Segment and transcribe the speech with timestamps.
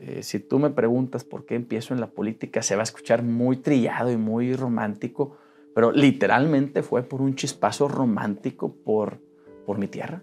[0.00, 3.22] eh, si tú me preguntas por qué empiezo en la política, se va a escuchar
[3.22, 5.36] muy trillado y muy romántico,
[5.74, 9.18] pero literalmente fue por un chispazo romántico por,
[9.66, 10.22] por mi tierra.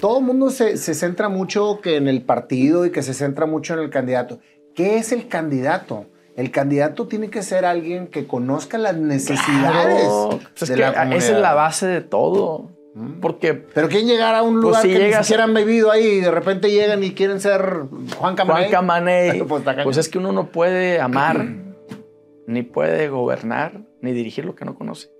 [0.00, 3.46] Todo el mundo se, se centra mucho que en el partido y que se centra
[3.46, 4.40] mucho en el candidato.
[4.74, 6.06] ¿Qué es el candidato?
[6.36, 10.40] El candidato tiene que ser alguien que conozca las necesidades Claro.
[10.58, 12.75] Pues de es la que esa es la base de todo.
[13.20, 15.90] Porque Pero quieren llegar a un Pues lugar si que ni llegas- siquiera han vivido
[15.90, 17.82] ahí y de repente llegan y quieren ser
[18.18, 18.64] Juan Camaney.
[18.64, 21.44] Juan Camaney, Pues pues es que uno no puede amar,
[22.46, 25.10] ni puede gobernar, ni dirigir lo que no conoce.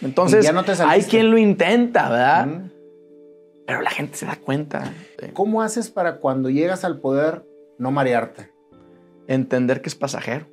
[0.00, 2.46] Y Entonces, ya no te hay quien lo intenta, ¿verdad?
[2.46, 2.70] Mm.
[3.66, 4.92] Pero la gente se da cuenta.
[5.34, 7.44] ¿Cómo haces para cuando llegas al poder
[7.78, 8.50] no marearte?
[9.26, 10.46] entender que es pasajero.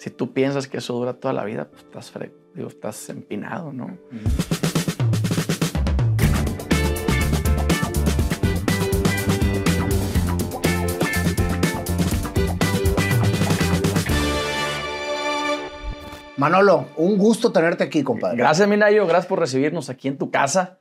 [0.00, 2.10] Si tú piensas que eso dura toda la vida, pues estás,
[2.54, 3.98] digo, estás empinado, ¿no?
[16.36, 18.38] Manolo, un gusto tenerte aquí, compadre.
[18.38, 19.06] Gracias, Minayo.
[19.06, 20.78] Gracias por recibirnos aquí en tu casa.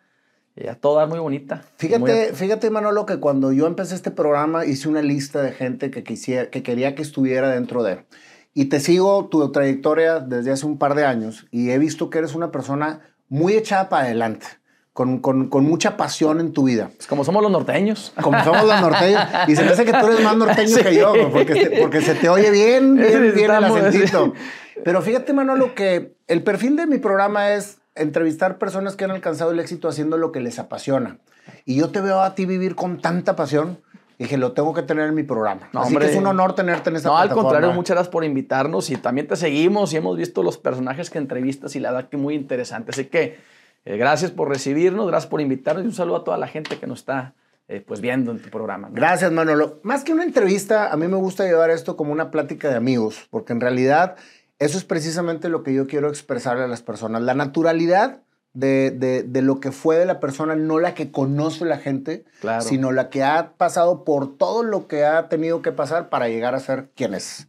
[0.56, 1.64] Y a toda muy bonita.
[1.78, 5.92] Fíjate, Muy- fíjate, Manolo, que cuando yo empecé este programa hice una lista de gente
[5.92, 8.06] que, quisiera, que quería que estuviera dentro de.
[8.54, 12.18] Y te sigo tu trayectoria desde hace un par de años y he visto que
[12.20, 14.48] eres una persona muy echada para adelante,
[14.92, 16.90] con, con- con mucha pasión en tu vida.
[16.96, 18.12] pues como somos los norteños.
[18.22, 19.22] Como somos los norteños.
[19.48, 20.84] Y se me hace que tú eres más norteño Sí.
[20.84, 24.34] que yo, porque, se- porque se te oye bien, bien, bien el acentito.
[24.36, 24.42] sí.
[24.84, 29.52] Pero fíjate, Manolo, que el perfil de mi programa es entrevistar personas que han alcanzado
[29.52, 31.20] el éxito haciendo lo que les apasiona.
[31.66, 33.80] Y yo te veo a ti vivir con tanta pasión.
[34.20, 35.70] Dije, lo tengo que tener en mi programa.
[35.72, 36.06] No, Así hombre.
[36.06, 38.98] que es un honor tenerte en esta No, al contrario, muchas gracias por invitarnos y
[38.98, 42.36] también te seguimos y hemos visto los personajes que entrevistas y la verdad que muy
[42.36, 42.92] interesante.
[42.92, 43.40] Así que
[43.86, 46.86] eh, gracias por recibirnos, gracias por invitarnos y un saludo a toda la gente que
[46.86, 47.34] nos está
[47.70, 48.90] eh, pues viendo en tu programa.
[48.90, 48.96] ¿no?
[48.96, 49.80] Gracias, Manolo.
[49.84, 53.28] Más que una entrevista, a mí me gusta llevar esto como una plática de amigos,
[53.30, 54.18] porque en realidad
[54.60, 57.22] eso es precisamente lo que yo quiero expresarle a las personas.
[57.22, 58.20] La naturalidad
[58.54, 62.26] de, de- de lo que fue de la persona, no la que conoce la gente,
[62.42, 62.62] Claro.
[62.62, 66.56] sino la que ha pasado por todo lo que ha tenido que pasar para llegar
[66.56, 67.48] a ser quien es.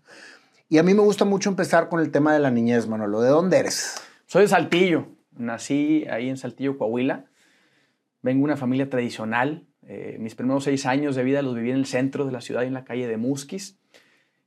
[0.69, 3.21] Y a mí me gusta mucho empezar con el tema de la niñez, Manolo.
[3.22, 3.97] ¿De dónde eres?
[4.27, 5.06] Soy de Saltillo,
[5.37, 7.25] nací ahí en Saltillo, Coahuila.
[8.22, 9.67] Vengo de una familia tradicional.
[9.88, 12.62] Eh, mis primeros seis años de vida los viví en el centro de la ciudad,
[12.62, 13.78] en la calle de Musquis.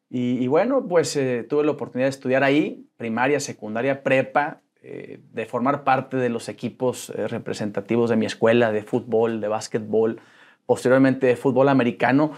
[0.10, 5.20] Y, y bueno, pues eh, tuve la oportunidad de estudiar ahí, primaria, secundaria, prepa, eh,
[5.34, 10.20] de formar parte de los equipos eh, representativos de mi escuela de fútbol, de básquetbol,
[10.66, 12.32] posteriormente de fútbol americano.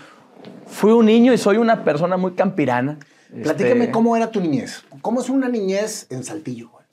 [0.67, 2.99] Fui un niño y soy una persona muy campirana.
[3.43, 4.85] Platícame Este, cómo era tu niñez.
[5.01, 6.69] ¿Cómo es una niñez en Saltillo?
[6.69, 6.85] güey?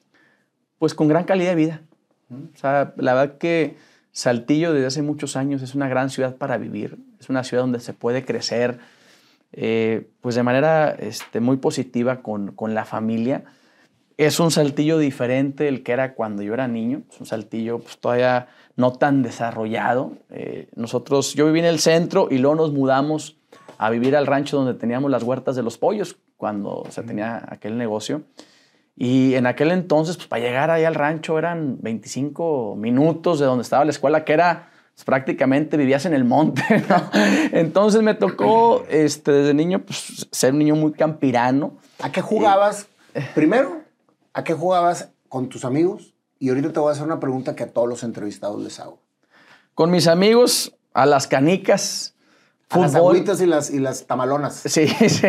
[0.83, 1.83] pues con gran calidad de vida.
[2.29, 3.77] O sea, la verdad que
[4.11, 7.79] Saltillo desde hace muchos años es una gran ciudad para vivir, es una ciudad donde
[7.79, 8.81] se puede crecer,
[9.53, 13.45] eh, pues de manera este, muy positiva con, con la familia.
[14.27, 17.99] Es un Saltillo diferente el que era cuando yo era niño, es un Saltillo pues,
[17.99, 18.47] todavía
[18.77, 20.12] no tan desarrollado.
[20.31, 23.37] Eh, nosotros, yo viví en el centro y luego nos mudamos
[23.78, 27.77] a vivir al rancho donde teníamos las huertas de los pollos cuando se tenía aquel
[27.77, 28.22] negocio.
[28.97, 33.62] Y en aquel entonces, pues para llegar ahí al rancho eran 25 minutos de donde
[33.62, 36.62] estaba la escuela, que era pues, prácticamente vivías en el monte.
[36.89, 37.10] ¿no?
[37.50, 41.78] Entonces me tocó este, desde niño pues, ser un niño muy campirano.
[42.00, 42.87] ¿A qué jugabas?
[43.34, 43.81] Primero,
[44.34, 46.15] ¿a qué jugabas con tus amigos?
[46.38, 48.98] Y ahorita te voy a hacer una pregunta que a todos los entrevistados les hago.
[49.75, 52.15] Con mis amigos, a las canicas,
[52.69, 54.54] A las agüitas y las, y las tamalonas.
[54.66, 55.28] Sí, sí.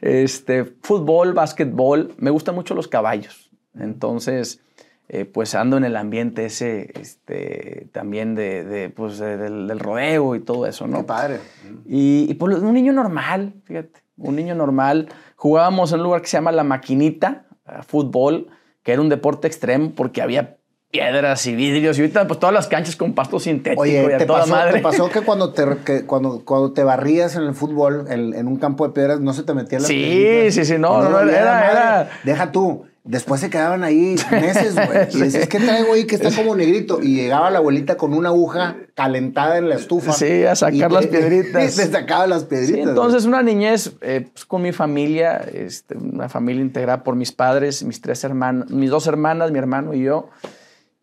[0.00, 2.14] Este, fútbol, básquetbol.
[2.18, 3.50] Me gustan mucho los caballos.
[3.78, 4.60] Entonces,
[5.08, 9.78] eh, pues ando en el ambiente ese, este, también de, de, pues, de- del, del
[9.80, 10.98] rodeo y todo eso, ¿no?
[10.98, 11.40] Qué padre.
[11.86, 15.08] Y, y pues un niño normal, fíjate, un niño normal.
[15.36, 17.46] Jugábamos en un lugar que se llama La Maquinita,
[17.86, 18.48] fútbol,
[18.82, 20.56] que era un deporte extremo porque había
[20.90, 24.18] piedras y vidrios y ahorita pues todas las canchas con pasto sintético y Oye, a
[24.18, 24.72] ¿te toda pasó, madre.
[24.74, 28.46] te pasó que cuando te, que cuando, cuando te barrías en el fútbol, en, en
[28.46, 31.18] un campo de piedras, no se te metían las Sí, sí, sí, no, no, no,
[31.20, 31.70] dolía era- la madre.
[31.72, 32.84] era- Deja tú.
[33.04, 35.08] Después se quedaban ahí meses, güey.
[35.12, 37.00] Y decías, ¿qué traigo ahí que está como negrito?
[37.02, 40.12] Y llegaba la abuelita con una aguja calentada en la estufa.
[40.12, 41.74] Sí, a sacar Y te- las piedritas.
[41.74, 42.76] Y te sacaba las piedritas.
[42.76, 47.32] Sí, entonces una niñez eh, pues, con mi familia, este, una familia integrada por mis
[47.32, 50.28] padres, mis tres hermanos, mis dos hermanas, mi hermano y yo.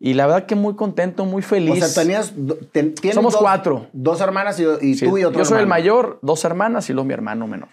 [0.02, 1.84] Y la verdad que muy contento, muy O feliz.
[1.84, 2.32] sea, tenías.
[2.72, 3.88] ten- Somos dos- cuatro.
[3.92, 6.94] Dos hermanas y, y Sí, tú y otro Yo soy el mayor, dos hermanas y
[6.94, 7.68] luego mi hermano menor.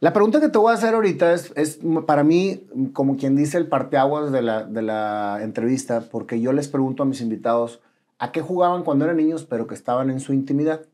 [0.00, 3.58] La pregunta que te voy a hacer ahorita es, es para mí, como quien dice,
[3.58, 7.80] el parteaguas de la, de la entrevista, porque yo les pregunto a mis invitados,
[8.18, 10.86] a qué jugaban cuando eran niños, pero que estaban en su intimidad.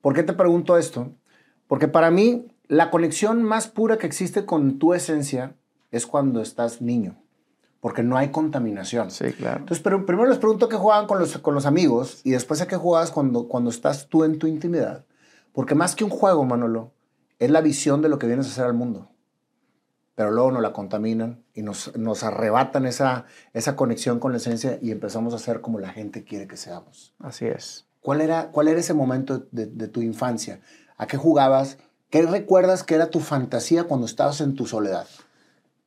[0.00, 1.12] ¿Por qué te pregunto esto?
[1.66, 5.54] Porque para mí la conexión más pura que existe con tu esencia
[5.90, 7.16] es cuando estás niño,
[7.80, 9.10] porque no hay contaminación.
[9.10, 9.60] Sí, claro.
[9.60, 12.66] Entonces, pero primero les pregunto qué jugaban con los, con los amigos y después a
[12.66, 15.04] qué jugabas cuando, cuando estás tú en tu intimidad.
[15.52, 16.92] Porque más que un juego, Manolo,
[17.38, 19.10] es la visión de lo que vienes a hacer al mundo.
[20.14, 24.78] Pero luego nos la contaminan y nos, nos arrebatan esa, esa conexión con la esencia
[24.80, 27.14] y empezamos a ser como la gente quiere que seamos.
[27.18, 27.86] Así es.
[28.00, 30.60] ¿Cuál era, cuál era ese momento de, de tu infancia?
[30.96, 31.76] ¿A qué jugabas?
[32.08, 35.06] ¿Qué recuerdas que era tu fantasía cuando estabas en tu soledad?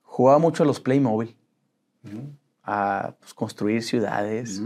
[0.03, 1.35] Jugaba mucho a los Playmobil,
[2.63, 4.61] a pues, construir ciudades,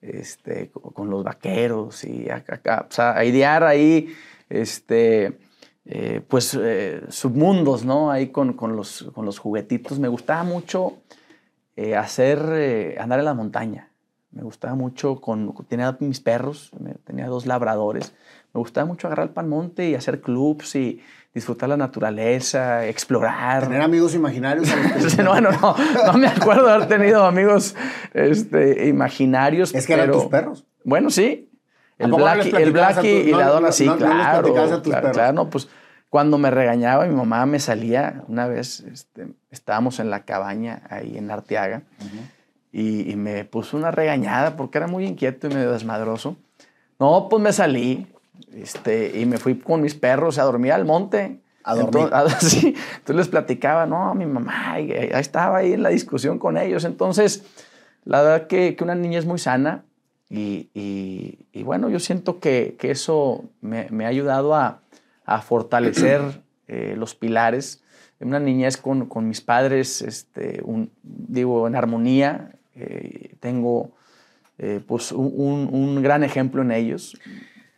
[0.00, 4.12] este, co- con los vaqueros y a, a- o sea, a idear ahí,
[4.48, 5.38] este,
[5.86, 8.10] eh, pues, eh, submundos, ¿no?
[8.10, 9.98] Ahí con, con los, con los juguetitos.
[9.98, 10.94] Me gustaba mucho
[11.76, 13.90] eh, hacer, eh, andar en la montaña.
[14.32, 16.70] Me gustaba mucho, con, tenía mis perros,
[17.04, 18.14] tenía dos labradores.
[18.52, 21.00] Me gustaba mucho agarrar el palmonte y hacer clubs y
[21.32, 23.64] disfrutar la naturaleza, explorar.
[23.64, 24.68] Tener amigos imaginarios.
[25.18, 25.74] no, bueno, no,
[26.06, 27.76] no me acuerdo de haber tenido amigos
[28.12, 29.74] este, imaginarios.
[29.74, 30.66] Es que eran pero- tus perros.
[30.84, 31.45] Bueno, sí.
[31.98, 34.06] ¿A El no Blackie, el Blackie tus- y no- la no- dona, sí, no- no
[34.06, 34.42] les claro.
[34.42, 35.68] platicabas a tus claro, claro, no, pues
[36.10, 41.16] cuando me regañaba, mi mamá me salía, una vez este, estábamos en la cabaña ahí
[41.18, 41.82] en Arteaga
[42.72, 46.36] y, y me puso una regañada porque era muy inquieto y medio desmadroso.
[46.98, 48.06] No, pues me salí
[48.54, 51.40] este, y me fui con mis perros a dormir al monte.
[51.64, 52.04] A dormir.
[52.04, 56.38] Entonces, sí, entonces les platicaba, no, mi mamá, y ahí estaba ahí en la discusión
[56.38, 56.84] con ellos.
[56.84, 57.42] Entonces,
[58.04, 59.82] la verdad que, que una niña es muy sana
[60.28, 64.80] y, y- y bueno, yo siento que, que eso me, me ha ayudado a,
[65.24, 66.20] a fortalecer
[66.68, 67.82] eh, los pilares.
[68.18, 72.52] Una niñez con, con mis padres, este, un- digo, en armonía.
[72.74, 73.90] eh, tengo
[74.58, 77.16] eh, pues un, un- un gran ejemplo en ellos.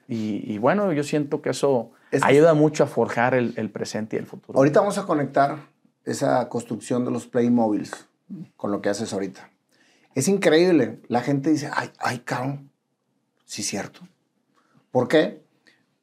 [0.08, 4.16] Y, y bueno, yo siento que eso Es- ayuda mucho a forjar el, el presente
[4.16, 4.56] y el futuro.
[4.58, 5.56] Ahorita vamos a conectar
[6.04, 7.90] esa construcción de los Playmobiles
[8.56, 9.50] con lo que haces ahorita.
[10.18, 11.00] Es increíble.
[11.06, 12.70] La gente dice, ay, ay, cabrón.
[13.44, 14.00] Sí, cierto.
[14.90, 15.44] ¿Por qué?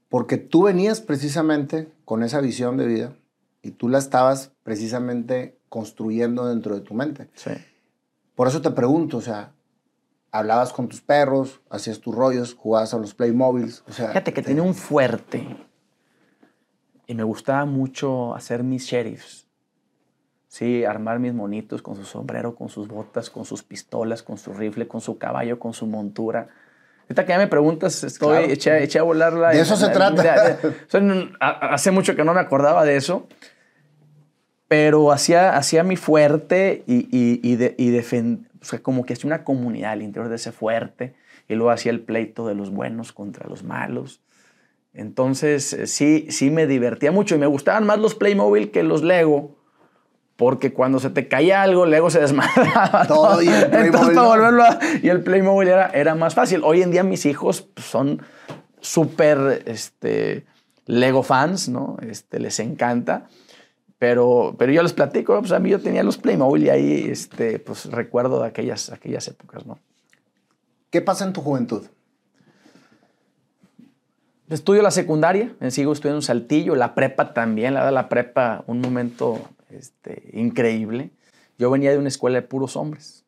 [0.08, 3.16] Porque tú venías precisamente con esa visión de vida
[3.62, 7.30] y tú la estabas precisamente construyendo dentro de tu mente.
[7.34, 7.52] Sí.
[8.36, 9.52] Por eso te pregunto, o sea,
[10.32, 14.08] hablabas con tus perros, hacías tus rollos, jugabas a los Playmobiles, o sea...
[14.10, 15.46] Fíjate que te- tenía un fuerte
[17.08, 19.45] y me gustaba mucho hacer mis sheriffs.
[20.56, 24.54] Sí, armar mis monitos con su sombrero, con sus botas, con sus pistolas, con su
[24.54, 26.48] rifle, con su caballo, con su montura.
[27.10, 28.54] Ahorita que ya me preguntas, estoy Claro.
[28.54, 29.50] eché, eché a volar la...
[29.50, 30.58] De eso se trata.
[31.42, 33.28] hace mucho que no me acordaba de eso,
[34.70, 39.12] pero hacía, hacía mi fuerte y, y, y, de- y defen- o sea, como que
[39.12, 41.16] hacía una comunidad al interior de ese fuerte
[41.50, 44.22] y luego hacía el pleito de los buenos contra los malos.
[44.94, 49.04] Entonces, eh, sí, sí me divertía mucho y me gustaban más los Playmobil que los
[49.04, 49.58] Lego.
[50.38, 53.06] Porque cuando se te caía algo, Lego se desmadraba.
[53.08, 54.28] Todo y el Entonces, Playmobil para no.
[54.28, 56.62] volverlo a- Y el Playmobil era, era más fácil.
[56.64, 58.22] Hoy en día mis hijos pues, son
[58.82, 60.46] súper este,
[60.86, 61.98] Lego fans, ¿no?
[62.08, 63.28] Este, les encanta.
[63.98, 67.60] Pero, pero yo les platico, pues a mí yo tenía los Playmobil y ahí este,
[67.60, 69.80] pues, recuerdo de aquellas, aquellas épocas, ¿no?
[70.90, 71.84] ¿Qué pasa en tu juventud?
[74.50, 78.80] Estudio la secundaria, en sigo estudiando en Saltillo, la prepa también, la la prepa, un
[78.80, 81.12] momento este, increíble.
[81.58, 83.26] Yo venía de una escuela de puros hombres,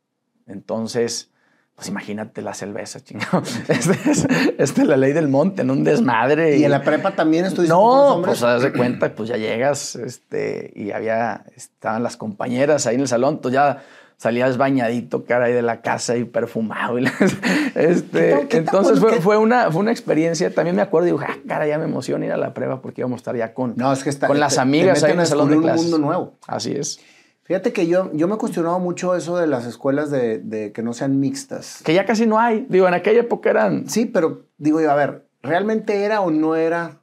[0.47, 1.29] entonces,
[1.75, 3.43] pues imagínate la cerveza, chingado.
[3.67, 4.27] Esta es,
[4.57, 6.57] esta es la ley del monte, en un desmadre.
[6.57, 10.73] ¿Y en la prepa también estuviste No, pues haz de cuenta, pues ya llegas este,
[10.75, 13.83] y había, estaban las compañeras ahí en el salón, tú ya
[14.17, 16.97] salías bañadito, cara ahí de la casa y perfumado.
[16.97, 17.13] y las-
[17.75, 21.07] este, ¿Qué tal- qué tal entonces fue, fue, una, fue una experiencia, también me acuerdo
[21.07, 23.35] y digo, ah, cara, ya me emociona ir a la prueba porque íbamos a estar
[23.37, 25.75] ya con, No, es que está, con las amigas ahí en el salón de descubrir
[25.79, 26.33] un mundo nuevo.
[26.47, 26.99] Así es.
[27.43, 30.81] Fíjate que yo, yo me he cuestionado mucho eso de las escuelas de, de que
[30.83, 31.79] no sean mixtas.
[31.85, 32.65] Que ya casi no hay.
[32.69, 33.87] Digo, en aquella época eran...
[33.89, 36.99] Sí, pero digo yo, a ver, ¿realmente era o no era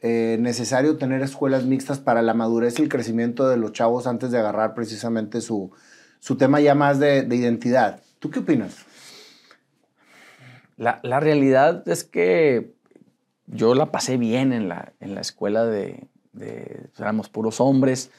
[0.00, 4.30] eh, necesario tener escuelas mixtas para la madurez y el crecimiento de los chavos antes
[4.30, 5.72] de agarrar precisamente su,
[6.26, 8.00] su tema ya más de, de identidad?
[8.18, 8.84] ¿Tú qué opinas?
[10.76, 12.74] La, la realidad es que
[13.46, 18.10] yo la pasé bien en la, en la escuela de, de- éramos puros hombres.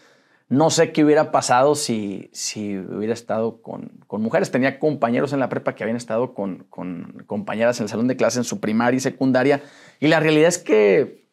[0.47, 4.51] No sé qué hubiera pasado si, si hubiera estado con, con mujeres.
[4.51, 8.15] Tenía compañeros en la prepa que habían estado con, con compañeras en el salón de
[8.15, 9.61] clase en su primaria y secundaria.
[9.99, 11.25] Y la realidad es que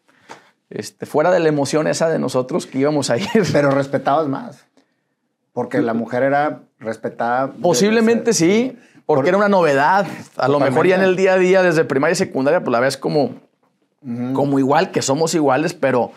[0.71, 4.66] este, fuera de la emoción esa de nosotros que íbamos a ir, Pero respetabas más.
[5.54, 7.52] Porque la mujer era respetada.
[7.62, 8.76] posiblemente sí.
[9.06, 10.06] porque era una novedad.
[10.37, 12.80] A lo mejor ya en el día a día, desde primaria y secundaria, pues la
[12.80, 13.37] ves como,
[14.34, 16.12] como igual, que somos iguales, pero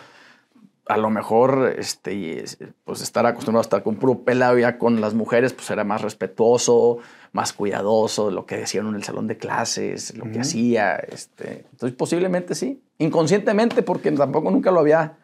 [0.87, 2.45] a lo mejor este,
[2.83, 6.01] pues estar acostumbrado a estar con puro pelado ya con las mujeres, pues era más
[6.01, 6.97] respetuoso,
[7.31, 10.95] más cuidadoso de lo que decían en el salón de clases, lo que hacía.
[10.95, 11.65] Este.
[11.71, 15.17] Entonces, posiblemente sí, inconscientemente, porque tampoco nunca lo había,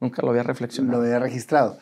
[0.00, 0.98] nunca lo había reflexionado.
[0.98, 1.78] Lo había registrado.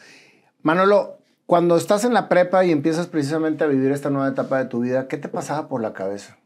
[0.62, 1.20] Manolo,
[1.50, 4.83] cuando estás en la prepa y empiezas precisamente a vivir esta nueva etapa de tu
[4.83, 6.38] vida, ¿qué te pasaba por la cabeza?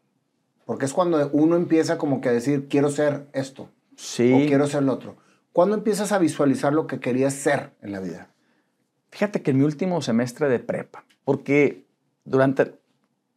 [0.65, 3.69] Porque es cuando uno empieza como que a decir, quiero ser esto.
[3.97, 4.33] Sí.
[4.33, 5.17] O quiero ser lo otro.
[5.53, 8.29] ¿Cuándo empiezas a visualizar lo que querías ser en la vida?
[9.11, 11.85] Fíjate que en mi último semestre de prepa, porque
[12.25, 12.75] durante,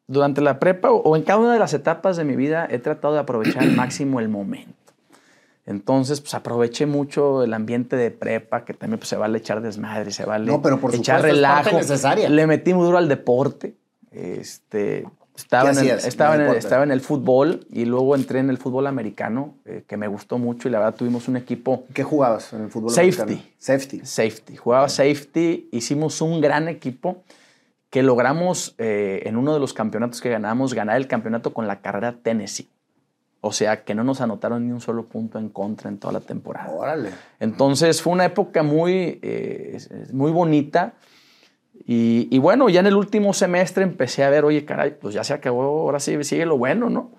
[0.08, 3.16] durante la prepa o en cada una de las etapas de mi vida he tratado
[3.16, 4.77] de aprovechar al máximo el momento.
[5.68, 10.12] Entonces, pues aproveché mucho el ambiente de prepa, que también pues, se vale echar desmadre,
[10.12, 11.60] se vale no, pero por echar supuesto, relajo.
[11.60, 12.30] Es parte necesaria.
[12.30, 13.76] Le metí muy duro al deporte.
[14.10, 15.06] Este,
[15.36, 18.58] estaba, en el, estaba, en el, estaba en el fútbol y luego entré en el
[18.58, 21.84] fútbol americano, eh, que me gustó mucho y la verdad tuvimos un equipo.
[21.94, 23.22] ¿Qué jugabas en el fútbol safety.
[23.22, 23.52] americano?
[23.58, 24.02] Safety.
[24.06, 24.56] Safety.
[24.56, 25.68] Jugaba safety.
[25.74, 27.24] Hicimos un gran equipo
[27.90, 31.82] que logramos eh, en uno de los campeonatos que ganamos, ganar el campeonato con la
[31.82, 32.70] carrera Tennessee.
[33.42, 36.22] O sea, que no nos anotaron ni un solo punto en contra en toda la
[36.22, 36.72] temporada.
[36.72, 37.12] Órale.
[37.40, 39.78] Entonces fue una época muy, eh,
[40.12, 40.94] muy bonita.
[41.86, 45.24] Y, y, bueno, ya en el último semestre empecé a ver, oye, caray, pues ya
[45.24, 47.12] se acabó, ahora sí sigue lo bueno, ¿no?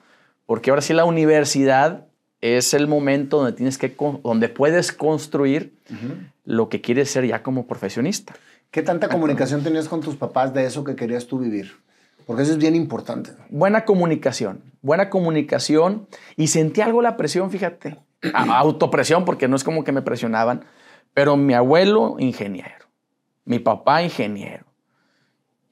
[0.46, 2.06] Porque ahora sí la universidad
[2.40, 6.32] es el momento donde, tienes que, donde puedes construir uh -huh.
[6.44, 8.34] lo que quieres ser ya como profesionista.
[8.70, 11.72] ¿Qué tanta comunicación tenías con tus papás de eso que querías tú vivir?
[12.28, 13.30] Porque eso es bien importante.
[13.49, 16.08] Buena comunicación, buena comunicación.
[16.37, 17.97] Y sentí algo la presión, fíjate.
[18.35, 20.66] Autopresión, porque no es como que me presionaban.
[21.14, 22.85] Pero mi abuelo, ingeniero.
[23.47, 24.66] Mi papá, ingeniero.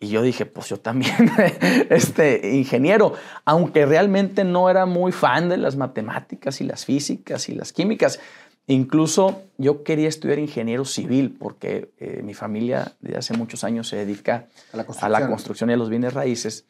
[0.01, 1.31] Y yo dije, pues yo también,
[1.91, 3.13] este, ingeniero.
[3.45, 8.19] Aunque realmente no era muy fan de las matemáticas y las físicas y las químicas.
[8.69, 13.97] Incluso yo quería estudiar ingeniero civil porque eh, mi familia desde hace muchos años se
[13.97, 16.67] dedica a la, a la, construcción y a los bienes raíces.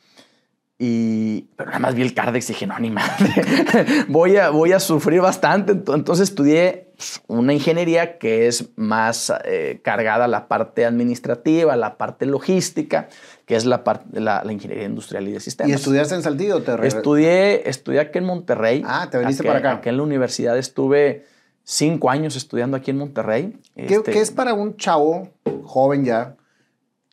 [0.78, 3.32] Y, pero nada más vi el Cardex y dije, no, ni madre,
[4.08, 5.72] voy, a, voy a sufrir bastante.
[5.72, 11.76] Entonces estudié pues, una ingeniería que es más eh, cargada a la parte administrativa, a
[11.76, 13.08] la parte logística,
[13.46, 15.70] que es la, parte, la, la ingeniería industrial y de sistemas.
[15.70, 16.62] ¿Y estudiaste en Saltillo?
[16.62, 18.82] Te estudié, estudié aquí en Monterrey.
[18.84, 19.72] Ah, te viniste aquí, para acá.
[19.78, 21.24] Aquí en la universidad estuve
[21.66, 23.58] cinco años estudiando aquí en Monterrey.
[23.74, 25.28] ¿Qué, este, ¿Qué, es para un chavo
[25.64, 26.36] joven ya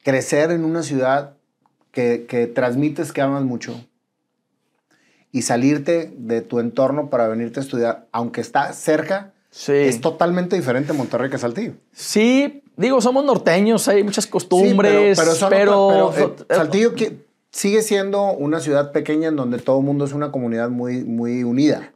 [0.03, 1.33] crecer en una ciudad
[1.91, 3.83] que, que, transmites que amas mucho
[5.31, 9.33] y salirte de tu entorno para venirte a estudiar, aunque está cerca?
[9.49, 9.73] Sí.
[9.73, 11.73] Es totalmente diferente Monterrey que Saltillo.
[11.91, 16.93] Sí, digo, somos norteños, hay muchas costumbres, sí, pero, pero, pero, pero eh, Saltillo
[17.49, 21.43] sigue siendo una ciudad pequeña en donde todo el mundo es una comunidad muy, muy
[21.43, 21.92] unida.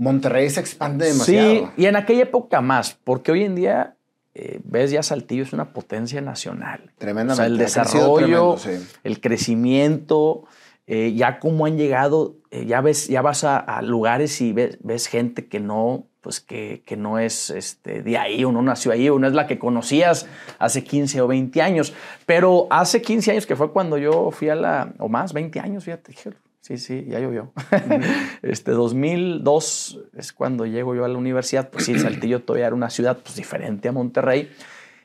[0.00, 1.50] Monterrey se expande demasiado.
[1.50, 3.96] Sí, y en aquella época más, porque hoy en día
[4.34, 6.90] eh, ves ya Saltillo es una potencia nacional.
[6.96, 7.32] Tremendamente.
[7.32, 8.70] O sea, el desarrollo, tremendo, sí.
[9.04, 10.44] el crecimiento,
[10.86, 14.78] eh, ya cómo han llegado, eh, ya ves, ya vas a, a lugares y ves,
[14.82, 18.92] ves, gente que no, pues que, que no es este, de ahí, o no nació
[18.92, 20.26] ahí, o no es la que conocías
[20.58, 21.92] hace 15 o 20 años.
[22.24, 25.84] Pero hace 15 años que fue cuando yo fui a la, o más, 20 años,
[25.84, 26.14] fíjate,
[26.60, 27.52] Sí, sí, ya llovió.
[27.56, 28.38] Uh -huh.
[28.42, 31.70] este 2002 es cuando llego yo a la universidad.
[31.70, 34.50] Pues sí, Saltillo todavía era una ciudad pues, diferente a Monterrey.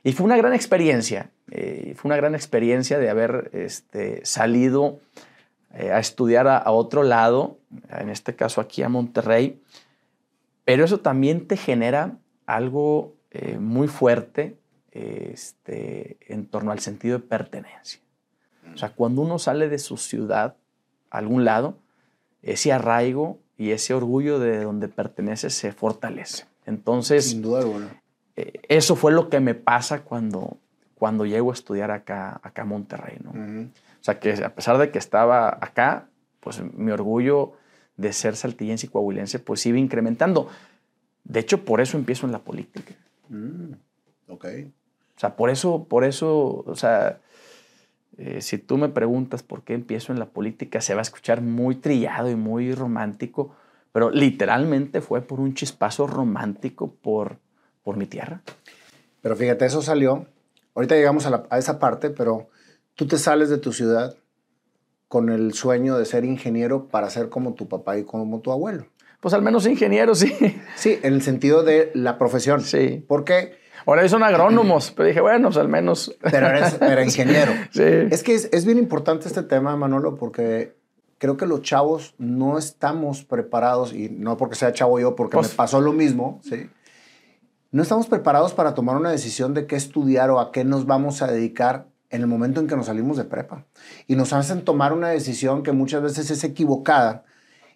[0.04, 1.32] Y fue una gran experiencia.
[1.52, 5.00] Eh, fue una gran experiencia de haber este, salido
[5.74, 7.58] eh, a estudiar a, a, otro lado,
[7.90, 9.62] en este caso aquí a Monterrey.
[10.66, 14.58] Pero eso también te genera algo eh, muy fuerte
[14.92, 18.00] este, en torno al sentido de pertenencia.
[18.74, 20.56] O sea, cuando uno sale de su ciudad,
[21.16, 21.78] a algún lado,
[22.42, 26.46] ese arraigo y ese orgullo de donde pertenece se fortalece.
[26.66, 28.02] Entonces, Sin duda alguna.
[28.36, 30.58] Eh, eso fue lo que me pasa cuando,
[30.96, 33.18] cuando llego a estudiar acá, acá a Monterrey.
[33.24, 33.32] ¿no?
[33.32, 33.68] Uh -huh.
[33.68, 36.08] O sea, que a pesar de que estaba acá,
[36.40, 37.54] pues mi orgullo
[37.98, 40.50] de ser saltillense y coahuilense, pues iba incrementando.
[41.24, 42.94] De hecho, por eso empiezo en la política.
[43.30, 43.74] Mm,
[44.28, 44.46] ok.
[45.16, 47.20] O sea, por eso, por eso, o sea,
[48.18, 51.42] eh, si tú me preguntas por qué empiezo en la política, se va a escuchar
[51.42, 53.56] muy trillado y muy romántico,
[53.92, 57.38] pero literalmente fue por un chispazo romántico por,
[57.84, 58.42] por mi tierra.
[59.22, 60.28] Pero fíjate, eso salió.
[60.76, 62.50] Ahorita llegamos a, la, a esa parte, pero
[62.96, 64.16] tú te sales de tu ciudad
[65.08, 68.88] con el sueño de ser ingeniero para ser como tu papá y como tu abuelo.
[69.20, 70.34] Pues al menos ingeniero, sí.
[70.76, 72.62] Sí, en el sentido de la profesión.
[72.62, 73.04] Sí.
[73.08, 76.15] Porque Ahora son agrónomos, pero dije, bueno, pues al menos.
[76.22, 77.51] Pero eres era ingeniero.
[77.72, 77.84] Sí.
[77.84, 80.75] Es que es, es bien importante este tema, Manolo, porque
[81.17, 85.50] creo que los chavos no estamos preparados, y no porque sea chavo yo, porque Pues-
[85.50, 86.70] me pasó lo mismo, ¿sí?
[87.72, 91.22] No estamos preparados para tomar una decisión de qué estudiar o a qué nos vamos
[91.22, 93.65] a dedicar en el momento en que nos salimos de prepa.
[94.08, 97.25] Y nos hacen tomar una decisión que muchas veces es equivocada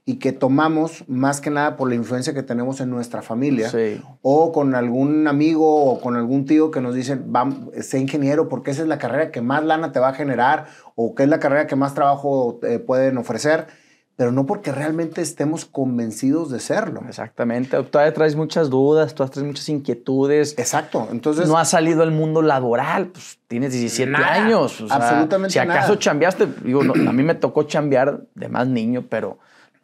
[0.10, 4.02] y que tomamos más que nada por la influencia que tenemos en nuestra familia Sí.
[4.24, 8.72] o con algún amigo o con algún tío que nos dicen, "Vam- sé ingeniero porque
[8.72, 11.40] esa es la carrera que más lana te va a generar o que es la
[11.40, 13.68] carrera que más trabajo eh, pueden ofrecer,
[14.16, 17.02] pero no porque realmente estemos convencidos de serlo.
[17.08, 17.82] Exactamente.
[17.84, 20.56] Todavía traes muchas dudas, todavía traes muchas inquietudes.
[20.58, 21.08] Exacto.
[21.12, 24.82] Entonces, no has salido al mundo laboral, pues tienes 17 Nada, años.
[24.82, 26.00] o sea, absolutamente Si acaso nada.
[26.00, 29.38] chambeaste, digo, no, a mí me tocó chambear de más niño, pero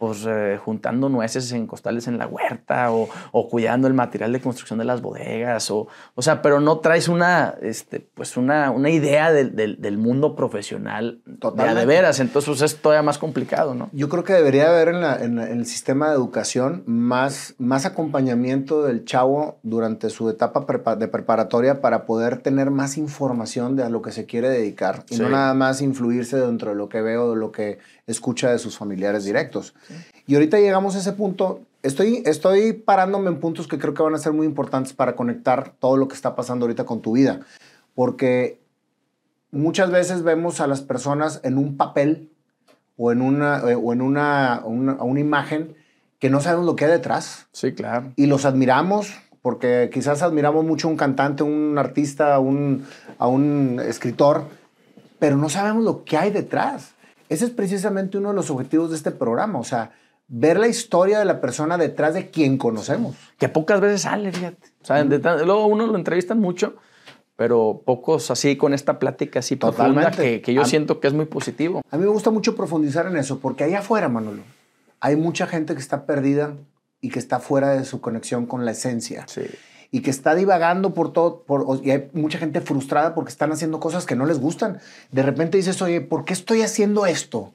[0.08, 4.42] pues eh, juntando nueces en costales en la huerta o, o cuidando el material de
[4.42, 8.90] construcción de las bodegas o, o sea, pero no traes una, este, pues una, una
[8.90, 11.80] idea del, mundo profesional Totalmente.
[11.80, 13.90] de veras, entonces pues, es todavía más complicado, ¿no?
[13.94, 17.56] Yo creo que debería haber en, la- en la- en el sistema de educación más,
[17.58, 23.76] más acompañamiento del chavo durante su etapa prepa- de preparatoria para poder tener más información
[23.76, 26.90] de a lo que se quiere dedicar y no nada más influirse dentro de lo
[26.90, 29.74] que veo, de lo que escucha de sus familiares directos.
[30.28, 31.62] Y ahorita llegamos a ese punto.
[31.84, 35.74] Estoy, estoy parándome en puntos que creo que van a ser muy importantes para conectar
[35.80, 37.42] todo lo que está pasando ahorita con tu vida.
[37.94, 38.60] Porque
[39.52, 42.30] muchas veces vemos a las personas en un papel
[42.98, 45.76] o en una, eh, o en una, una, una imagen
[46.20, 48.14] que no sabemos lo que hay detrás Sí, claro.
[48.16, 52.84] y los admiramos porque quizás admiramos mucho a un cantante, un artista, a un,
[53.20, 54.46] a un escritor,
[55.20, 56.95] pero no sabemos lo que hay detrás.
[57.29, 59.91] Ese es precisamente uno de los objetivos de este programa, o sea,
[60.27, 63.15] ver la historia de la persona detrás de quien conocemos.
[63.38, 64.70] Que pocas veces sale, fíjate.
[64.82, 66.75] O sea, luego uno lo entrevistan mucho,
[67.36, 70.24] pero pocos así con esta plática así profunda Totalmente.
[70.24, 71.82] que, que yo A- siento que es muy positivo.
[71.91, 74.41] A mí me gusta mucho profundizar en eso, porque allá afuera, Manolo,
[75.00, 76.53] hay mucha gente que está perdida
[77.01, 79.25] y que está fuera de su conexión con la esencia.
[79.27, 79.41] Sí.
[79.96, 83.80] Y que está divagando por todo, por, y hay mucha gente frustrada porque están haciendo
[83.80, 84.80] cosas que no les gustan.
[85.12, 87.54] De repente dices, oye, ¿por qué estoy haciendo esto?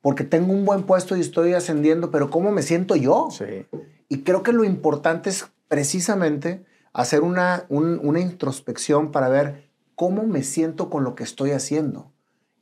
[0.00, 3.28] Porque tengo un buen puesto y estoy ascendiendo, pero ¿cómo me siento yo?
[3.32, 3.66] Sí.
[4.08, 10.22] Y creo que lo importante es precisamente hacer una, un- una introspección para ver cómo
[10.22, 12.10] me siento con lo que estoy haciendo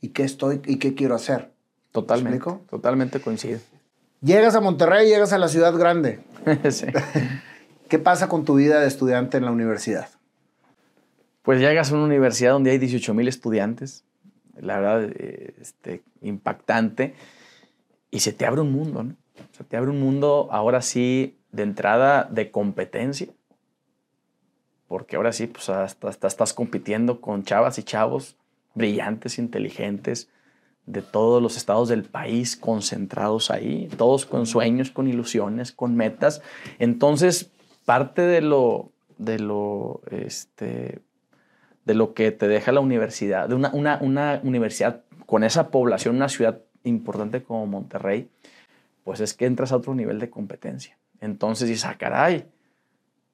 [0.01, 1.53] y qué estoy y qué quiero hacer.
[1.93, 2.41] Totalmente.
[2.71, 3.61] Totalmente coincido.
[4.23, 6.21] Llegas a Monterrey, llegas a la ciudad grande.
[6.71, 6.87] Sí.
[7.88, 10.09] ¿Qué pasa con tu vida de estudiante en la universidad?
[11.42, 14.05] Pues llegas a una universidad donde hay 18 mil estudiantes,
[14.61, 17.14] la verdad, eh, este, impactante,
[18.11, 19.16] y se te abre un mundo, ¿no?
[19.53, 23.29] Se te abre un mundo ahora sí de entrada de competencia,
[24.87, 28.37] porque ahora sí, pues hasta, hasta estás compitiendo con chavas y chavos
[28.74, 30.29] brillantes, inteligentes,
[30.85, 36.40] de todos los estados del país concentrados ahí, todos con sueños, con ilusiones, con metas.
[36.79, 37.51] Entonces,
[37.88, 41.01] parte de lo, de lo, este,
[41.87, 46.16] de lo que te deja la universidad, de una, una, una universidad con esa población,
[46.16, 48.29] una ciudad importante como Monterrey,
[49.05, 50.98] pues es que entras a otro nivel de competencia.
[51.22, 52.44] Entonces dices, ah, caray,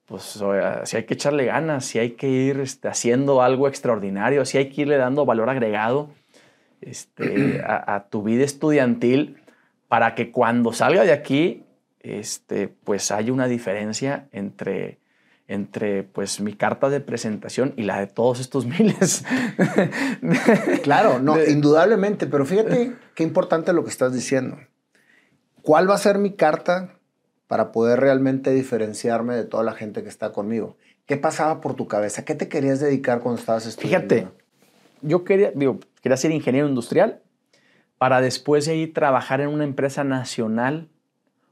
[0.05, 0.41] pues
[0.85, 4.69] si hay que echarle ganas, si hay que ir este, haciendo algo extraordinario, si hay
[4.69, 6.11] que irle dando valor agregado
[6.79, 9.35] este, a, a, tu vida estudiantil
[9.89, 11.64] para que cuando salga de aquí,
[12.05, 14.99] este, pues haya una diferencia entre,
[15.47, 19.23] entre pues, mi carta de presentación y la de todos estos miles.
[20.83, 24.57] Claro, no, de- indudablemente, pero fíjate qué importante lo que estás diciendo.
[25.61, 26.99] ¿Cuál va a ser mi carta
[27.47, 30.77] para poder realmente diferenciarme de toda la gente que está conmigo?
[31.05, 32.25] ¿Qué pasaba por tu cabeza?
[32.25, 34.13] ¿Qué te querías dedicar cuando estabas estudiando?
[34.15, 34.31] Fíjate,
[35.01, 37.21] yo quería, digo, quería ser ingeniero industrial
[37.97, 40.89] para después de ahí trabajar en una empresa nacional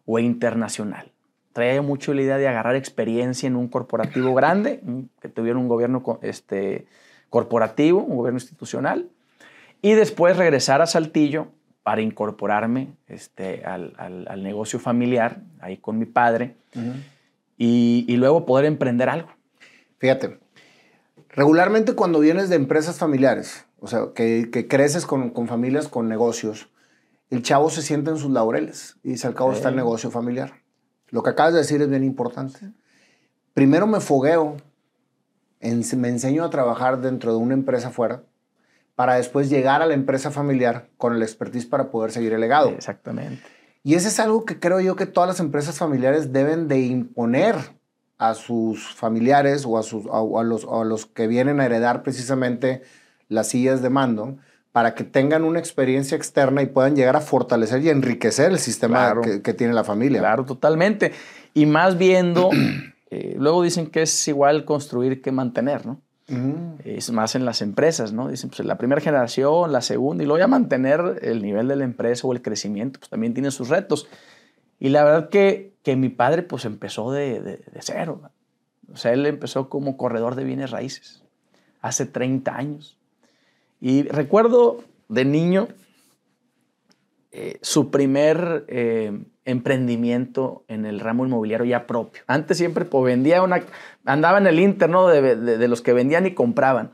[0.05, 1.11] o internacional.
[1.53, 4.81] Traía mucho la idea de agarrar experiencia en un corporativo grande,
[5.21, 6.87] que tuviera un gobierno este,
[7.29, 9.09] corporativo, un gobierno institucional,
[9.81, 11.47] y después regresar a Saltillo
[11.83, 16.55] para incorporarme este, al, al- al negocio familiar, ahí con mi padre,
[17.57, 19.29] y, y luego poder emprender algo.
[19.99, 20.39] Fíjate,
[21.29, 26.07] regularmente cuando vienes de empresas familiares, o sea, que, que creces con, con familias con
[26.07, 26.69] negocios,
[27.34, 30.54] el chavo se siente en sus laureles y dice, al cabo está el negocio familiar.
[31.10, 32.72] Lo que acabas de decir es bien importante.
[33.54, 34.58] Primero me fogueo,
[35.60, 38.24] en- me enseño a trabajar dentro de una empresa fuera,
[38.96, 42.69] para después llegar a la empresa familiar con el expertise para poder seguir el legado.
[42.69, 43.41] Exactamente.
[43.84, 47.56] Y ese es algo que creo yo que todas las empresas familiares deben de imponer
[48.19, 52.84] a sus familiares o a, sus, a, los, a los que vienen a heredar precisamente
[53.28, 54.38] las sillas de mando
[54.73, 59.13] para que tengan una experiencia externa y puedan llegar a fortalecer y enriquecer el sistema
[59.43, 60.19] que, tiene la familia.
[60.19, 61.13] Claro, totalmente.
[61.53, 62.49] Y más viendo,
[63.12, 66.01] eh, luego dicen que es igual construir que mantener, ¿no?
[66.83, 68.29] Es más en las empresas, ¿no?
[68.29, 71.83] Dicen, pues la primera generación, la segunda, y luego ya mantener el nivel de la
[71.83, 74.07] empresa o el crecimiento, pues también tiene sus retos.
[74.79, 78.21] Y la verdad que, que mi padre pues empezó de, de, de cero.
[78.91, 81.21] O sea, él empezó como corredor de bienes raíces
[81.81, 82.97] hace 30 años.
[83.86, 85.67] Y recuerdo de niño
[87.34, 92.24] eh, su primer eh, emprendimiento en el ramo inmobiliario ya propio.
[92.26, 93.62] Antes siempre pues, vendía una,
[94.06, 96.93] andaba en el interno de, los que vendían y compraban.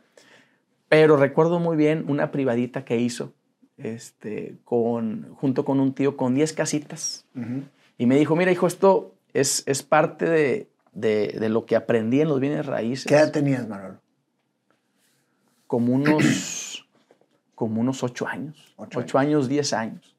[0.88, 3.34] Pero recuerdo muy bien una privadita que hizo
[3.78, 7.23] este, con, junto con un tío con 10 casitas.
[7.99, 12.30] Y me dijo, mira hijo, esto es, es parte de, de, lo que aprendí en
[12.30, 13.06] los bienes raíces.
[13.06, 13.99] ¿Qué edad tenías, Manuel?
[15.67, 16.68] Como unos
[17.59, 18.73] como unos ocho años.
[18.77, 19.49] Ocho, años.
[19.49, 20.15] diez años.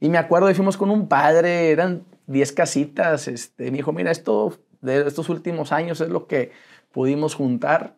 [0.00, 3.28] Y me acuerdo, fuimos con un padre, eran diez casitas.
[3.28, 6.52] Este, me dijo, mira, esto de estos últimos años es lo que
[6.90, 7.96] pudimos juntar.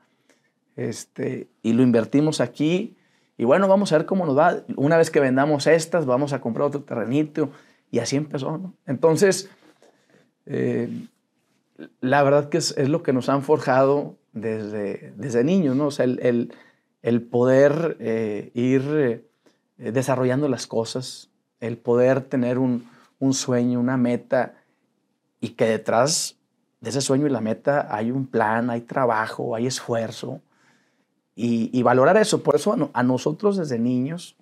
[0.74, 2.96] Este, y lo invertimos aquí.
[3.38, 4.64] Y bueno, vamos a ver cómo nos va.
[4.74, 7.50] Una vez que vendamos estas, vamos a comprar otro terrenito.
[7.92, 8.74] Y así empezó, ¿no?
[8.84, 9.48] Entonces,
[10.46, 10.88] eh,
[12.00, 15.86] la verdad que es, lo que nos han forjado desde, desde niños, ¿no?
[15.86, 16.52] O sea, el el
[17.28, 19.24] poder eh, ir
[19.78, 22.88] eh, desarrollando las cosas, el poder tener un,
[23.32, 24.54] sueño, una meta,
[25.40, 26.36] y que detrás
[26.80, 30.40] de ese sueño y la meta hay un plan, hay trabajo, hay esfuerzo,
[31.34, 32.42] y, valorar eso.
[32.42, 34.36] Por eso a, nosotros desde niños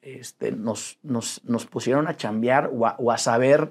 [0.00, 3.70] este, nos, nos, pusieron a chambear o a, saber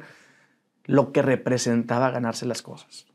[0.83, 3.07] lo que representaba ganarse las cosas.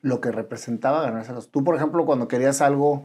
[0.00, 1.50] Lo que representaba ganarse las cosas.
[1.50, 3.04] Tú, por ejemplo, cuando querías algo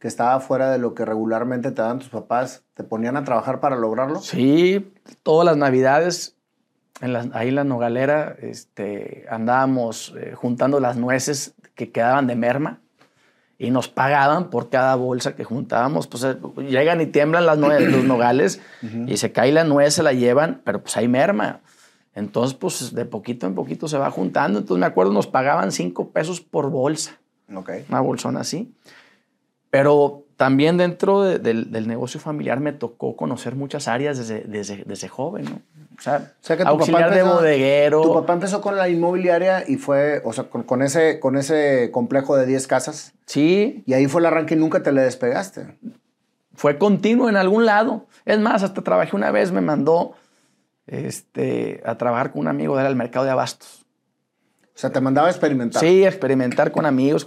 [0.00, 3.60] que estaba fuera de lo que regularmente te dan tus papás, ¿te ponían a trabajar
[3.60, 4.18] para lograrlo?
[4.20, 6.36] Sí, todas las navidades,
[7.02, 12.80] en ahí en la nogalera, este, andábamos eh, juntando las nueces que quedaban de merma
[13.58, 16.06] y nos pagaban por cada bolsa que juntábamos.
[16.06, 18.62] Pues eh, llegan y tiemblan las los nogales
[19.06, 21.60] y se cae la nuez, se la llevan, pero pues hay merma.
[22.14, 24.60] Entonces, pues de poquito en poquito se va juntando.
[24.60, 27.18] Entonces me acuerdo, nos pagaban cinco pesos por bolsa.
[27.54, 27.84] Okay.
[27.90, 28.72] Una bolsona así.
[29.70, 34.42] Pero también dentro del negocio familiar me tocó conocer muchas áreas desde,
[34.84, 35.60] desde, joven, ¿no?
[35.98, 38.00] O sea, que tu auxiliar papá empezó, de bodeguero.
[38.00, 42.36] Tu papá empezó con la inmobiliaria y fue, o sea, con, ese, con ese complejo
[42.36, 43.12] de 10 casas.
[43.26, 43.82] Sí.
[43.84, 45.76] Y ahí fue el arranque y nunca te le despegaste.
[46.54, 48.06] Fue continuo en algún lado.
[48.24, 50.14] Es más, hasta trabajé una vez, me mandó
[50.86, 53.79] este, a trabajar con un amigo él al mercado de abastos.
[54.74, 55.80] O sea, te mandaba a experimentar.
[55.80, 57.26] Sí, experimentar con amigos.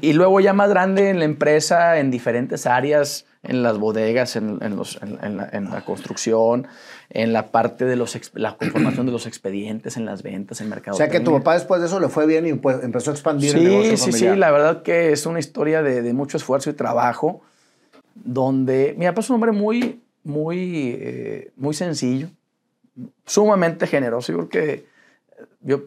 [0.00, 4.58] y luego ya más grande en la empresa, en diferentes áreas, en las bodegas, en,
[4.58, 6.66] la, construcción,
[7.10, 10.96] en la parte de los, la conformación de los expedientes, en las ventas, en mercado.
[10.96, 13.14] O sea, que tu papá después de eso le fue bien y pues, empezó a
[13.14, 14.36] expandir sí, el negocio Sí, sí, sí.
[14.36, 17.40] La verdad que es una historia de, mucho esfuerzo y trabajo,
[18.14, 22.28] donde mi papá es un hombre muy, muy, eh, muy sencillo,
[23.24, 24.32] sumamente generoso.
[24.32, 24.86] Yo creo que
[25.60, 25.82] yo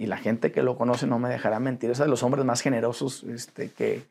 [0.00, 2.62] y la gente que lo conoce no me dejará mentir, es de los hombres más
[2.62, 4.02] generosos este, que,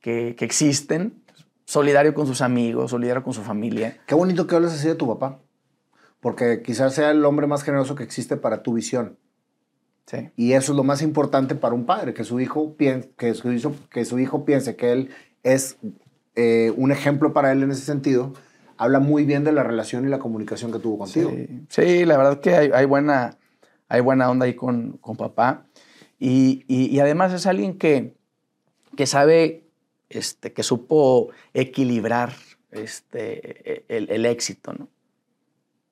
[0.00, 1.22] que, existen,
[1.64, 3.98] solidario con sus amigos, solidario con su familia.
[4.06, 5.38] Qué bonito que hables así de tu papá,
[6.18, 9.16] porque quizás sea el hombre más generoso que existe para tu visión.
[10.06, 10.28] Sí.
[10.34, 13.52] Y eso es lo más importante para un padre, que su hijo, piense, que su
[13.52, 15.10] hijo, que su hijo piense que él
[15.44, 15.76] es
[16.34, 18.32] eh, un ejemplo para él en ese sentido.
[18.76, 21.30] Habla muy bien de la relación y la comunicación que tuvo contigo.
[21.30, 23.38] Sí, sí la verdad que hay, hay buena
[23.88, 25.64] hay buena onda ahí con, papá.
[26.18, 28.14] Y, además es alguien que,
[28.96, 29.64] que sabe,
[30.10, 32.34] este, que supo equilibrar
[32.70, 34.88] este, el, éxito, ¿no?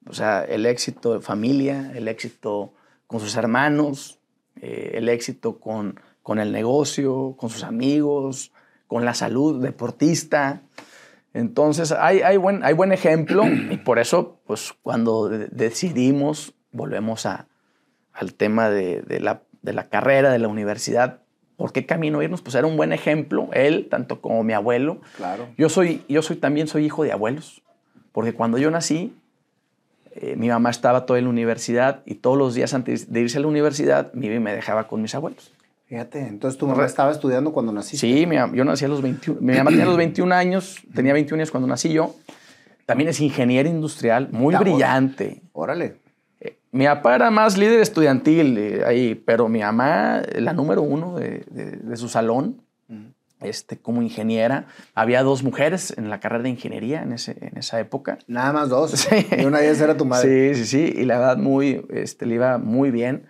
[0.09, 2.73] O sea, el éxito de familia, el éxito
[3.07, 4.21] con sus hermanos,
[4.61, 8.53] eh, el éxito con, con el negocio, con sus amigos,
[8.87, 10.63] con la salud, deportista.
[11.35, 17.49] Entonces, hay, hay, buen, hay buen ejemplo y por eso, pues, cuando decidimos, volvemos a,
[18.17, 21.21] al tema de, la, de la carrera, de la universidad,
[21.57, 22.43] ¿por qué camino irnos?
[22.43, 25.01] Pues era un buen ejemplo, él, tanto como mi abuelo.
[25.17, 25.49] Claro.
[25.59, 27.63] Yo, soy, yo soy, también soy hijo de abuelos,
[28.13, 29.15] porque cuando yo nací,
[30.13, 33.39] eh, mi mamá estaba toda en la universidad y todos los días antes de irse
[33.39, 35.53] a la universidad, mi me dejaba con mis abuelos.
[35.87, 38.07] Fíjate, entonces tu mamá estaba estudiando cuando naciste.
[38.07, 41.51] Sí, yo nací a los 21, mi mamá tenía los 21 años, tenía 21 años
[41.51, 42.15] cuando nací yo.
[42.87, 45.43] También es ingeniero industrial, muy brillante.
[45.53, 46.06] Órale
[46.77, 51.45] mi papá era más líder estudiantil eh, ahí, pero mi mamá, la número uno de,
[51.49, 52.63] de, su salón,
[53.41, 54.67] este, como ingeniera.
[54.95, 58.19] Había dos mujeres en la carrera de ingeniería en, ese, en esa época.
[58.27, 58.91] Nada más dos.
[58.97, 59.27] Sí.
[59.39, 60.55] Y una de ellas era tu madre.
[60.55, 61.01] Sí, sí, sí.
[61.01, 63.27] Y la verdad, muy, este, le iba muy bien.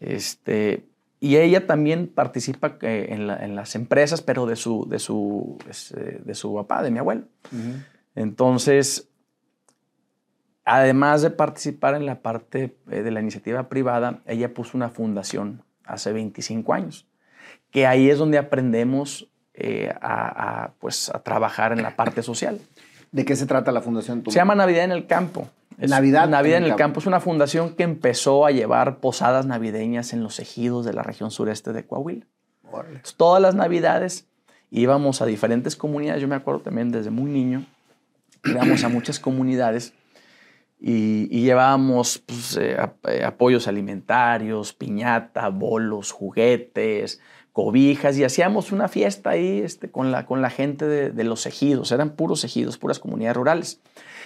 [0.00, 0.84] Este,
[1.20, 6.20] y ella también participa eh, en, en, las empresas, pero de su, de su, este,
[6.24, 7.24] de su papá, de mi abuelo.
[8.14, 9.08] Entonces,
[10.66, 15.62] además de participar en la parte eh, de la iniciativa privada, ella puso una fundación
[15.84, 17.06] hace 25 años,
[17.70, 22.60] que ahí es donde aprendemos eh, a, pues, a trabajar en la parte social.
[23.12, 24.24] ¿De qué se trata la fundación?
[24.26, 25.48] Se llama Navidad en el Campo.
[25.78, 26.28] Navidad.
[26.28, 27.00] Navidad en el, campo.
[27.00, 31.30] Es una fundación que empezó a llevar posadas navideñas en los ejidos de la región
[31.30, 32.24] sureste de Coahuila.
[33.16, 34.26] todas las Navidades
[34.70, 36.22] íbamos a diferentes comunidades.
[36.22, 37.66] Yo me acuerdo también desde muy niño,
[38.44, 39.92] íbamos a muchas comunidades
[40.78, 42.76] y, llevábamos pues, eh,
[43.08, 47.20] eh, apoyos alimentarios, piñata, bolos, juguetes,
[47.52, 51.90] cobijas y hacíamos una fiesta ahí este, con, la, con la gente de, los ejidos.
[51.92, 53.80] Eran puros ejidos, puras comunidades rurales.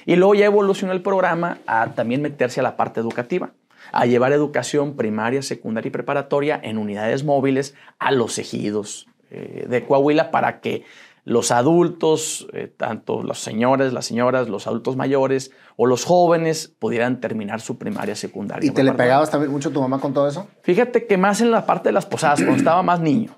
[0.07, 3.53] Y luego ya evolucionó el programa a también meterse a la parte educativa,
[3.93, 9.85] a llevar educación primaria, secundaria y preparatoria en unidades móviles a los ejidos eh, de
[9.85, 10.83] Coahuila para que
[11.25, 17.21] los adultos, eh, tanto los señores, las señoras, los adultos mayores o los jóvenes pudieran
[17.21, 18.69] terminar su primaria, secundaria.
[18.69, 20.47] ¿Y te le pegabas también mucho a tu mamá con todo eso?
[20.63, 23.37] Fíjate que más en la parte de las posadas, cuando estaba más niño.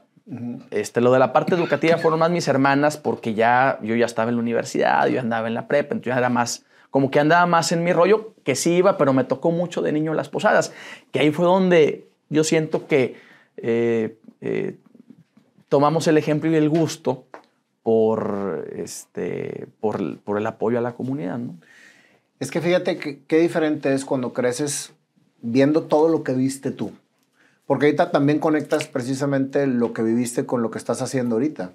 [0.70, 4.30] Este, lo de la parte educativa fueron más mis hermanas porque ya yo ya estaba
[4.30, 7.44] en la universidad, yo andaba en la prepa, entonces ya era más, como que andaba
[7.46, 10.72] más en mi rollo, que sí iba, pero me tocó mucho de niño las posadas,
[11.10, 13.16] que ahí fue donde yo siento que
[13.56, 14.76] eh, eh,
[15.68, 17.26] tomamos el ejemplo y el gusto
[17.82, 21.38] por, este, por, por, el apoyo a la comunidad.
[21.38, 21.56] ¿no?
[22.38, 24.92] Es que fíjate qué diferente es cuando creces
[25.42, 26.92] viendo todo lo que viste tú.
[27.66, 31.72] Porque ahorita también conectas precisamente lo que viviste con lo que estás haciendo ahorita.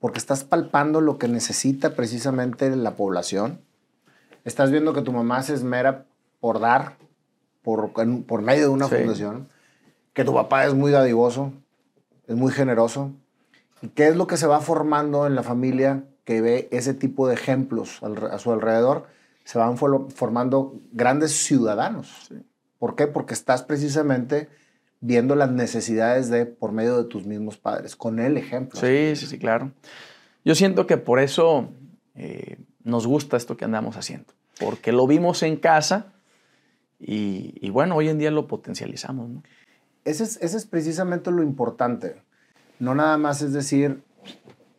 [0.00, 3.60] Porque estás palpando lo que necesita precisamente la población.
[4.44, 6.06] Estás viendo que tu mamá se esmera
[6.40, 6.96] por dar,
[7.62, 9.48] por, por medio de una fundación.
[10.12, 11.52] Que tu papá es muy dadivoso,
[12.26, 13.12] es muy generoso.
[13.82, 17.28] ¿Y qué es lo que se va formando en la familia que ve ese tipo
[17.28, 19.06] de ejemplos a su alrededor?
[19.44, 22.32] Se van formando grandes ciudadanos.
[22.78, 23.06] ¿Por qué?
[23.06, 24.48] Porque estás precisamente
[25.00, 28.80] viendo las necesidades de por medio de tus mismos padres, con el ejemplo.
[28.80, 29.70] Sí, sí, sí, claro.
[30.44, 31.68] Yo siento que por eso
[32.14, 36.14] eh, nos gusta esto que andamos haciendo, porque lo vimos en casa
[36.98, 39.28] y, bueno, hoy en día lo potencializamos.
[39.28, 39.42] ¿no?
[40.04, 42.16] Ese, es, ese es precisamente lo importante.
[42.78, 44.02] No nada más es decir,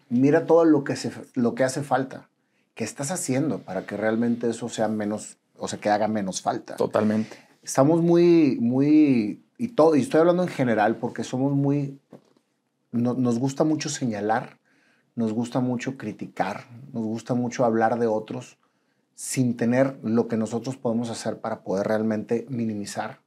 [0.10, 2.30] mira todo lo que, se, lo que hace falta.
[2.74, 6.76] ¿Qué estás haciendo para que realmente eso sea menos, o sea, que haga menos falta?
[6.76, 7.38] Totalmente.
[7.64, 12.00] Estamos muy, muy y todo, y estoy hablando en general porque somos muy,
[12.92, 14.60] nos gusta mucho señalar,
[15.16, 18.58] nos gusta mucho criticar, nos gusta mucho hablar de otros
[19.16, 23.22] sin tener lo que nosotros podemos hacer para poder realmente minimizar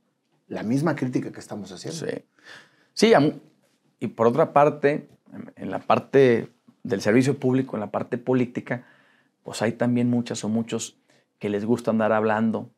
[0.47, 2.07] la misma crítica que estamos haciendo.
[2.07, 2.25] Sí,
[2.93, 3.15] sí
[4.01, 5.09] y por otra parte,
[5.57, 6.49] en la parte
[6.83, 8.85] del servicio público, en la parte política,
[9.43, 10.99] pues hay también muchas o muchos
[11.39, 12.71] que les gusta andar hablando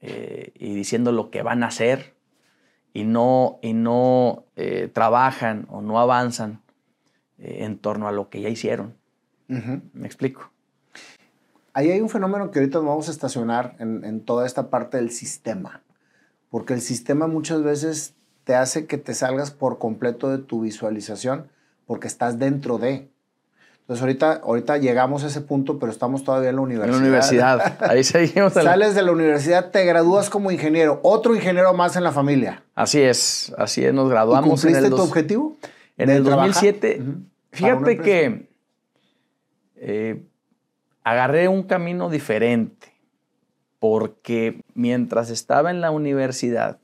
[0.00, 2.14] eh, y diciendo lo que van a hacer
[2.92, 6.62] y no, y no eh, trabajan o no avanzan
[7.38, 8.96] eh, en torno a lo que ya hicieron.
[9.48, 10.50] ¿Me explico?
[11.72, 15.12] Ahí hay un fenómeno que ahorita vamos a estacionar en, en, toda esta parte del
[15.12, 15.82] sistema,
[16.50, 18.15] porque el sistema muchas veces
[18.46, 21.48] te hace que te salgas por completo de tu visualización
[21.84, 23.10] porque estás dentro de.
[23.80, 26.94] Entonces ahorita, ahorita llegamos a ese punto, pero estamos todavía en la universidad.
[26.94, 28.52] En la universidad, ahí seguimos.
[28.52, 32.62] Sales de la universidad, te gradúas como ingeniero, otro ingeniero más en la familia.
[32.76, 34.62] Así es, así es, nos graduamos.
[34.62, 35.56] ¿Y ¿Cumpliste tu objetivo?
[35.98, 37.02] En el 2007,
[37.50, 38.48] fíjate que
[39.74, 40.22] eh,
[41.02, 42.94] agarré un camino diferente,
[43.80, 46.78] porque mientras estaba en la universidad,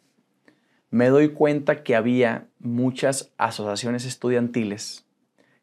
[0.93, 5.07] me doy cuenta que había muchas asociaciones estudiantiles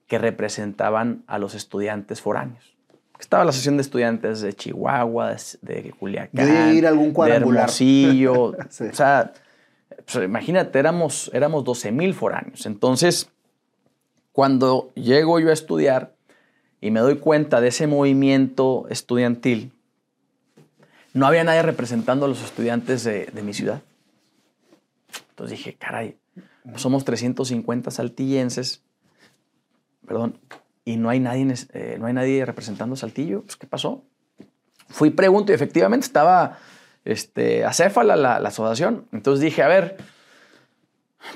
[0.07, 2.75] que representaban a los estudiantes foráneos.
[3.19, 8.55] Estaba la Asociación de Estudiantes de Chihuahua, de, Culiacán, ir a algún de Hermosillo.
[8.91, 9.33] O sea,
[10.11, 12.65] pues, imagínate, éramos, éramos 12 mil foráneos.
[12.65, 13.29] Entonces,
[14.31, 16.15] cuando llego yo a estudiar
[16.81, 19.73] y me doy cuenta de ese movimiento estudiantil,
[21.13, 23.83] no había nadie representando a los estudiantes de, de mi ciudad.
[25.39, 26.17] Entonces dije, caray,
[26.75, 28.83] somos 350 saltillenses
[30.09, 30.39] perdón,
[30.85, 34.03] y no hay nadie, eh, no hay nadie representando Saltillo, pues, ¿qué pasó?
[34.87, 36.57] Fui pregunto y efectivamente estaba
[37.05, 39.05] este, acéfala la, la asociación.
[39.11, 39.97] Entonces dije, a ver,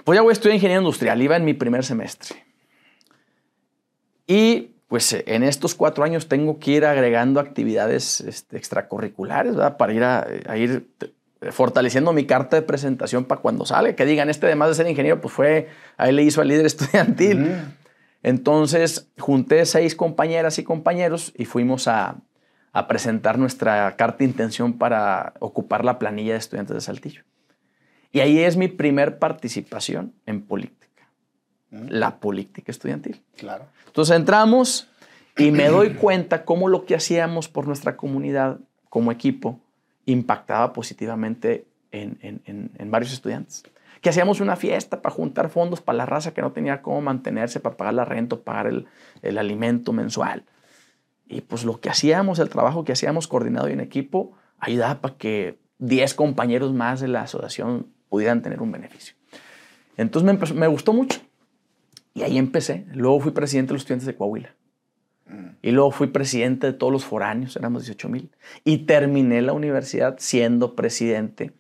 [0.04, 2.44] pues ya voy a estudiar ingeniería industrial, iba en mi primer semestre.
[4.26, 9.78] Y pues en estos cuatro años tengo que ir agregando actividades este, extracurriculares, ¿verdad?
[9.78, 10.88] Para ir a, ir
[11.52, 15.22] fortaleciendo mi carta de presentación para cuando sale, que digan, este además de ser ingeniero,
[15.22, 17.56] pues fue, ahí le hizo al líder estudiantil.
[18.22, 22.18] Entonces junté seis compañeras y compañeros y fuimos a,
[22.72, 27.24] a presentar nuestra carta de intención para ocupar la planilla de estudiantes de Saltillo.
[28.12, 30.84] Y ahí es mi primer participación en política
[31.90, 33.22] la política estudiantil.
[33.38, 33.66] Claro.
[33.88, 34.90] Entonces entramos
[35.38, 39.60] y me doy cuenta cómo lo que hacíamos por nuestra comunidad como equipo
[40.06, 43.64] impactaba positivamente en, varios estudiantes.
[44.02, 47.60] Que hacíamos una fiesta para juntar fondos para la raza que no tenía cómo mantenerse,
[47.60, 48.88] para pagar la renta, pagar el,
[49.22, 50.44] el alimento mensual.
[51.28, 55.16] Y pues lo que hacíamos, el trabajo que hacíamos coordinado y en equipo, ayudaba para
[55.16, 59.16] que 10 compañeros más de la asociación pudieran tener un beneficio.
[59.96, 61.22] Entonces me, me gustó mucho.
[62.14, 62.86] Y ahí empecé.
[62.94, 64.56] Luego fui presidente de los estudiantes de Coahuila.
[65.62, 68.30] Y luego fui presidente de todos los foráneos, éramos 18 mil.
[68.64, 71.54] Y terminé la universidad siendo presidente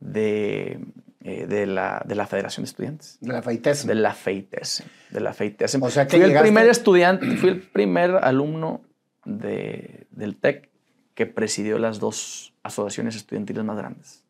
[0.00, 0.80] de,
[1.22, 3.18] eh, de, la, de, la, Federación de Estudiantes.
[3.20, 3.86] De la FEITES.
[3.86, 4.84] De la FEITES.
[5.10, 5.74] De la FEITES.
[5.80, 8.82] O sea que fui el primer estudiante, fui el primer alumno
[9.24, 10.70] de, del TEC
[11.14, 14.24] que presidió las dos asociaciones estudiantiles más grandes.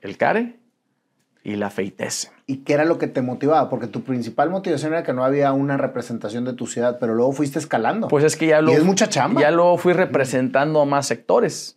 [0.00, 0.58] El CARE
[1.44, 2.30] y la feitese.
[2.46, 3.68] ¿Y qué era lo que te motivaba?
[3.70, 7.32] Porque tu principal motivación era que no había una representación de tu ciudad, pero luego
[7.32, 8.08] fuiste escalando.
[8.08, 8.72] Pues es que ya lo...
[8.72, 9.40] Y es mucha chamba.
[9.40, 11.76] Ya luego fui representando a más sectores.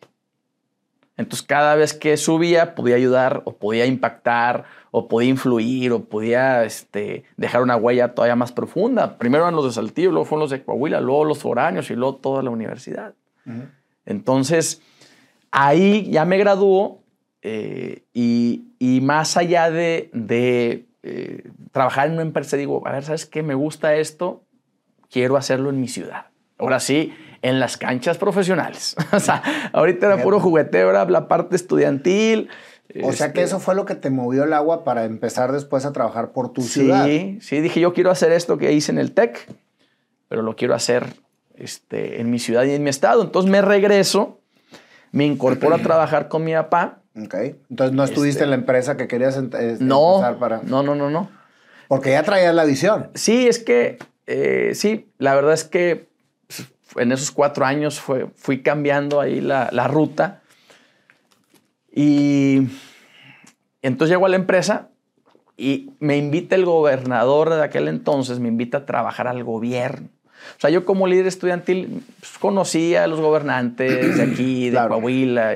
[1.18, 6.64] Entonces cada vez que subía podía ayudar o podía impactar o podía influir o podía
[6.64, 9.18] este, dejar una huella todavía más profunda.
[9.18, 12.16] Primero eran los de Saltillo, luego fueron los de Coahuila, luego los foráneos y luego
[12.16, 13.14] toda la universidad.
[14.06, 14.82] Entonces
[15.52, 17.02] ahí ya me graduó
[17.42, 18.71] eh, y,
[19.02, 20.10] más allá de,
[21.04, 23.44] eh, trabajar en una empresa, digo, a ver, ¿sabes qué?
[23.44, 24.44] Me gusta esto,
[25.12, 26.26] quiero hacerlo en mi ciudad.
[26.58, 27.14] Ahora sí,
[27.44, 28.96] en las canchas profesionales.
[29.12, 32.50] o sea, ahorita era puro jugueteo, era la parte estudiantil.
[33.04, 35.86] O sea que este eso fue lo que te movió el agua para empezar después
[35.86, 37.06] a trabajar por tu ciudad.
[37.06, 39.48] Sí, sí, dije yo quiero hacer esto que hice en el TEC,
[40.28, 41.06] pero lo quiero hacer
[41.56, 43.22] este, en mi ciudad y en mi estado.
[43.22, 44.42] Entonces me regreso,
[45.12, 47.36] me incorporo a trabajar con mi papá Ok.
[47.70, 50.62] Entonces no estuviste este, en la empresa que querías este, no, empezar para.
[50.64, 51.30] No, no, no, no.
[51.88, 53.10] Porque ya traías la visión.
[53.16, 56.10] Sí, es que eh, sí, la verdad es que
[56.96, 60.42] en esos cuatro años fue, fui cambiando ahí la, la ruta.
[61.94, 62.70] Y
[63.82, 64.90] entonces llego a la empresa
[65.58, 70.08] y me invita el gobernador de aquel entonces, me invita a trabajar al gobierno.
[70.58, 75.54] O sea, yo como líder estudiantil pues, conocía a los gobernantes de aquí, de Coahuila.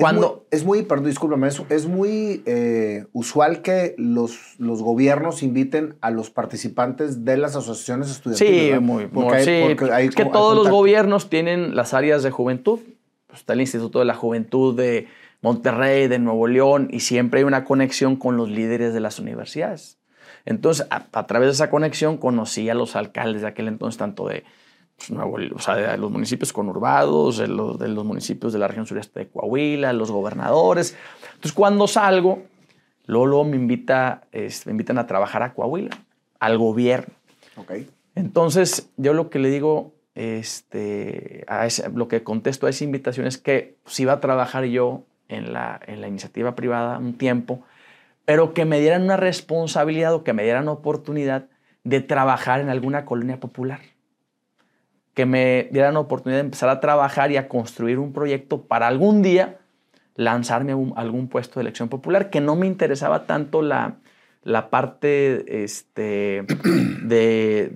[0.00, 5.96] Cuando, es, muy, perdón, discúlpame, es, es muy eh, usual que los, los gobiernos inviten
[6.00, 8.74] a los participantes de las asociaciones estudiantiles.
[8.74, 9.08] Sí, muy,
[9.44, 12.80] sí, es que todos los gobiernos tienen las áreas de juventud.
[13.26, 15.06] Pues, está el Instituto de la Juventud de
[15.42, 19.98] Monterrey, de Nuevo León, y siempre hay una conexión con los líderes de las universidades.
[20.46, 24.44] Entonces, a través de esa conexión conocí a los alcaldes de aquel entonces, tanto de
[25.08, 28.86] pues, o sea, de los municipios conurbados, de los, de los municipios de la región
[28.86, 30.96] sureste de Coahuila, los gobernadores.
[31.28, 32.42] Entonces, cuando salgo,
[33.06, 35.96] luego, me, invita, me invitan a trabajar a Coahuila,
[36.38, 37.14] al gobierno.
[37.56, 37.88] Okay.
[38.14, 43.38] Entonces, yo lo que le digo, este, a lo que contesto a esa invitación es
[43.38, 47.62] que si iba a trabajar yo en la, en la iniciativa privada un tiempo,
[48.26, 51.46] pero que me dieran una responsabilidad o que me dieran oportunidad
[51.84, 53.80] de trabajar en alguna colonia popular
[55.20, 58.86] que me dieran la oportunidad de empezar a trabajar y a construir un proyecto para
[58.86, 59.58] algún día
[60.14, 63.96] lanzarme a algún puesto de elección popular, que no me interesaba tanto la,
[64.44, 66.46] la parte este,
[67.02, 67.70] de,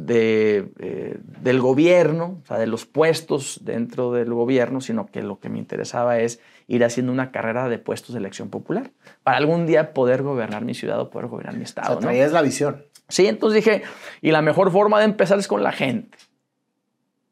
[0.78, 5.50] eh, del gobierno, o sea, de los puestos dentro del gobierno, sino que lo que
[5.50, 8.90] me interesaba es ir haciendo una carrera de puestos de elección popular,
[9.22, 11.98] para algún día poder gobernar mi ciudad o poder gobernar mi estado.
[11.98, 12.87] O sea, traías la visión.
[13.11, 13.83] Sí, entonces dije,
[14.22, 16.16] y la mejor forma de empezar es con la gente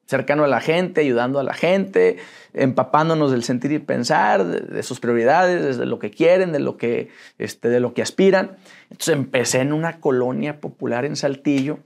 [0.06, 2.18] cercano a la gente, ayudando a la gente,
[2.55, 7.09] empapándonos del sentir y pensar, de, sus prioridades, de lo que quieren, de lo que,
[7.38, 8.57] este, de lo que aspiran.
[8.90, 11.78] Entonces empecé en una colonia popular en Saltillo,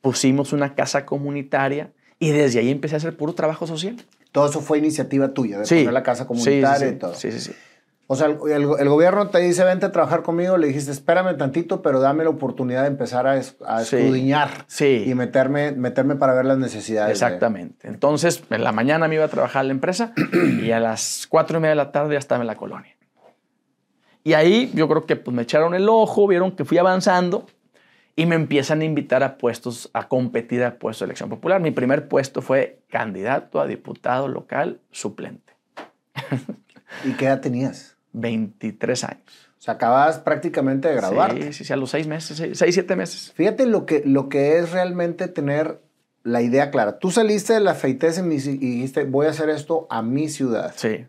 [0.00, 3.96] pusimos una casa comunitaria y desde ahí empecé a hacer puro trabajo social.
[4.32, 7.14] Todo eso fue iniciativa tuya, de poner la casa comunitaria y todo.
[7.14, 7.52] Sí, sí, sí.
[8.08, 11.36] O sea, el, el- el gobierno te dice, vente a trabajar conmigo, le dijiste, espérame
[11.36, 13.96] tantito, pero dame la oportunidad de empezar a, es- a Sí.
[13.96, 15.04] escudriñar Sí.
[15.06, 17.08] y meterme, meterme para ver las necesidades.
[17.08, 17.88] de- Exactamente.
[17.88, 20.12] Entonces, en la mañana me iba a trabajar a la empresa
[20.62, 22.94] y a las cuatro y media de la tarde ya estaba en la colonia.
[24.22, 27.46] Y ahí yo creo que pues, me echaron el ojo, vieron que fui avanzando
[28.14, 31.60] y me empiezan a invitar a puestos, a competir a puestos de elección popular.
[31.60, 35.52] Mi primer puesto fue candidato a diputado local suplente.
[37.04, 37.95] ¿Y qué edad tenías?
[38.16, 39.50] 23 años.
[39.58, 41.42] O sea, acababas prácticamente de graduarte.
[41.46, 43.32] Sí, sí, sí, a los seis meses, seis, seis, siete meses.
[43.34, 45.80] Fíjate lo que, lo que es realmente tener
[46.22, 46.98] la idea clara.
[46.98, 50.72] Tú saliste de la FEITES y dijiste, voy a hacer esto a mi ciudad.
[50.76, 51.06] Sí,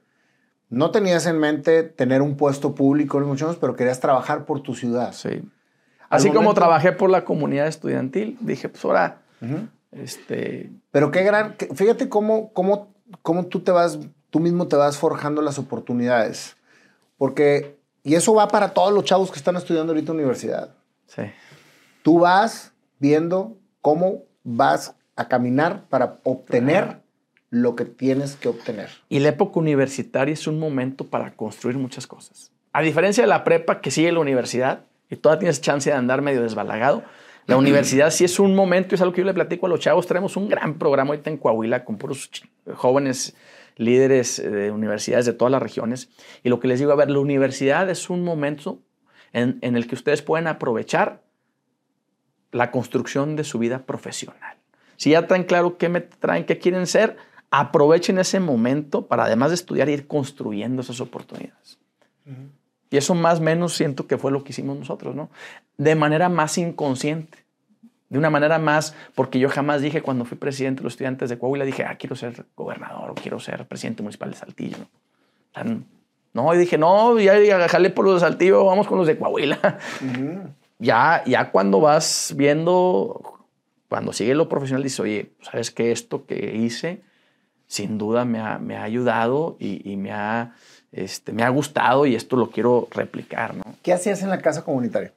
[0.69, 4.75] No tenías en mente tener un puesto público, mucho menos, pero querías trabajar por tu
[4.75, 5.13] ciudad.
[5.13, 5.41] sí.
[6.09, 9.21] Así como trabajé por la comunidad estudiantil, dije, pues ahora,
[9.91, 13.99] este, Pero qué gran, fíjate cómo, cómo, cómo tú te vas,
[14.29, 16.56] tú mismo te vas forjando las oportunidades.
[17.17, 20.75] Porque, y eso va para todos los chavos que están estudiando ahorita universidad.
[21.07, 21.23] sí.
[22.03, 27.01] Tú vas viendo cómo vas a caminar para obtener
[27.49, 28.89] lo que tienes que obtener.
[29.09, 32.51] Y la época universitaria es un momento para construir muchas cosas.
[32.71, 36.21] A diferencia de la prepa que sigue la universidad y todavía tienes chance de andar
[36.21, 37.03] medio desbalagado,
[37.45, 39.79] la universidad sí es un momento, y es algo que yo le platico a los
[39.79, 40.05] chavos.
[40.05, 42.29] Tenemos un gran programa ahorita en Coahuila con puros
[42.75, 43.35] jóvenes
[43.77, 46.09] líderes eh, de universidades de todas las regiones.
[46.43, 48.81] Y lo que les digo, a ver, la universidad es un momento
[49.33, 51.23] en, en el que ustedes pueden aprovechar
[52.51, 54.57] la construcción de su vida profesional.
[54.95, 57.17] Si ya traen claro qué me traen, qué quieren ser,
[57.51, 61.77] aprovechen ese momento para además de estudiar ir construyendo esas oportunidades.
[62.89, 65.29] Y eso más o menos siento que fue lo que hicimos nosotros, ¿no?
[65.77, 67.45] De manera más inconsciente,
[68.09, 71.37] de una manera más, porque yo jamás dije cuando fui presidente de los estudiantes de
[71.37, 74.77] Coahuila, dije, ah, quiero ser gobernador o quiero ser presidente municipal de Saltillo.
[74.77, 75.83] ¿no?
[76.33, 79.17] No, y dije, no, ya, ya jalé por los de Saltillo, vamos con los de
[79.17, 79.79] Coahuila.
[80.79, 83.47] Ya, ya cuando vas viendo,
[83.89, 85.91] cuando sigue lo profesional, dices, oye, ¿sabes qué?
[85.91, 87.01] Esto que hice,
[87.65, 90.53] sin duda me ha, me ha ayudado y, y me, ha,
[90.91, 93.63] este, me ha gustado y esto lo quiero replicar, ¿no?
[93.81, 95.13] ¿Qué hacías en la casa comunitaria?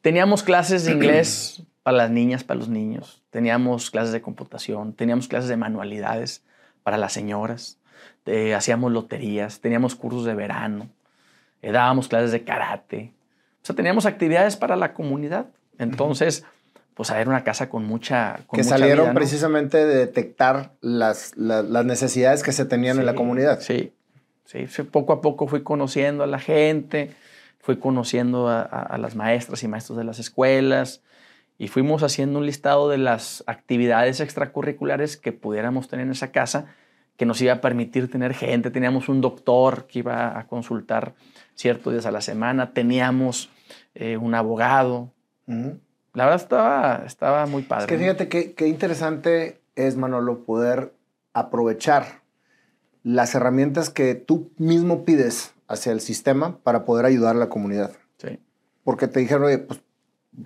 [0.00, 3.22] Teníamos clases de inglés para las niñas, para los niños.
[3.30, 6.42] Teníamos clases de computación, teníamos clases de manualidades
[6.82, 7.78] para las señoras.
[8.26, 10.88] eh, hacíamos loterías, teníamos cursos de verano,
[11.62, 13.12] eh, dábamos clases de karate.
[13.62, 15.46] O sea, teníamos actividades para la comunidad.
[15.78, 16.44] Entonces,
[16.94, 19.14] pues era una casa con mucha con que mucha salieron vida, ¿no?
[19.20, 23.60] precisamente de detectar las, la- las necesidades que se tenían en la comunidad.
[23.60, 23.92] Sí,
[24.44, 27.14] sí, sí, poco a poco fui conociendo a la gente,
[27.60, 31.00] fui conociendo a, a- a las maestras y maestros de las escuelas
[31.58, 36.66] y fuimos haciendo un listado de las actividades extracurriculares que pudiéramos tener en esa casa
[37.16, 38.70] que nos iba a permitir tener gente.
[38.70, 41.14] Teníamos un doctor que iba a consultar
[41.54, 43.50] ciertos días a la semana, teníamos
[43.94, 45.12] eh, un abogado.
[45.46, 47.84] La verdad estaba, estaba muy padre.
[47.84, 50.92] Es que fíjate qué, qué interesante es, Manolo, poder
[51.32, 52.20] aprovechar
[53.02, 57.92] las herramientas que tú mismo pides hacia el sistema para poder ayudar a la comunidad.
[58.18, 58.40] Sí.
[58.84, 59.80] Porque te dijeron, oye, pues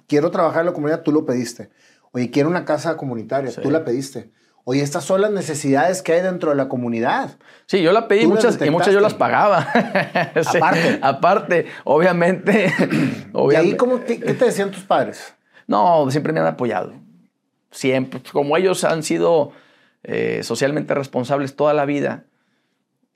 [0.06, 1.70] quiero trabajar en la comunidad, tú lo pediste.
[2.12, 3.60] Oye, quiero una casa comunitaria, Sí.
[3.62, 4.30] tú la pediste.
[4.64, 7.38] Oye, estas son las necesidades que hay dentro de la comunidad.
[7.66, 9.66] Sí, yo la pedí muchas y muchas yo las pagaba.
[10.50, 10.98] Sí, Aparte.
[11.02, 12.72] Aparte, obviamente.
[13.52, 15.34] ¿Y ahí cómo, qué, qué te decían tus padres?
[15.66, 16.92] No, siempre me han apoyado.
[17.70, 18.20] Siempre.
[18.32, 19.52] Como ellos han sido
[20.02, 22.24] eh, socialmente responsables toda la vida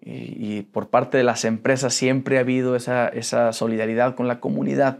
[0.01, 4.41] y, y por parte de las empresas siempre ha habido esa, esa solidaridad con la
[4.41, 4.99] comunidad,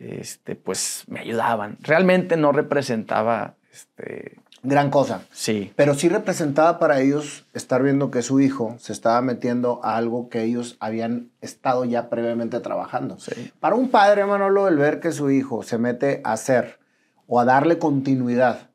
[0.00, 1.76] este, pues me ayudaban.
[1.82, 5.22] Realmente no representaba, este, Gran cosa.
[5.32, 9.96] sí, Pero sí representaba para ellos estar viendo que su hijo se estaba metiendo a
[9.96, 13.18] algo que ellos habían estado ya previamente trabajando.
[13.18, 13.50] sí.
[13.58, 16.78] Para un padre, Manolo, el ver que su hijo se mete a hacer
[17.26, 18.68] o a darle continuidad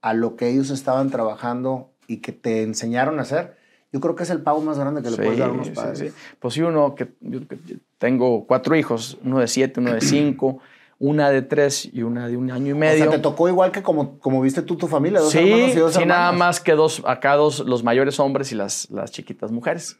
[0.00, 3.56] a lo que ellos estaban trabajando y que te enseñaron a hacer,
[3.92, 5.72] yo creo que es el pago más grande que le puedes dar a unos Sí,
[5.74, 5.98] sí, padres.
[5.98, 6.08] sí.
[6.38, 7.58] Pues sí, uno que yo que
[7.98, 10.58] tengo cuatro hijos, uno de siete, uno de cinco,
[11.02, 13.02] una de tres y una de un año y O medio.
[13.04, 15.80] sea, te tocó igual que como, como viste tú tu familia, dos hermanos sí, y
[15.80, 19.50] dos sí, nada más que dos, acá dos, los mayores hombres y las, las chiquitas
[19.50, 19.98] mujeres.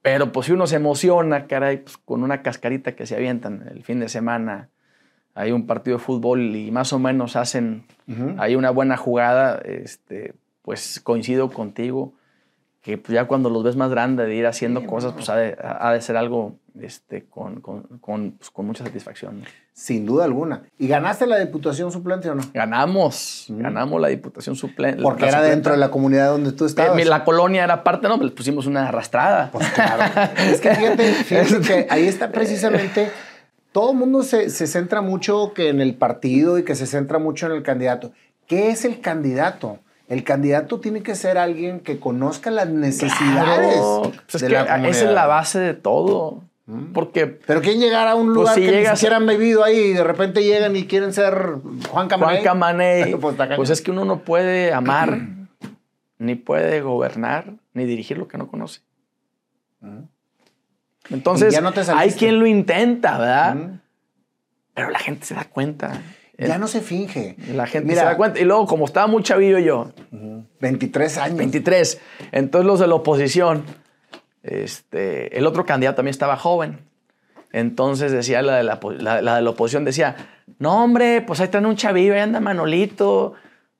[0.00, 3.82] Pero pues si uno se emociona, caray, pues, con una cascarita que se avientan el
[3.82, 4.68] fin de semana,
[5.34, 8.36] hay un partido de fútbol y más o menos hacen Ujú.
[8.38, 12.12] hay una buena jugada, este, pues coincido contigo
[12.84, 15.56] que pues, ya cuando los ves más grandes de ir haciendo cosas, pues ha de,
[15.58, 19.42] ha de, ser algo este, con, con, con, pues, con mucha satisfacción.
[19.72, 20.64] Sin duda alguna.
[20.78, 22.42] ¿Y ganaste la diputación suplente o no?
[22.52, 23.58] Ganamos, mm.
[23.58, 25.02] ganamos la diputación suplente.
[25.02, 27.00] Porque era dentro de la comunidad donde tú estabas.
[27.00, 29.48] Eh, la colonia era parte, no, les pusimos una arrastrada.
[29.50, 30.02] Pues claro.
[30.36, 33.10] es que fíjate, fíjate que ahí está precisamente
[33.72, 37.18] todo el mundo se, se, centra mucho que en el partido y que se centra
[37.18, 38.12] mucho en el candidato.
[38.46, 39.78] ¿Qué es el candidato?
[40.08, 43.80] El candidato tiene que ser alguien que conozca las necesidades
[44.30, 44.90] pues de la comunidad.
[44.90, 46.42] Esa es la base de todo.
[46.66, 46.92] Mm.
[46.92, 49.64] Porque, Pero ¿quién llegar a un pues lugar pues si que ni siquiera han vivido
[49.64, 51.56] ahí y de repente llegan y quieren ser
[51.90, 52.36] Juan Camaney?
[52.36, 53.14] Juan Camaney.
[53.20, 55.18] pues, pues, es que uno no puede amar,
[56.18, 58.80] ni puede gobernar, ni dirigir lo que no conoce.
[59.80, 60.04] Mm.
[61.10, 61.60] Entonces,
[61.94, 63.56] hay quien lo intenta, ¿verdad?
[64.72, 66.00] Pero la gente se da cuenta.
[66.38, 67.36] Ya no se finge.
[67.54, 68.40] La gente se da cuenta.
[68.40, 69.92] Y luego, como estaba muy chavillo yo.
[70.60, 71.38] 23 años.
[71.38, 72.00] 23.
[72.32, 73.64] Entonces los de la oposición,
[74.42, 76.80] este, el otro candidato también estaba joven.
[77.52, 80.16] Entonces decía la de la, la de la oposición, decía,
[80.58, 83.34] no hombre, pues ahí traen un chavillo, ahí anda Manolito,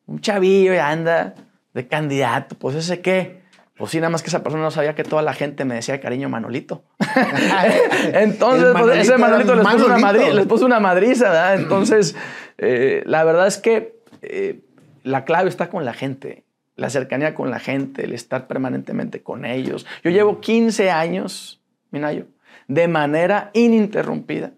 [0.06, 1.34] un chavillo, ahí anda
[1.72, 3.43] de candidato, pues ese qué.
[3.76, 6.00] Pues sí, nada más que esa persona no sabía que toda la gente me decía
[6.00, 6.84] cariño Manolito.
[8.12, 11.54] Entonces, pues, ese Manolito les puso, una les puso, una madriza, ¿verdad?
[11.60, 12.14] Entonces,
[12.58, 14.60] eh, la verdad es que eh,
[15.02, 16.44] la clave está con la gente,
[16.76, 19.86] la cercanía con la gente, el estar permanentemente con ellos.
[20.04, 21.60] Yo llevo 15 años,
[21.90, 22.26] Minayo,
[22.68, 24.52] de manera ininterrumpida,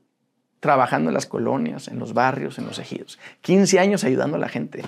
[0.61, 3.19] trabajando en las colonias, en los barrios, en los ejidos.
[3.41, 4.83] 15 años ayudando a la gente.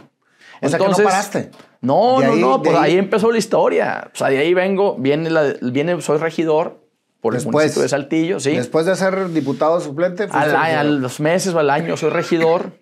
[0.62, 1.50] Sea que no paraste.
[1.80, 4.10] No, no, no, pues ahí, empezó la historia.
[4.12, 6.80] O sea, de ahí vengo, viene, la, viene soy regidor
[7.20, 8.56] por el municipio de Saltillo, sí.
[8.56, 10.28] Después de ser diputado suplente.
[10.30, 12.72] Al, a los meses o al año soy regidor.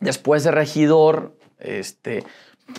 [0.00, 2.24] Después de regidor, este,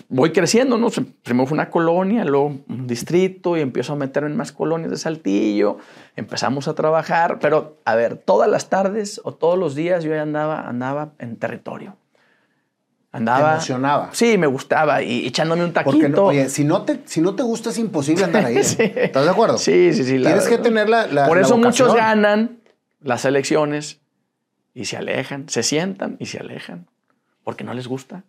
[0.08, 0.88] voy creciendo, ¿no?
[1.22, 4.96] Primero fue una colonia, luego un distrito y empiezo a meterme en más colonias de
[4.96, 5.78] Saltillo.
[6.16, 10.22] Empezamos a trabajar, pero a ver, todas las tardes o todos los días yo ya
[10.22, 11.96] andaba, andaba en territorio.
[13.12, 13.48] Andaba.
[13.48, 14.10] Te emocionaba.
[14.12, 15.02] Sí, me gustaba.
[15.02, 16.24] Y echándome un taquito.
[16.24, 18.56] oye, si no, te, si no te gusta, es imposible andar ahí.
[18.78, 18.94] ¿eh?
[18.96, 19.58] ¿Estás de acuerdo?
[19.58, 20.18] Sí, sí, sí.
[20.18, 21.06] Tienes que tener la.
[21.06, 22.62] la Por eso muchos ganan
[23.02, 24.00] las elecciones
[24.72, 26.88] y se alejan, se sientan y se alejan.
[27.44, 28.24] Porque no les gusta.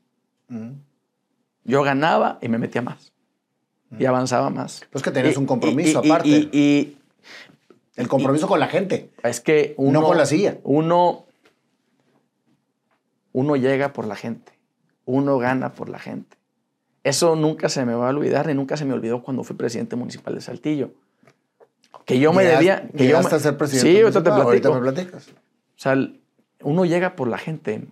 [0.50, 0.72] Mm.
[1.64, 3.14] Yo ganaba y me metía más.
[3.98, 4.08] Y mm.
[4.08, 4.86] avanzaba más.
[4.92, 6.50] Pues que tenías un compromiso aparte.
[6.52, 6.98] Y,
[7.96, 9.12] el compromiso con la gente.
[9.24, 10.02] Es que uno.
[10.02, 10.58] No con la silla.
[10.64, 11.26] Uno.
[13.32, 14.53] Uno llega por la gente
[15.06, 16.38] uno gana por la gente.
[17.04, 19.96] Eso nunca se me va a olvidar ni nunca se me olvidó cuando fui presidente
[19.96, 20.92] municipal de Saltillo.
[22.06, 22.90] Que yo me debía...
[22.96, 24.74] Que yo a ser presidente Sí, ahorita te platico.
[24.74, 25.30] me platicas.
[25.30, 25.34] O
[25.76, 25.98] sea,
[26.62, 27.88] uno llega por la gente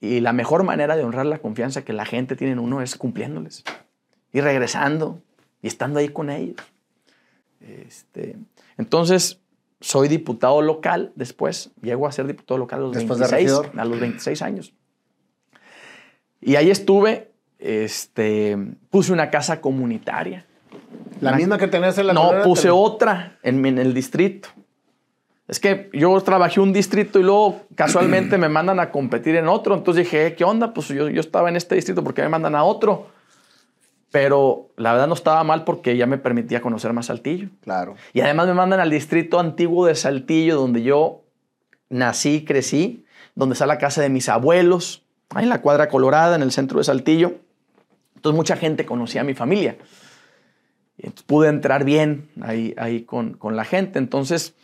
[0.00, 2.96] y la mejor manera de honrar la confianza que la gente tiene en uno es
[2.96, 3.64] cumpliéndoles
[4.32, 5.20] y regresando
[5.60, 6.56] y estando ahí con ellos.
[7.60, 8.36] Este,
[8.78, 9.40] entonces,
[9.80, 14.42] soy diputado local después, llego a ser diputado local a los, 26, a los 26
[14.42, 14.74] años.
[16.42, 18.58] Y ahí estuve, este,
[18.90, 20.44] puse una casa comunitaria.
[21.20, 24.48] ¿La misma que tenías en la No, puse otra en, el distrito.
[25.46, 29.76] Es que yo trabajé un distrito y luego casualmente me mandan a competir en otro.
[29.76, 30.74] Entonces dije, ¿qué onda?
[30.74, 33.08] Pues yo, yo estaba en este distrito, ¿por qué me mandan a otro?
[34.10, 37.48] Pero la verdad no estaba mal porque ya me permitía conocer más Saltillo.
[37.62, 37.94] Claro.
[38.12, 41.22] Y además me mandan al distrito antiguo de Saltillo, donde yo
[41.88, 45.01] nací, crecí, donde está la casa de mis abuelos,
[45.36, 47.36] en la cuadra colorada, en el centro de Saltillo.
[48.16, 49.76] Entonces mucha gente conocía a mi familia.
[50.98, 53.98] Y pude entrar bien ahí, ahí con, con la gente.
[53.98, 54.54] Entonces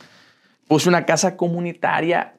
[0.69, 2.35] puse una casa comunitaria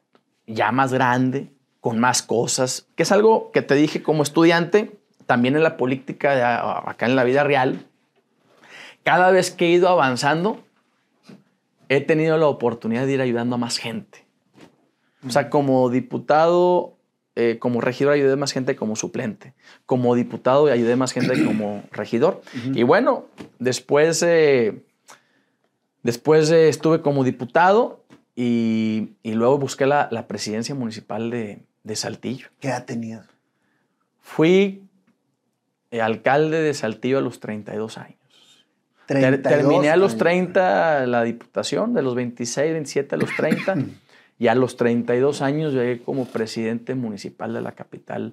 [0.46, 5.56] ya más grande, con más cosas, que es algo que te dije como estudiante, también
[5.56, 7.86] en la política, acá en la vida real.
[9.02, 10.62] Cada vez que he ido avanzando,
[11.88, 14.26] he tenido la oportunidad de ir ayudando a más gente.
[15.26, 16.96] O sea, como diputado
[17.40, 19.54] eh, como regidor ayudé más gente como suplente,
[19.86, 22.42] como diputado ayudé más gente como regidor.
[22.74, 23.26] Y bueno,
[23.58, 24.24] después,
[26.02, 28.04] después estuve como diputado
[28.36, 32.48] y, luego busqué la, presidencia municipal de, Saltillo.
[32.60, 33.26] ¿Qué edad tenías?
[34.20, 34.82] Fui
[35.90, 38.18] eh, alcalde de Saltillo a los 32 años.
[39.06, 43.76] Terminé a los 30 la diputación, de los 26, 27 a los 30.
[44.40, 48.32] Y a los 32 años llegué como presidente municipal de la capital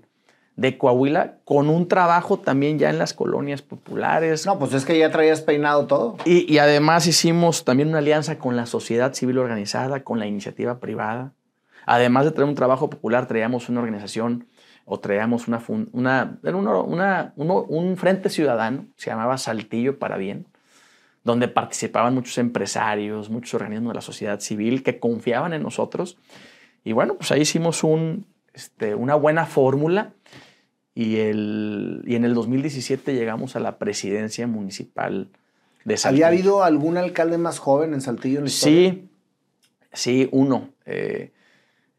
[0.56, 4.46] de Coahuila, con un trabajo también ya en las colonias populares.
[4.46, 6.16] No, pues es que ya traías peinado todo.
[6.24, 11.34] Y, además hicimos también una alianza con la sociedad civil organizada, con la iniciativa privada.
[11.86, 14.48] Además de traer un trabajo popular, traíamos una organización
[14.86, 16.40] o traíamos una, una,
[16.86, 20.48] una, un frente ciudadano, se llamaba Saltillo para Bien,
[21.28, 26.18] donde participaban muchos empresarios, muchos organismos de la sociedad civil que confiaban en nosotros.
[26.86, 30.14] Y bueno, pues ahí hicimos un, este, una buena fórmula
[30.96, 35.30] y, el, y en el 2017 llegamos a la presidencia municipal
[35.84, 36.26] de Saltillo.
[36.26, 38.38] ¿Había habido algún alcalde más joven en Saltillo?
[38.40, 39.10] En la sí,
[39.92, 40.70] sí, uno.
[40.86, 41.34] Eh,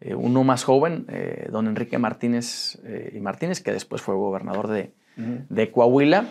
[0.01, 2.79] eh, uno más joven, eh, don Enrique Martínez
[3.13, 6.31] y Martínez, que después fue gobernador de, de Coahuila.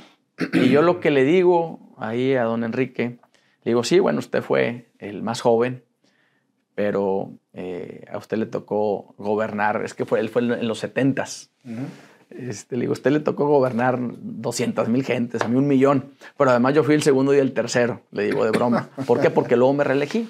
[0.54, 3.20] Y yo lo que le digo ahí a don Enrique,
[3.64, 5.84] le digo, sí, bueno, usted fue el más joven,
[6.76, 11.50] pero eh, a usted le tocó gobernar, es que fue, él fue en los setentas.
[12.30, 16.12] este, le digo, a usted le tocó gobernar 200 mil gentes, a mí un millón,
[16.38, 18.90] pero además yo fui el segundo y el tercero, le digo de broma.
[19.08, 19.30] ¿Por qué?
[19.30, 20.30] Porque luego me reelegí.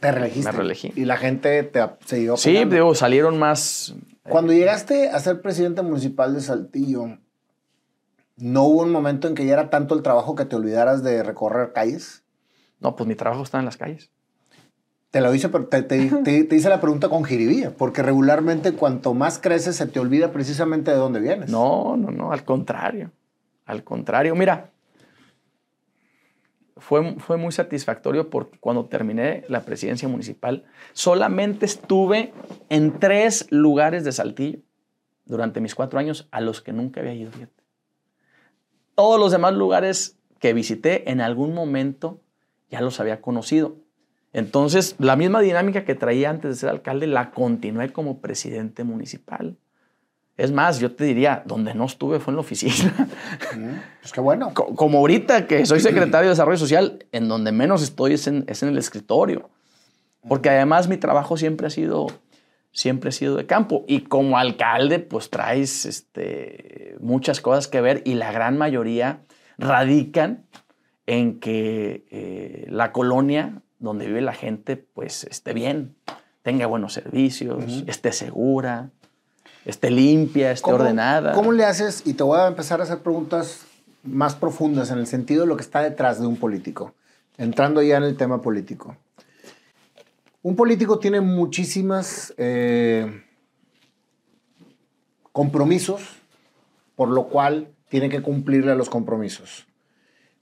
[0.00, 0.52] ¿Te reelegiste?
[0.52, 0.92] Me reelegí.
[0.94, 3.94] ¿Y la gente te siguió Sí, digo, salieron más...
[4.22, 7.18] Cuando llegaste a ser presidente municipal de Saltillo,
[8.38, 11.24] ¿No hubo un momento en que ya era tanto el trabajo que te olvidaras de
[11.24, 12.22] recorrer calles?
[12.78, 14.10] No, pues mi trabajo está en las calles.
[15.10, 19.74] Te lo hice, pero te, hice la pregunta con jiribilla, porque regularmente cuanto más creces
[19.74, 21.50] se te olvida precisamente de dónde vienes.
[21.50, 23.10] No, no, no, al contrario.
[23.66, 24.70] Al contrario, mira,
[26.76, 32.32] fue, fue muy satisfactorio porque cuando terminé la presidencia municipal, solamente estuve
[32.68, 34.60] en tres lugares de Saltillo
[35.24, 37.30] durante mis cuatro años a los que nunca había ido.
[38.98, 42.20] Todos los demás lugares que visité en algún momento
[42.68, 43.76] ya los había conocido.
[44.32, 49.56] Entonces, la misma dinámica que traía antes de ser alcalde la continué como presidente municipal.
[50.36, 53.08] Es más, yo te diría, donde no estuve fue en la oficina.
[54.00, 54.52] Pues qué bueno.
[54.52, 58.64] Como ahorita que soy secretario de Desarrollo Social, en donde menos estoy es en, es
[58.64, 59.48] en el escritorio.
[60.28, 62.08] Porque además mi trabajo siempre ha sido
[62.78, 63.84] siempre he sido de campo.
[63.88, 69.22] Y como alcalde, pues traes este, muchas cosas que ver y la gran mayoría
[69.58, 70.46] radican
[71.06, 75.96] en que eh, la colonia donde vive la gente, pues esté bien,
[76.42, 78.90] tenga buenos servicios, esté segura,
[79.64, 81.32] esté limpia, esté ordenada.
[81.32, 82.02] ¿Cómo le haces?
[82.06, 83.62] Y te voy a empezar a hacer preguntas
[84.04, 86.94] más profundas en el sentido de lo que está detrás de un político,
[87.38, 88.96] entrando ya en el tema político.
[90.40, 93.24] Un político tiene muchísimas eh,
[95.32, 96.02] compromisos,
[96.94, 99.66] por lo cual tiene que cumplirle a los compromisos.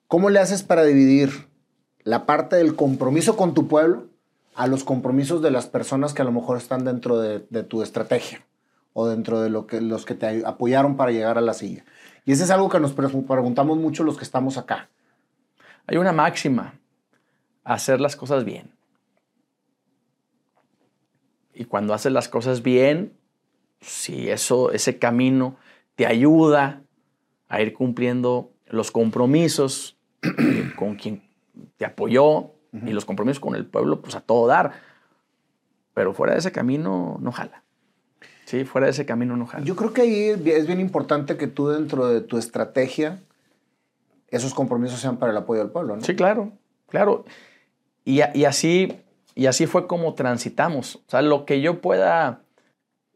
[0.07, 1.49] ¿Cómo le haces para dividir
[2.05, 4.09] la parte del compromiso con tu pueblo
[4.55, 8.47] a los compromisos de las personas que a lo mejor están dentro de, tu estrategia
[8.93, 11.85] o dentro de lo que, los que te apoyaron para llegar a la silla?
[12.27, 14.91] Y eso es algo que nos preguntamos mucho los que estamos acá.
[15.87, 16.75] Hay una máxima,
[17.65, 18.76] hacer las cosas bien.
[21.57, 23.15] Y cuando haces las cosas bien,
[23.81, 25.57] si eso, ese camino
[25.95, 26.83] te ayuda
[27.49, 29.97] a ir cumpliendo los compromisos
[30.77, 31.23] con quien
[31.79, 34.73] te apoyó y los compromisos con el pueblo, pues a todo dar.
[35.95, 37.63] Pero fuera de ese camino no jala.
[38.45, 39.65] Sí, fuera de ese camino no jala.
[39.65, 43.23] Yo creo que ahí es bien importante que tú dentro de tu estrategia
[44.29, 46.03] esos compromisos sean para el apoyo del pueblo, ¿no?
[46.03, 46.53] Sí, claro,
[46.89, 47.25] claro.
[48.05, 49.01] Y, y así
[49.37, 50.97] y así fue como transitamos.
[50.97, 52.41] O sea, lo que yo pueda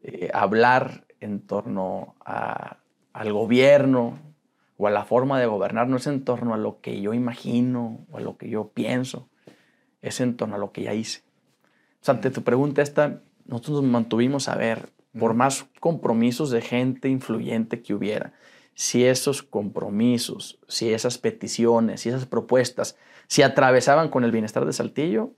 [0.03, 4.19] eh, hablar en torno al gobierno
[4.77, 8.05] o a la forma de gobernar no es en torno a lo que yo imagino
[8.11, 9.29] o a lo que yo pienso,
[10.03, 11.23] es en torno a lo que ya hice.
[12.01, 16.61] O sea, ante tu pregunta esta, nosotros nos mantuvimos a ver, por más compromisos de
[16.61, 18.33] gente influyente que hubiera,
[18.75, 22.95] si esos compromisos, si esas peticiones, si esas propuestas
[23.27, 25.31] se atravesaban con el bienestar de Saltillo,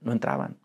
[0.00, 0.56] no entraban,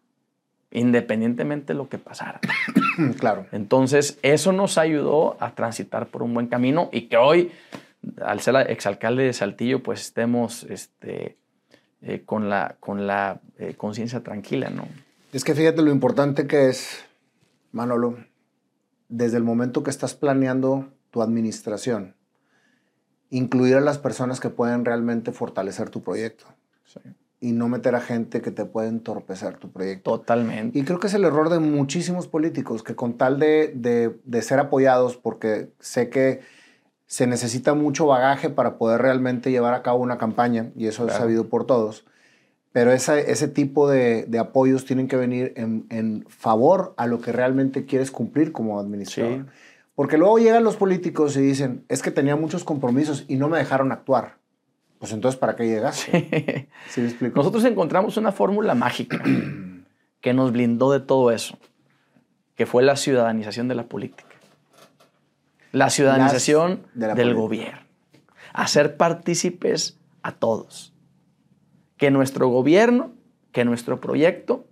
[0.71, 2.39] independientemente de lo que pasara.
[3.19, 3.47] claro.
[3.51, 7.51] Entonces, eso nos ayudó a transitar por un buen camino y que hoy,
[8.23, 11.37] al ser exalcalde de Saltillo, pues estemos este,
[12.01, 14.87] eh, con la, con la eh, conciencia tranquila, ¿no?
[15.33, 17.03] Es que fíjate lo importante que es,
[17.71, 18.17] Manolo,
[19.09, 22.15] desde el momento que estás planeando tu administración,
[23.29, 26.45] incluir a las personas que pueden realmente fortalecer tu proyecto.
[26.85, 26.99] Sí
[27.39, 30.19] y no meter a gente que te puede entorpecer tu proyecto.
[30.19, 30.77] Totalmente.
[30.77, 33.71] Y creo que es el error de muchísimos políticos que con tal de,
[34.23, 36.41] de, ser apoyados, porque sé que
[37.05, 41.13] se necesita mucho bagaje para poder realmente llevar a cabo una campaña, y eso es
[41.13, 42.05] sabido por todos,
[42.71, 47.31] pero ese tipo de, de, apoyos tienen que venir en, en, favor a lo que
[47.31, 49.45] realmente quieres cumplir como administrador.
[49.93, 53.57] Porque luego llegan los políticos y dicen, es que tenía muchos compromisos y no me
[53.57, 54.39] dejaron actuar.
[55.05, 56.07] Pues entonces, ¿para qué llegas?
[56.89, 57.01] Sí.
[57.01, 57.35] explico?
[57.35, 59.21] Nosotros encontramos una fórmula mágica
[60.19, 61.59] que nos blindó de todo eso,
[62.55, 64.35] que fue la ciudadanización de la política.
[65.71, 67.81] La ciudadanización del gobierno.
[68.51, 70.91] Hacer partícipes a todos.
[71.97, 73.11] que nuestro gobierno,
[73.51, 74.65] que nuestro proyecto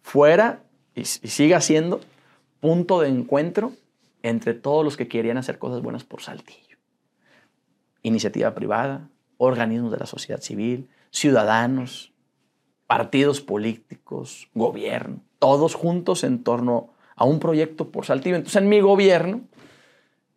[0.00, 0.62] fuera
[0.94, 2.02] y, y siga siendo
[2.60, 3.72] punto de encuentro
[4.22, 6.78] entre todos los que querían hacer cosas buenas por Saltillo.
[8.02, 9.08] Iniciativa privada,
[9.38, 12.12] organismos de la sociedad civil, ciudadanos,
[12.86, 18.36] partidos políticos, gobierno, todos juntos en torno a un proyecto por Saltillo.
[18.36, 19.42] Entonces, en mi gobierno,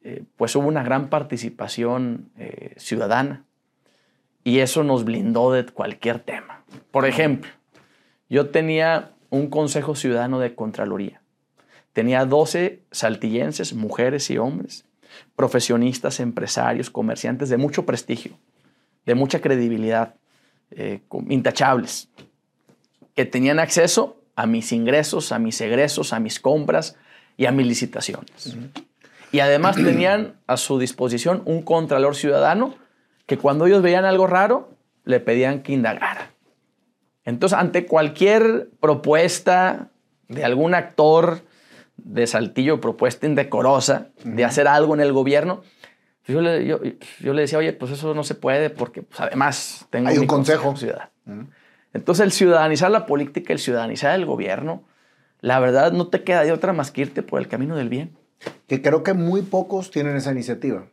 [0.01, 3.45] eh, pues hubo una gran participación eh, ciudadana
[4.43, 6.63] y eso nos blindó de cualquier tema.
[6.91, 7.51] Por ejemplo,
[8.29, 11.21] yo tenía un consejo ciudadano de Contraloría.
[11.93, 14.85] Tenía 12 saltillenses, mujeres y hombres,
[15.35, 18.37] profesionistas, empresarios, comerciantes de mucho prestigio,
[19.09, 20.13] de mucha credibilidad,
[20.69, 22.09] eh, intachables,
[23.15, 26.95] que tenían acceso a mis ingresos, a mis egresos, a mis compras
[27.35, 28.55] y a mis licitaciones.
[29.31, 32.75] Y además tenían a su disposición un contralor ciudadano
[33.25, 34.69] que cuando ellos veían algo raro,
[35.05, 36.29] le pedían que indagara.
[37.25, 39.89] Entonces, ante cualquier propuesta
[40.27, 41.41] de algún actor
[41.97, 45.63] de Saltillo, propuesta indecorosa de hacer algo en el gobierno,
[46.29, 50.09] yo le, yo, le, decía, oye, pues eso no se puede porque pues, además tengo
[50.09, 50.75] Hay un consejo.
[50.75, 51.09] ciudad.
[51.93, 54.83] Entonces, el ciudadanizar la política, el ciudadanizar el gobierno,
[55.41, 58.17] la verdad no te queda de otra más que irte por el camino del bien.
[58.67, 60.85] Que creo que muy pocos tienen esa iniciativa,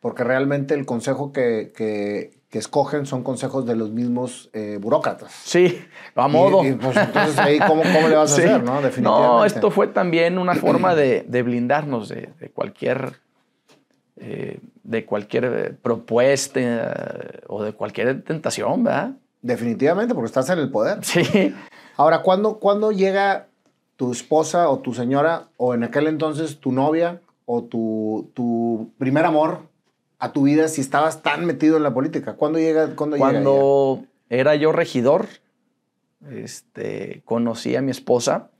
[0.00, 5.32] porque realmente el consejo que, que, escogen son consejos de los mismos eh, burócratas.
[5.32, 5.82] Sí,
[6.14, 6.62] a modo.
[6.66, 8.82] Y, pues, entonces ahí, ¿cómo, ¿cómo, le vas a hacer, no?
[8.82, 9.02] Definitivamente.
[9.02, 13.22] No, esto fue también una forma de, de blindarnos de, de cualquier
[14.16, 19.12] eh, de cualquier eh, propuesta eh, o de cualquier tentación, ¿verdad?
[19.40, 21.02] Definitivamente, porque estás en el poder.
[21.04, 21.54] Sí.
[21.96, 23.46] Ahora, ¿cuándo, ¿cuándo llega
[23.96, 29.24] tu esposa o tu señora o en aquel entonces tu novia o tu, tu primer
[29.24, 29.60] amor
[30.18, 32.34] a tu vida si estabas tan metido en la política?
[32.34, 32.94] ¿Cuándo llega?
[32.94, 35.26] ¿cuándo Cuando era yo regidor,
[36.30, 38.50] este, conocí a mi esposa,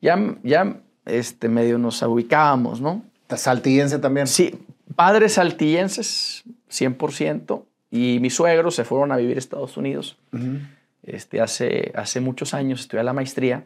[0.00, 3.02] ya, ya este, medio nos ubicábamos, ¿no?
[3.36, 4.26] ¿Saltillense también?
[4.26, 4.58] Sí,
[4.94, 10.18] padres saltillenses, 100%, y mis suegros se fueron a vivir a Estados Unidos.
[11.02, 13.64] este, hace, hace muchos años estudié la maestría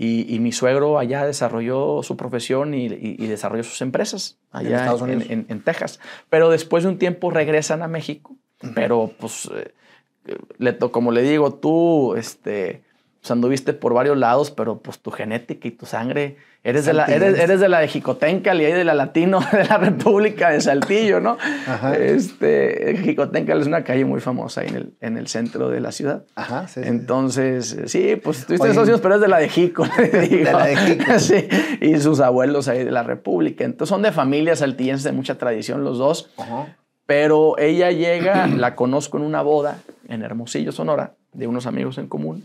[0.00, 2.88] y, mi suegro allá desarrolló su profesión y,
[3.26, 5.98] desarrolló sus empresas allá en, en, Texas.
[6.30, 8.36] Pero después de un tiempo regresan a México.
[8.76, 12.82] Pero pues, eh, como le digo, tú este,
[13.20, 17.04] pues, anduviste por varios lados, pero pues tu genética y tu sangre Eres de, la,
[17.06, 21.20] eres, eres de la de Jicotencal y de la Latino de la República de Saltillo,
[21.20, 21.38] ¿no?
[21.66, 21.96] Ajá.
[21.96, 25.92] Este, Jicotencal es una calle muy famosa ahí en el, en el centro de la
[25.92, 26.24] ciudad.
[26.34, 26.80] Ajá, sí.
[26.82, 29.86] Entonces, sí, pues tuviste socios, pero es de la de Jico.
[29.98, 31.18] De la de Jico.
[31.20, 31.48] Sí,
[31.80, 33.64] y sus abuelos ahí de la República.
[33.64, 36.30] Entonces son de familias saltillenses de mucha tradición los dos.
[36.36, 36.76] Ajá.
[37.06, 42.08] Pero ella llega, la conozco en una boda en Hermosillo, Sonora, de unos amigos en
[42.08, 42.44] común.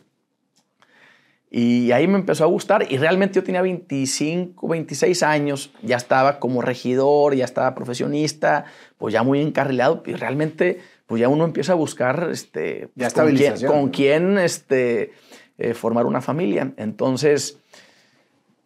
[1.56, 6.40] Y ahí me empezó a gustar y realmente yo tenía 25, 26 años, ya estaba
[6.40, 8.66] como regidor, ya estaba profesionista,
[8.98, 13.36] pues ya muy encarrilado y realmente pues ya uno empieza a buscar este, ya con
[13.36, 15.12] quién, con quién este,
[15.60, 16.74] eh, formar una familia.
[16.78, 17.60] Entonces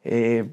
[0.05, 0.45] eh,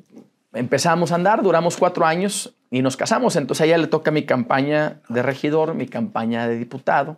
[0.55, 3.37] empezamos a andar, duramos cuatro años y nos casamos.
[3.37, 7.17] Entonces a ella le toca mi campaña de regidor, mi campaña de diputado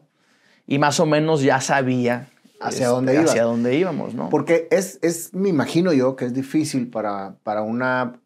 [0.67, 2.29] y más o menos ya sabía
[2.61, 3.25] hacia dónde iba.
[3.25, 4.29] Hacia dónde íbamos, ¿no?
[4.29, 8.21] Porque es, es, me imagino yo que es difícil para, para una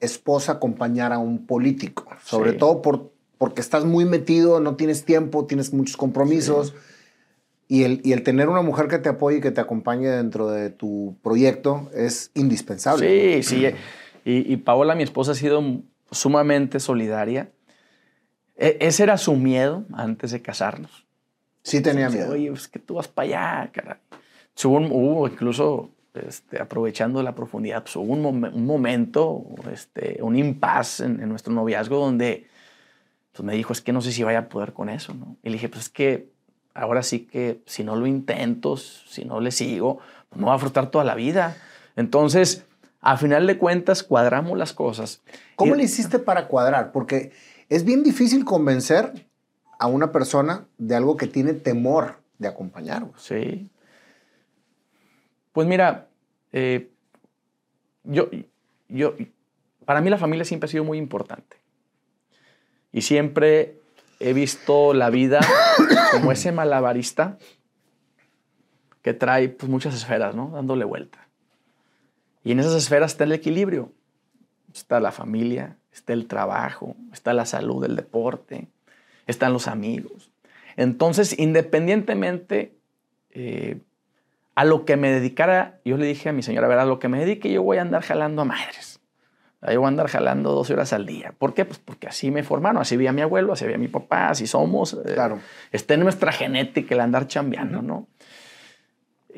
[0.00, 5.46] esposa acompañar a un político, sobre todo por, porque estás muy metido, no tienes tiempo,
[5.46, 6.74] tienes muchos compromisos.
[7.68, 10.48] Y el, y el, tener una mujer que te apoye y que te acompañe dentro
[10.48, 13.42] de tu proyecto es indispensable.
[13.42, 13.66] Sí, sí.
[14.24, 15.62] Y, y, Paola, mi esposa, ha sido
[16.12, 17.50] sumamente solidaria.
[18.56, 21.05] E, ese era su miedo antes de casarnos.
[21.66, 22.32] Sí tenía miedo.
[22.32, 23.96] Oye, es que tú vas para allá, caray.
[24.62, 31.28] Hubo, hubo incluso, este, aprovechando la profundidad, pues, hubo un, momento, este, un impasse en,
[31.28, 32.46] nuestro noviazgo donde
[33.32, 35.38] pues, me dijo, es que no sé si vaya a poder con eso, ¿no?
[35.42, 36.30] Y le dije, pues es que
[36.72, 39.98] ahora sí que si no lo intento, si no le sigo,
[40.28, 41.56] pues me va a frustrar toda la vida.
[41.96, 42.64] Entonces,
[43.00, 45.20] a final de cuentas, cuadramos las cosas.
[45.56, 46.92] ¿Cómo le hiciste para cuadrar?
[46.92, 47.32] Porque
[47.68, 49.26] es bien difícil convencer
[49.78, 53.06] a una persona de algo que tiene temor de acompañar.
[53.16, 53.68] Sí.
[55.52, 56.08] Pues mira,
[56.52, 56.90] eh,
[58.04, 58.28] yo,
[58.88, 59.14] yo,
[59.84, 61.56] para mí la familia siempre ha sido muy importante.
[62.92, 63.80] Y siempre
[64.20, 65.40] he visto la vida
[66.12, 67.38] como ese malabarista
[69.02, 70.50] que trae pues, muchas esferas, ¿no?
[70.50, 71.28] Dándole vuelta.
[72.42, 73.92] Y en esas esferas está el equilibrio.
[74.72, 78.68] Está la familia, está el trabajo, está la salud, el deporte,
[79.26, 80.30] están los amigos.
[80.76, 82.76] Entonces, independientemente
[83.30, 83.80] eh,
[84.54, 86.98] a lo que me dedicara, yo le dije a mi señora, a ver, a lo
[86.98, 89.00] que me dedique yo voy a andar jalando a madres.
[89.62, 91.34] Yo voy a andar jalando 12 horas al día.
[91.36, 91.64] ¿Por qué?
[91.64, 94.28] Pues porque así me formaron, así vi a mi abuelo, así vi a mi papá,
[94.28, 94.94] así somos.
[94.94, 95.40] Eh, claro.
[95.72, 98.06] está en nuestra genética el andar chambeando, ¿no?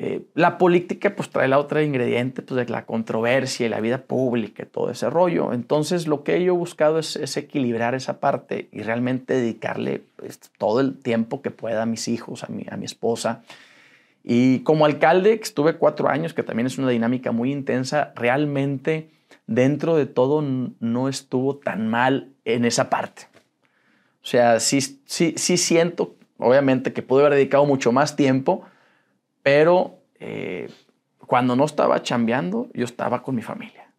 [0.01, 3.97] Eh, la política pues trae la otra ingrediente pues, de la controversia y la vida
[3.97, 5.51] pública y todo ese rollo.
[5.51, 10.79] Entonces lo que yo he buscado es, equilibrar esa parte y realmente dedicarle pues, todo
[10.79, 13.43] el tiempo que pueda a mis hijos, a mi, a mi esposa.
[14.23, 19.09] Y como alcalde, estuve cuatro años, que también es una dinámica muy intensa, realmente
[19.47, 23.23] dentro de todo no estuvo tan mal en esa parte.
[24.23, 28.63] O sea, sí, sí, sí siento, obviamente, que pude haber dedicado mucho más tiempo,
[29.43, 30.69] pero eh,
[31.25, 33.91] cuando no estaba chambeando, yo estaba con mi familia.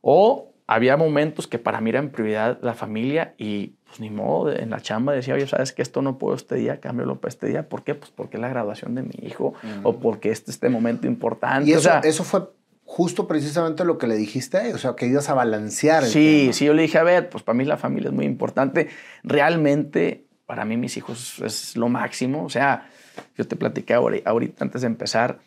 [0.00, 4.52] O había momentos que para mí era en prioridad la familia y pues ni modo,
[4.52, 7.46] en la chamba decía, oye, sabes que esto no puedo este día, cámbialo para este
[7.46, 7.68] día.
[7.68, 7.94] ¿Por qué?
[7.94, 9.54] Pues porque es la graduación de mi hijo
[9.84, 11.70] o porque este es este momento importante.
[11.70, 12.48] Y eso, eso fue
[12.84, 16.04] justo precisamente lo que le dijiste, o sea, que ibas a balancear.
[16.04, 18.88] sí, sí, yo le dije, a ver, pues para mí la familia es muy importante.
[19.22, 22.44] Realmente, para mí mis hijos es lo máximo.
[22.44, 22.88] O sea,
[23.36, 25.38] yo te platicé ahorita antes de empezar,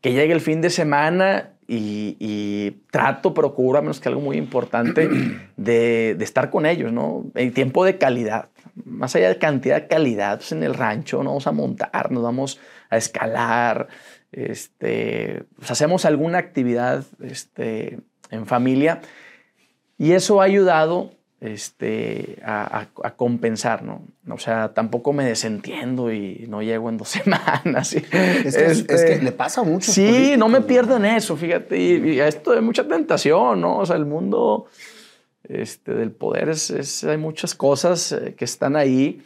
[0.00, 5.08] que llegue el fin de semana y, trato, procuro, a menos que algo muy importante,
[5.56, 7.24] de, estar con ellos, ¿no?
[7.34, 8.48] En tiempo de calidad.
[8.84, 10.38] Más allá de cantidad, calidad.
[10.38, 12.60] Pues en el rancho nos vamos a montar, nos vamos
[12.90, 13.88] a escalar,
[14.32, 18.00] este, pues hacemos alguna actividad este,
[18.30, 19.00] en familia
[19.98, 21.12] y eso ha ayudado
[21.42, 22.86] este, a,
[23.16, 24.06] compensar, ¿no?
[24.28, 27.92] O sea, tampoco me desentiendo y no llego en dos semanas.
[27.94, 29.90] Es que, es que este, le pasa mucho.
[29.90, 31.76] Sí, no me pierdo en eso, fíjate.
[31.76, 33.78] Y, esto es mucha tentación, ¿no?
[33.78, 34.66] O sea, el mundo
[35.42, 39.20] este, del poder es, hay muchas cosas eh, que están ahí,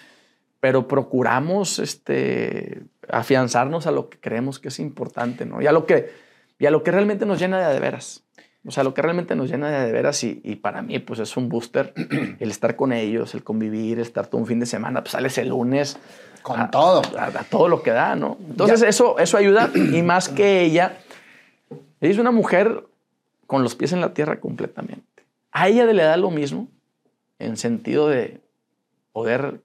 [0.59, 5.61] pero procuramos este, afianzarnos a lo que creemos que es importante, ¿no?
[5.61, 6.11] Y a lo que,
[6.59, 8.26] y a lo que realmente nos llena de, de veras.
[8.67, 11.49] O sea, lo que realmente nos llena de, veras y, para mí pues es un
[11.49, 11.95] booster
[12.41, 15.39] el estar con ellos, el convivir, el estar todo un fin de semana, pues sales
[15.39, 15.99] el lunes.
[16.43, 17.03] Con todo.
[17.19, 18.39] A, todo lo que da, ¿no?
[18.49, 20.99] Entonces eso, eso ayuda y más que ella,
[22.01, 22.85] ella es una mujer
[23.47, 25.05] con los pies en la tierra completamente.
[25.53, 26.69] A ella le da lo mismo
[27.39, 28.41] en sentido de
[29.13, 29.61] poder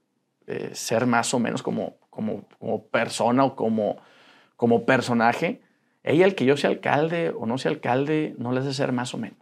[0.45, 3.97] eh, ser más o menos como, como, como persona o como,
[4.56, 5.62] como personaje
[6.04, 9.14] ella, el que yo sea alcalde o no sea alcalde, no le hace ser más
[9.14, 9.38] o menos.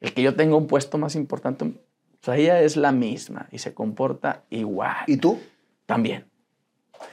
[0.00, 3.58] El que yo tenga un puesto más importante, o sea, ella es la misma y
[3.58, 5.04] se comporta igual.
[5.06, 5.40] ¿Y tú?
[5.86, 6.26] También.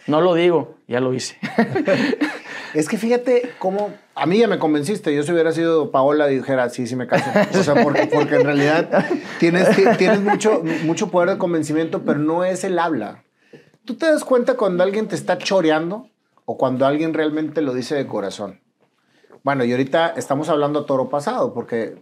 [0.08, 1.38] No lo digo, ya lo hice.
[2.74, 5.16] es que fíjate cómo a mí ya me convenciste.
[5.16, 7.30] Yo si hubiera sido Paola dijera, sí, sí me caso.
[7.58, 9.06] O sea, porque, porque en realidad
[9.39, 13.24] tienes, tienes mucho, mucho poder de convencimiento, pero no es el habla.
[13.86, 16.09] ¿Tú te das cuenta cuando alguien te está choreando?
[16.52, 18.60] O cuando alguien realmente lo dice de corazón.
[19.43, 22.02] Bueno, y ahorita estamos hablando a toro pasado, porque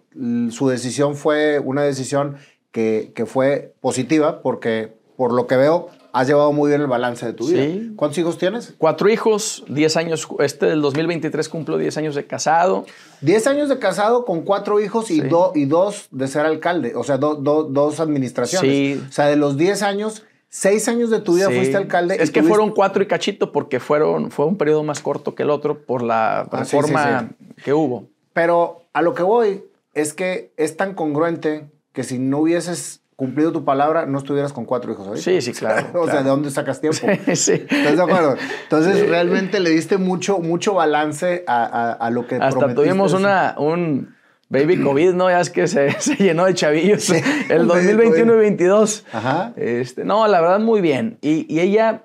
[0.51, 2.37] su decisión fue una decisión
[2.71, 7.25] que, que, fue positiva, porque por lo que veo, has llevado muy bien el balance
[7.25, 7.91] de tu vida.
[7.97, 8.73] ¿Cuántos hijos tienes?
[8.77, 12.85] Cuatro hijos, diez años, este del 2023 cumplo diez años de casado.
[13.19, 15.21] Diez años de casado con cuatro hijos y,
[15.55, 18.71] y dos de ser alcalde, o sea, dos administraciones.
[18.71, 19.05] Sí.
[19.09, 22.17] O sea, de los diez años, Seis años de tu vida fuiste alcalde.
[22.19, 25.49] Es que fueron cuatro y cachito porque fueron, fue un periodo más corto que el
[25.49, 27.29] otro por la ah, reforma
[27.63, 28.07] que hubo.
[28.33, 33.51] Pero a lo que voy es que es tan congruente que si no hubieses cumplido
[33.51, 35.23] tu palabra, no estuvieras con cuatro hijos ahorita.
[35.23, 35.87] Sí, sí, claro.
[36.01, 36.99] o sea, ¿de dónde sacas tiempo?
[37.25, 37.51] Sí, sí.
[37.67, 38.35] ¿Estás de acuerdo?
[38.63, 44.15] Entonces, realmente le diste mucho, mucho balance a, lo que Hasta tuvimos una, un
[44.49, 45.29] Baby COVID, ¿no?
[45.29, 47.09] Ya es que se, llenó de chavillos.
[47.49, 49.05] el 2021 y 2022.
[49.11, 49.53] Ajá.
[49.55, 51.17] Este, no, la verdad, muy bien.
[51.21, 52.03] Y, ella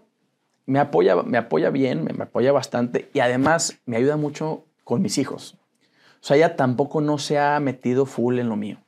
[0.66, 5.18] me apoya, me apoya bien, me, apoya bastante y además me ayuda mucho con mis
[5.18, 5.56] hijos.
[6.20, 8.78] O sea, ella tampoco no se ha metido full en lo mío.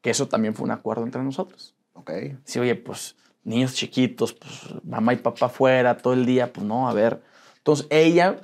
[0.00, 1.74] Que eso también fue un acuerdo entre nosotros.
[1.94, 2.10] Ok.
[2.44, 4.52] Sí, oye, pues niños chiquitos, pues
[4.84, 7.22] mamá y papá fuera todo el día, pues no, a ver.
[7.58, 8.40] Entonces ella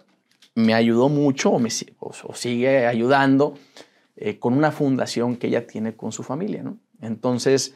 [0.54, 1.68] me ayudó mucho o, me,
[1.98, 3.54] o sigue ayudando
[4.16, 6.78] eh, con una fundación que ella tiene con su familia, ¿no?
[7.00, 7.74] Entonces,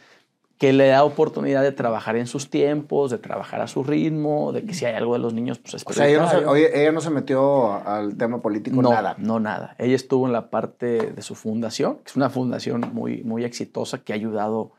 [0.59, 4.65] que le da oportunidad de trabajar en sus tiempos, de trabajar a su ritmo, de
[4.65, 6.81] que si hay algo de los niños, pues es O sea, ella no, se, oye,
[6.83, 9.15] ella no se metió al tema político, no, nada.
[9.19, 9.77] No, nada.
[9.79, 13.99] Ella estuvo en la parte de su fundación, que es una fundación muy, muy exitosa
[13.99, 14.73] que ha ayudado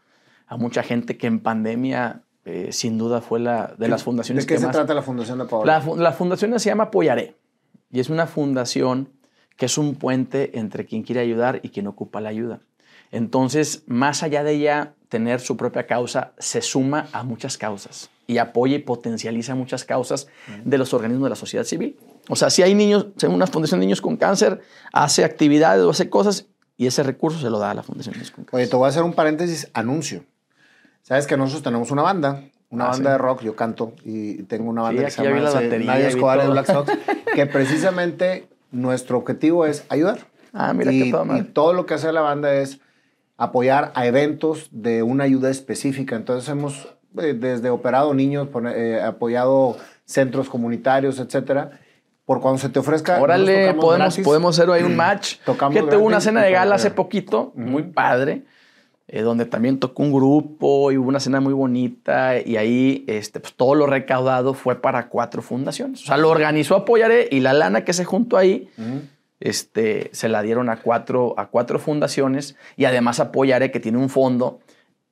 [0.48, 4.54] a mucha gente que en pandemia eh, sin duda fue la de las fundaciones ¿De
[4.54, 5.80] qué se trata la fundación de Paola?
[5.80, 7.36] La, la fundación se llama Apoyaré
[7.92, 9.10] y es una fundación
[9.60, 12.62] que es un puente entre quien quiere ayudar y quien ocupa la ayuda.
[13.12, 18.10] Entonces, más allá de ella tener su propia causa, se suma a muchas causas.
[18.28, 20.28] y apoya y potencializa muchas causas
[20.64, 21.98] de los organismos de la sociedad civil.
[22.30, 24.62] O sea, si hay niños, según una fundación de niños con cáncer,
[24.94, 26.46] hace actividades o hace cosas
[26.78, 28.56] y ese recurso se lo da a la Fundación de Niños con Cáncer.
[28.60, 30.24] Oye, te voy a hacer un paréntesis, anuncio.
[31.02, 33.12] Sabes que nosotros tenemos una banda, una Ah, banda sí.
[33.14, 35.40] de rock, yo canto y tengo una banda Sí, que se llama
[35.86, 36.50] Nadia Escobar de.
[36.50, 36.92] Black Sox,
[37.34, 40.20] que precisamente nuestro objetivo es ayudar.
[40.54, 42.80] Ah, mira y, qué toda y todo lo que hace la banda es
[43.38, 46.16] apoyar a eventos de una ayuda específica.
[46.16, 51.80] Entonces hemos eh, desde operado niños, eh, apoyado centros comunitarios, etcétera.
[52.26, 53.20] Por cuando se te ofrezca.
[53.20, 54.26] Órale, podemos, gratis.
[54.26, 55.38] podemos hacer ahí un match.
[55.46, 58.44] Tocamos que tuvo una cena de gala hace poquito, muy padre,
[59.12, 63.40] eh, donde también tocó un grupo y hubo una cena muy bonita y ahí este,
[63.40, 66.04] pues, todo lo recaudado fue para cuatro fundaciones.
[66.04, 69.02] O sea, lo organizó Apoyaré y la lana que se juntó ahí Ujú.
[69.40, 74.10] este, se la dieron a cuatro, a cuatro fundaciones y además Apoyaré, que tiene un
[74.10, 74.60] fondo,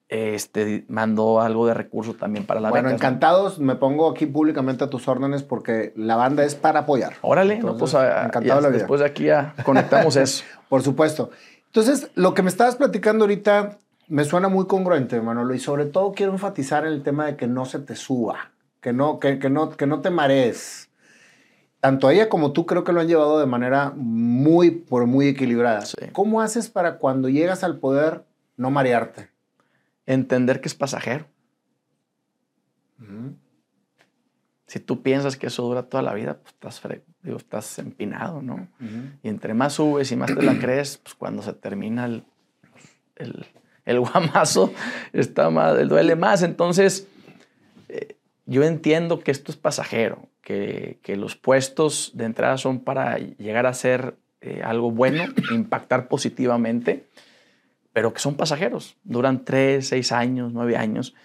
[0.10, 3.08] este, mandó algo de recursos también para la Bueno, becas, ¿no?
[3.08, 7.16] encantados, me pongo aquí públicamente a tus órdenes porque la banda es para apoyar.
[7.22, 8.78] Órale, no, Entonces, pues a- encantado la vida.
[8.80, 10.44] después de aquí ya conectamos eso.
[10.70, 11.32] Por supuesto.
[11.66, 13.78] Entonces, lo que me estabas platicando ahorita
[14.08, 17.48] me suena muy congruente, Manolo, y sobre todo quiero enfatizar en el tema de que
[17.48, 18.52] no se te suba,
[18.82, 20.90] que no, que, que no, que no te marees.
[21.80, 25.82] Tanto ella como tú creo que lo han llevado de manera muy, por muy equilibrada.
[25.82, 25.96] Sí.
[26.12, 29.30] ¿Cómo haces para cuando llegas al poder no marearte?
[30.06, 31.28] Entender que es pasajero.
[34.66, 36.82] Si tú piensas que eso dura toda la vida, pues estás,
[37.22, 38.68] digo, estás empinado, ¿no?
[39.22, 42.26] Y entre más subes y más te la crees, pues cuando se termina el,
[43.16, 43.46] el,
[43.88, 44.74] el guamazo,
[45.14, 46.44] está más, duele más.
[46.44, 47.08] Entonces,
[47.90, 48.16] eh,
[48.46, 53.66] yo entiendo que esto es pasajero, que, que los puestos de entrada son para llegar
[53.66, 57.06] a ser eh, algo bueno, impactar positivamente,
[57.94, 58.96] pero que son pasajeros.
[59.04, 61.16] Duran tres, seis años, nueve años.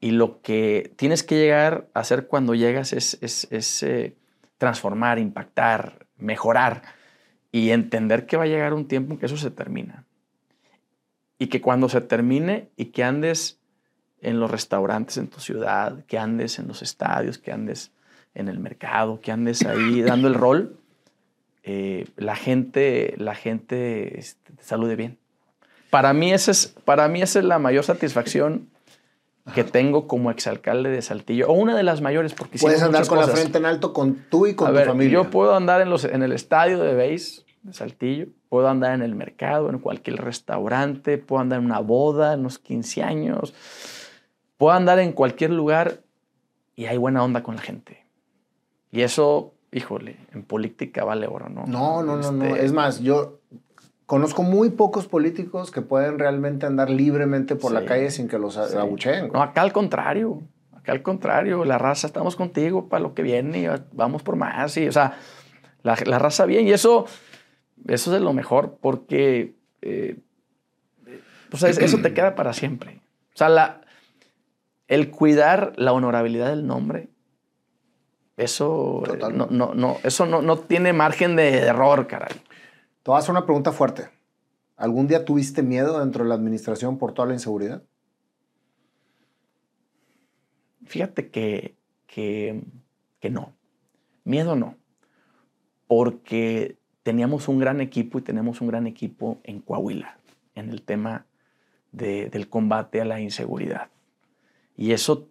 [0.00, 4.16] Y lo que tienes que llegar a hacer cuando llegas es, es- es, eh,
[4.58, 6.82] transformar, impactar, mejorar
[7.52, 10.04] y entender que va a llegar un tiempo en que eso se termina.
[11.42, 13.58] Y que cuando se termine y que andes
[14.20, 17.90] en los restaurantes en tu ciudad, que andes en los estadios, que andes
[18.34, 20.76] en el mercado, que andes ahí dando el rol,
[21.64, 25.18] eh, la gente, la gente este, te salude bien.
[25.90, 28.68] Para mí, esa es, para mí esa es la mayor satisfacción
[29.52, 33.18] que tengo como exalcalde de Saltillo, o una de las mayores, porque Puedes andar con
[33.18, 33.40] la cosas.
[33.40, 35.14] frente en alto con tú y con A tu ver, familia.
[35.14, 39.02] yo puedo andar en, los, en el estadio de base de Saltillo, puedo andar en
[39.02, 43.54] el mercado, en cualquier restaurante, puedo andar en una boda, en unos 15 años,
[44.58, 46.00] puedo andar en cualquier lugar
[46.74, 48.04] y hay buena onda con la gente.
[48.90, 51.64] Y eso, híjole, en política vale oro, ¿no?
[51.66, 52.44] No, no, no, no.
[52.44, 53.38] Este, Es más, yo
[54.06, 58.54] conozco muy pocos políticos que pueden realmente andar libremente por la calle sin que los
[58.54, 58.76] sí.
[58.76, 59.30] abucheen.
[59.32, 60.42] No, acá al contrario.
[60.72, 64.76] Acá al contrario, la raza, estamos contigo para lo que viene, y vamos por más.
[64.76, 65.16] Y, o sea,
[65.82, 66.66] la, la raza bien.
[66.66, 67.06] Y eso,
[67.88, 70.16] eso es de lo mejor, porque eh,
[71.50, 73.00] pues, es- eso te queda para siempre.
[73.34, 73.80] O sea, la,
[74.88, 77.08] el cuidar la honorabilidad del nombre,
[78.36, 82.32] eso, eh, no, no, no, eso no, no tiene margen de error, caray.
[83.02, 84.08] Te voy a hacer una pregunta fuerte.
[84.76, 87.82] ¿Algún día tuviste miedo dentro de la administración por toda la inseguridad?
[90.84, 91.76] Fíjate que,
[92.06, 92.62] que,
[93.20, 93.54] que no.
[94.24, 94.76] Miedo no.
[95.86, 100.16] Porque teníamos un gran equipo y tenemos un gran equipo en Coahuila
[100.54, 101.24] en el tema
[101.92, 103.88] de- del combate a la inseguridad.
[104.76, 105.28] Y eso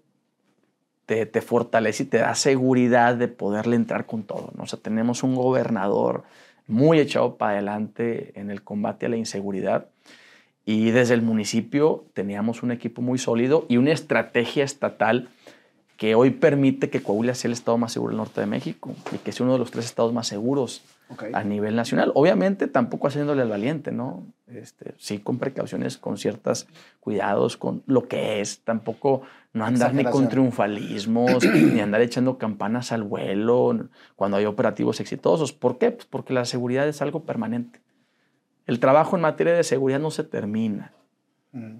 [1.06, 4.52] te, te fortalece y te da seguridad de poderle entrar con todo.
[4.56, 4.64] ¿no?
[4.64, 6.24] O sea, tenemos un gobernador
[6.68, 9.88] muy echado para adelante en el combate a la inseguridad.
[10.64, 15.30] Y desde el municipio teníamos un equipo muy sólido y una estrategia estatal
[16.02, 19.20] que hoy permite que Coahuila sea el estado más seguro del norte de México y
[19.20, 21.26] que sea uno de los tres estados más seguros Ok.
[21.32, 22.12] a nivel nacional.
[22.16, 24.26] Obviamente tampoco haciéndole al valiente, ¿no?
[24.48, 26.66] Este, sí con precauciones, con ciertos
[27.02, 28.62] cuidados, con lo que es.
[28.62, 29.22] Tampoco
[29.54, 35.54] no andar ni con triunfalismos, ni andar echando campanas al vuelo cuando hay operativos exitosos.
[35.54, 35.92] ¿Por qué?
[35.92, 37.80] Pues porque la seguridad es algo permanente.
[38.66, 40.94] El trabajo en materia de seguridad no se termina.
[41.52, 41.76] Mm.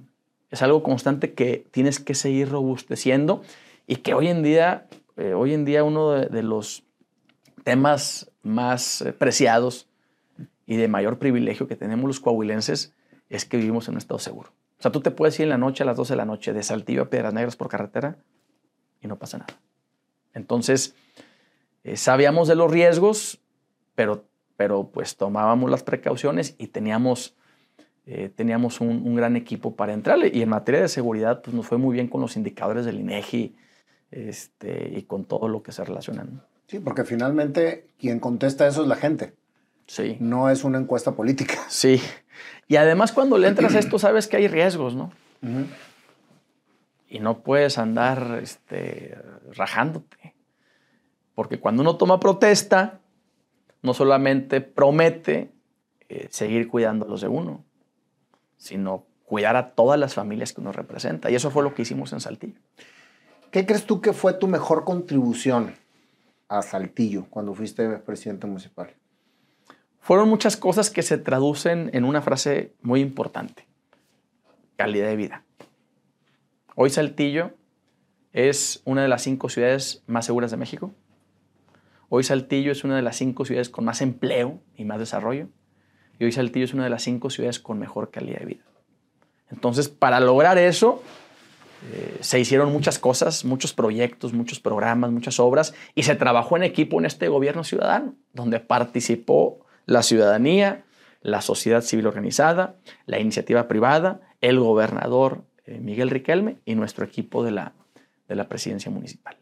[0.52, 3.42] Es algo constante que tienes que seguir robusteciendo
[3.92, 4.88] y que hoy en día,
[5.18, 6.86] eh, hoy en día uno de, de los
[7.66, 9.90] temas más eh, preciados
[10.66, 12.96] y de mayor privilegio que tenemos los coahuilenses
[13.28, 14.52] es que vivimos en un estado seguro.
[14.80, 16.54] O sea, tú te puedes ir en la noche a las 12 de la noche
[16.54, 18.16] de Saltillo a Piedras Negras por carretera
[19.02, 19.60] y no pasa nada.
[20.34, 20.96] Entonces,
[21.84, 23.42] eh, sabíamos de los riesgos,
[23.94, 24.24] pero,
[24.56, 27.36] pero pues tomábamos las precauciones y teníamos,
[28.06, 30.32] eh, teníamos un, un gran equipo para entrarle.
[30.34, 33.58] Y en materia de seguridad, pues nos fue muy bien con los indicadores del INEGI.
[34.12, 36.26] Este, y con todo lo que se relaciona.
[36.68, 39.34] Sí, porque finalmente quien contesta eso es la gente.
[39.88, 40.18] Sí.
[40.20, 41.56] No es una encuesta política.
[41.70, 42.02] Sí.
[42.68, 45.12] Y además cuando le entras a esto sabes que hay riesgos, ¿no?
[47.10, 49.18] Y no puedes andar este,
[49.54, 50.36] rajándote.
[51.36, 53.00] Porque cuando uno toma protesta,
[53.82, 55.52] no solamente promete
[56.08, 57.66] eh, seguir cuidando a los de uno,
[58.58, 61.32] sino cuidar a todas las familias que uno representa.
[61.32, 62.60] Y eso fue lo que hicimos en Saltillo.
[63.52, 65.76] ¿Qué crees tú que fue tu mejor contribución
[66.48, 68.96] a Saltillo cuando fuiste presidente municipal?
[70.00, 73.68] Fueron muchas cosas que se traducen en una frase muy importante.
[74.78, 75.44] Calidad de vida.
[76.76, 77.52] Hoy Saltillo
[78.32, 80.94] es una de las cinco ciudades más seguras de México.
[82.08, 85.50] Hoy Saltillo es una de las cinco ciudades con más empleo y más desarrollo.
[86.20, 88.64] Y hoy Saltillo es una de las cinco ciudades con mejor calidad de vida.
[89.50, 91.04] Entonces, para lograr eso,
[91.90, 96.64] eh, se hicieron muchas cosas, muchos proyectos, muchos programas, muchas obras, y se trabajó en
[96.64, 100.86] equipo en este gobierno ciudadano, donde participó la ciudadanía,
[101.22, 102.76] la sociedad civil organizada,
[103.06, 107.74] la iniciativa privada, el gobernador eh, Miguel Riquelme y nuestro equipo de la,
[108.28, 109.38] de la presidencia municipal.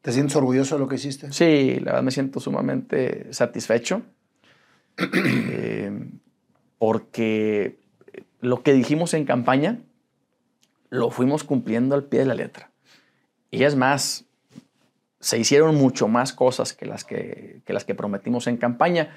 [0.00, 1.32] ¿Te sientes orgulloso de lo que hiciste?
[1.32, 4.02] Sí, la verdad me siento sumamente satisfecho
[4.98, 5.92] eh,
[6.78, 7.78] porque
[8.40, 9.78] lo que dijimos en campaña
[10.92, 12.70] lo fuimos cumpliendo al pie de la letra.
[13.50, 14.26] Y es más,
[15.20, 19.16] se hicieron mucho más cosas que las que, las que prometimos en campaña.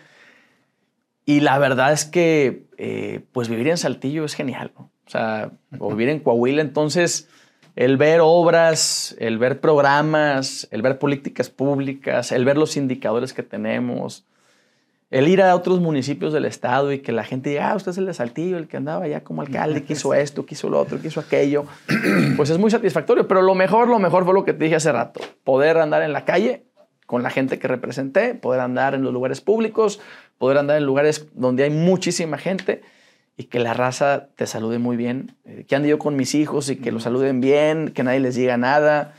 [1.26, 4.90] Y la verdad es que, eh, pues vivir en Saltillo es genial, ¿no?
[5.06, 7.28] O sea, o vivir en Coahuila, entonces,
[7.76, 13.44] el ver obras, el ver programas, el ver políticas públicas, el ver los indicadores que
[13.44, 14.26] tenemos,
[15.16, 17.98] el ir a otros municipios del estado y que la gente diga, ah, usted es
[17.98, 20.78] el de Saltillo, el que andaba allá como alcalde, que hizo esto, que hizo lo
[20.78, 21.64] otro, que hizo aquello,
[22.36, 23.26] pues es muy satisfactorio.
[23.26, 26.12] Pero lo mejor, lo mejor fue lo que te dije hace rato, poder andar en
[26.12, 26.66] la calle
[27.06, 30.02] con la gente que representé, poder andar en los lugares públicos,
[30.38, 32.82] poder andar en lugares donde hay muchísima gente
[33.38, 36.70] y que la raza te salude muy bien, eh, que ande yo con mis hijos
[36.70, 39.14] y que los saluden bien, que nadie les diga nada.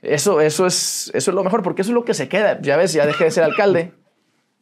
[0.00, 2.58] Eso, eso, es, eso es lo mejor, porque eso es lo que se queda.
[2.62, 3.92] Ya ves, ya dejé de ser alcalde.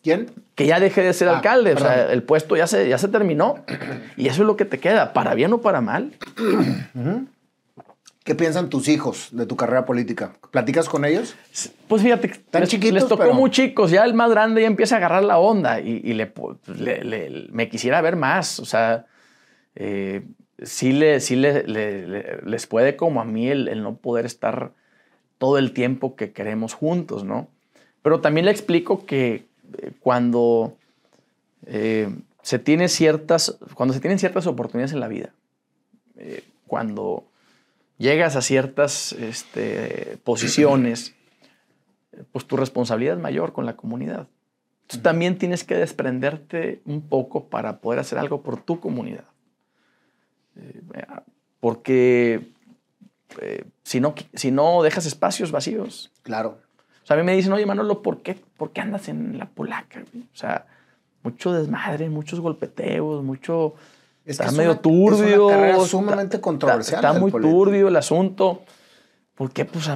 [0.04, 0.30] ¿Quién?
[0.54, 1.72] Que ya dejé de ser ah, alcalde.
[1.72, 3.64] O sea, el puesto ya se, ya se terminó.
[4.16, 6.12] Y eso es lo que te queda, para bien o para mal.
[8.22, 10.34] ¿Qué piensan tus hijos de tu carrera política?
[10.50, 11.34] ¿Platicas con ellos?
[11.88, 13.90] Pues fíjate, ¿Tan les, chiquitos, les tocó muy chicos.
[13.90, 16.32] Ya el más grande ya empieza a agarrar la onda y, le,
[17.50, 18.60] me quisiera ver más.
[18.60, 19.06] O sea,
[19.74, 20.22] eh,
[20.62, 24.72] sí, le, sí les puede como a mí el, el no poder estar
[25.38, 27.48] todo el tiempo que queremos juntos, ¿no?
[28.02, 29.46] Pero también le explico que
[30.00, 30.76] cuando
[31.66, 35.32] eh, se tiene ciertas, cuando se tienen ciertas oportunidades en la vida,
[36.16, 37.24] eh, cuando
[37.98, 41.14] llegas a ciertas este, posiciones,
[42.32, 44.28] pues tu responsabilidad es mayor con la comunidad.
[44.82, 49.24] Entonces, también tienes que desprenderte un poco para poder hacer algo por tu comunidad.
[50.56, 50.82] Eh,
[51.60, 52.52] porque
[53.82, 56.12] si, no, si no dejas espacios vacíos.
[56.22, 56.58] Claro.
[57.04, 59.44] O sea, a mí me dicen, oye, Manolo, ¿por qué, ¿por qué andas en la
[59.46, 60.02] polaca?
[60.02, 60.66] O sea,
[61.22, 63.74] mucho desmadre, muchos golpeteos, mucho...
[64.24, 65.50] está medio turbio.
[65.50, 67.04] Es una sumamente controversial.
[67.04, 68.62] Está, muy turbio el asunto.
[69.34, 69.66] ¿Por qué?
[69.66, 69.86] Pues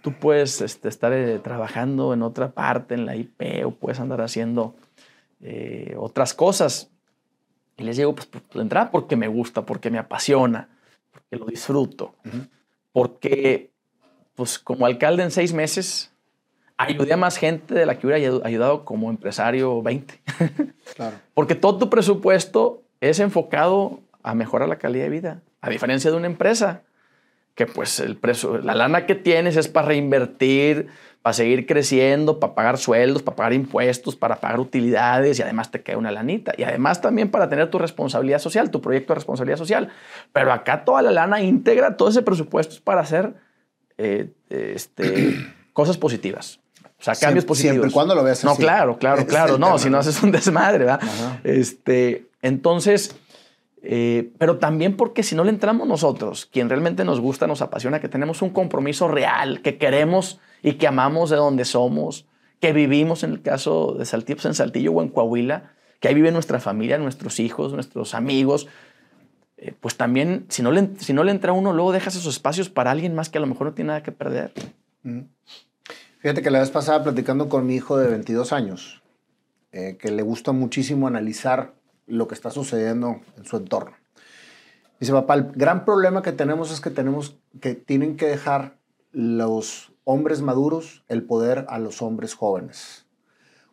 [0.00, 4.22] tú puedes este, estar eh, trabajando en otra parte, en la IP, o puedes andar
[4.22, 4.74] haciendo
[5.42, 6.90] eh, otras cosas.
[7.76, 10.70] Y les digo, pues, pues, entrar porque me gusta, porque me apasiona,
[11.10, 12.14] porque lo disfruto.
[12.90, 13.70] Porque,
[14.34, 16.13] pues como alcalde en seis meses,
[16.76, 20.20] ayudé a más gente de la que hubiera ayudado como empresario 20.
[20.94, 21.16] Claro.
[21.32, 26.16] Porque todo tu presupuesto es enfocado a mejorar la calidad de vida, a diferencia de
[26.16, 26.82] una empresa
[27.54, 30.88] que pues el precio, la lana que tienes es para reinvertir,
[31.22, 35.82] para seguir creciendo, para pagar sueldos, para pagar impuestos, para pagar utilidades y además te
[35.82, 36.52] queda una lanita.
[36.56, 39.88] Y además también para tener tu responsabilidad social, tu proyecto de responsabilidad social.
[40.32, 43.34] Pero acá toda la lana íntegra, todo ese presupuesto es para hacer
[43.98, 45.36] eh, este,
[45.72, 46.60] cosas positivas.
[47.04, 47.74] O sea, cambios positivos.
[47.74, 48.46] Siempre y cuando lo veas así.
[48.46, 49.58] No, claro, claro, claro.
[49.58, 51.00] No, si no haces un desmadre, ¿verdad?
[51.44, 53.14] Este, entonces,
[53.82, 58.00] eh, pero también porque si no le entramos nosotros, quien realmente nos gusta, nos apasiona,
[58.00, 62.24] que tenemos un compromiso real, que queremos y que amamos de donde somos,
[62.58, 66.14] que vivimos en el caso de Saltillo, pues en Saltillo o en Coahuila, que ahí
[66.14, 68.66] vive nuestra familia, nuestros hijos, nuestros amigos,
[69.58, 72.70] eh, pues también, si no, le, si no le entra uno, luego dejas esos espacios
[72.70, 74.54] para alguien más que a lo mejor no tiene nada que perder.
[76.24, 79.02] Fíjate que la vez pasada platicando con mi hijo de 22 años,
[79.72, 81.74] eh, que le gusta muchísimo analizar
[82.06, 83.94] lo que está sucediendo en su entorno.
[84.98, 88.78] Dice, papá, el gran problema que tenemos es que tenemos que tienen que dejar
[89.12, 93.04] los hombres maduros el poder a los hombres jóvenes.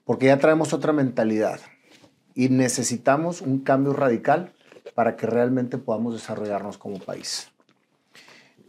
[0.04, 1.62] Porque ya traemos otra mentalidad
[2.36, 4.52] y necesitamos un cambio radical
[4.94, 7.50] para que realmente podamos desarrollarnos como país.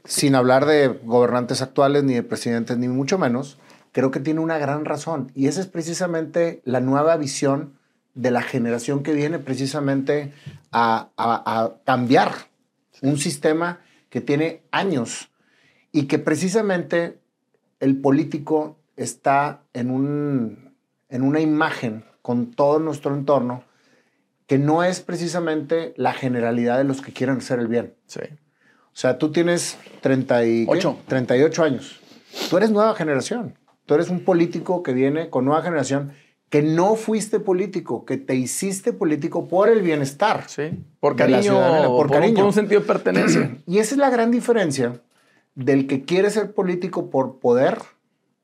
[0.04, 3.58] Sin hablar de gobernantes actuales, ni de presidentes, ni mucho menos,
[3.92, 5.30] creo que tiene una gran razón.
[5.34, 7.78] Y esa es precisamente la nueva visión
[8.14, 10.32] de la generación que viene precisamente
[10.70, 12.32] a, a cambiar
[13.00, 15.30] un sistema que tiene años
[15.92, 17.18] y que precisamente
[17.80, 20.74] el político está en, un,
[21.08, 23.64] en una imagen con todo nuestro entorno
[24.46, 27.94] que no es precisamente la generalidad de los que quieren hacer el bien.
[28.06, 28.20] Sí.
[28.20, 32.00] O sea, tú tienes 38, 38 años.
[32.50, 33.54] Tú eres nueva generación.
[33.92, 36.12] Tú eres un político que viene con nueva generación
[36.48, 40.44] que no fuiste político, que te hiciste político por el bienestar.
[40.48, 41.52] Sí, por cariño,
[41.88, 42.36] por, cariño.
[42.36, 43.58] por un sentido de pertenencia.
[43.66, 45.02] Y esa es la gran diferencia
[45.54, 47.82] del que quiere ser político por poder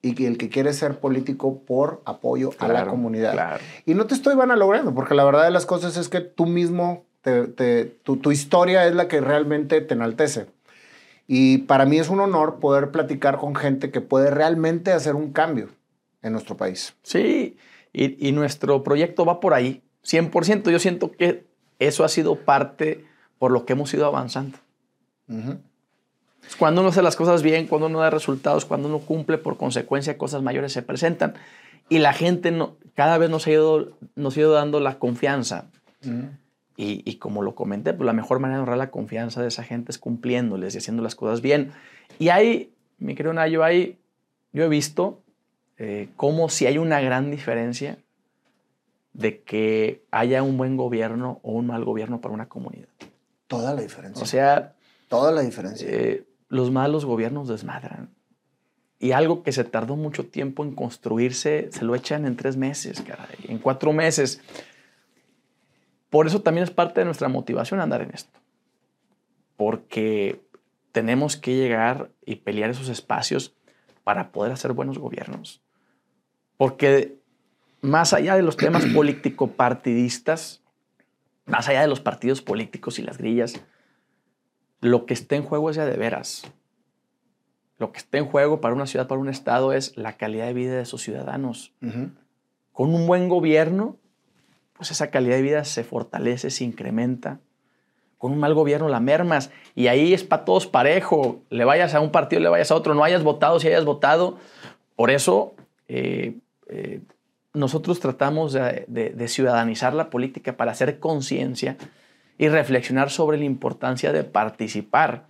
[0.02, 3.58] y el que quiere ser político por apoyo a la comunidad.
[3.86, 6.20] Y no te estoy van a logrando, porque la verdad de las cosas es que
[6.20, 10.44] tú mismo, tu, historia es la que realmente te enaltece.
[11.30, 15.30] Y para mí es un honor poder platicar con gente que puede realmente hacer un
[15.32, 15.68] cambio
[16.22, 16.94] en nuestro país.
[17.02, 17.58] Sí,
[17.92, 20.70] y, nuestro proyecto va por ahí, 100%.
[20.70, 21.44] Yo siento que
[21.78, 23.04] eso ha sido parte
[23.38, 24.58] por lo que hemos ido avanzando.
[26.58, 30.16] Cuando uno hace las cosas bien, cuando uno da resultados, cuando uno cumple, por consecuencia
[30.16, 31.34] cosas mayores se presentan.
[31.90, 35.66] Y la gente no, cada vez nos ha, ido, nos ha ido dando la confianza.
[36.80, 39.90] Y, como lo comenté, pues la mejor manera de honrar la confianza de esa gente
[39.90, 41.72] es cumpliéndoles y haciendo las cosas bien.
[42.20, 43.98] Y ahí, mi querido Nayo, ahí
[44.52, 45.20] yo he visto
[45.76, 47.98] eh, cómo si hay una gran diferencia
[49.12, 52.88] de que haya un buen gobierno o un mal gobierno para una comunidad.
[53.48, 54.22] Toda la diferencia.
[54.22, 54.76] O sea...
[55.08, 55.88] Toda la diferencia.
[55.90, 58.10] Eh, los malos gobiernos desmadran.
[59.00, 63.00] Y algo que se tardó mucho tiempo en construirse, se lo echan en tres meses,
[63.00, 64.40] caray, en cuatro meses.
[66.10, 68.38] Por eso también es parte de nuestra motivación andar en esto.
[69.56, 70.40] Porque
[70.92, 73.54] tenemos que llegar y pelear esos espacios
[74.04, 75.62] para poder hacer buenos gobiernos.
[76.56, 77.18] Porque
[77.80, 80.62] más allá de los temas político-partidistas,
[81.44, 83.60] más allá de los partidos políticos y las grillas,
[84.80, 86.44] lo que está en juego es ya de veras.
[87.78, 90.52] Lo que está en juego para una ciudad, para un estado, es la calidad de
[90.52, 91.72] vida de sus ciudadanos.
[92.72, 93.96] Con un buen gobierno,
[94.78, 97.40] pues esa calidad de vida se fortalece, se incrementa.
[98.16, 99.50] Con un mal gobierno la mermas.
[99.74, 101.42] Y ahí es para todos parejo.
[101.50, 104.38] Le vayas a un partido, le vayas a otro, no hayas votado, si hayas votado.
[104.94, 105.54] Por eso
[105.88, 106.36] eh,
[106.68, 107.00] eh,
[107.54, 111.76] nosotros tratamos de ciudadanizar la política para hacer conciencia
[112.38, 115.26] y reflexionar sobre la importancia de participar.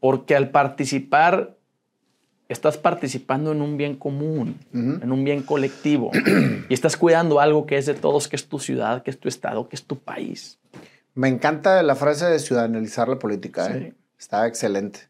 [0.00, 1.56] Porque al participar,
[2.52, 6.10] estás participando en un bien común, en un bien colectivo.
[6.68, 9.28] y estás cuidando algo que es de todos, que es tu ciudad, que es tu
[9.28, 10.58] estado, que es tu país.
[11.14, 13.70] Me encanta la frase de ciudadanizar la política.
[13.70, 13.94] ¿eh?
[14.18, 15.00] Está excelente.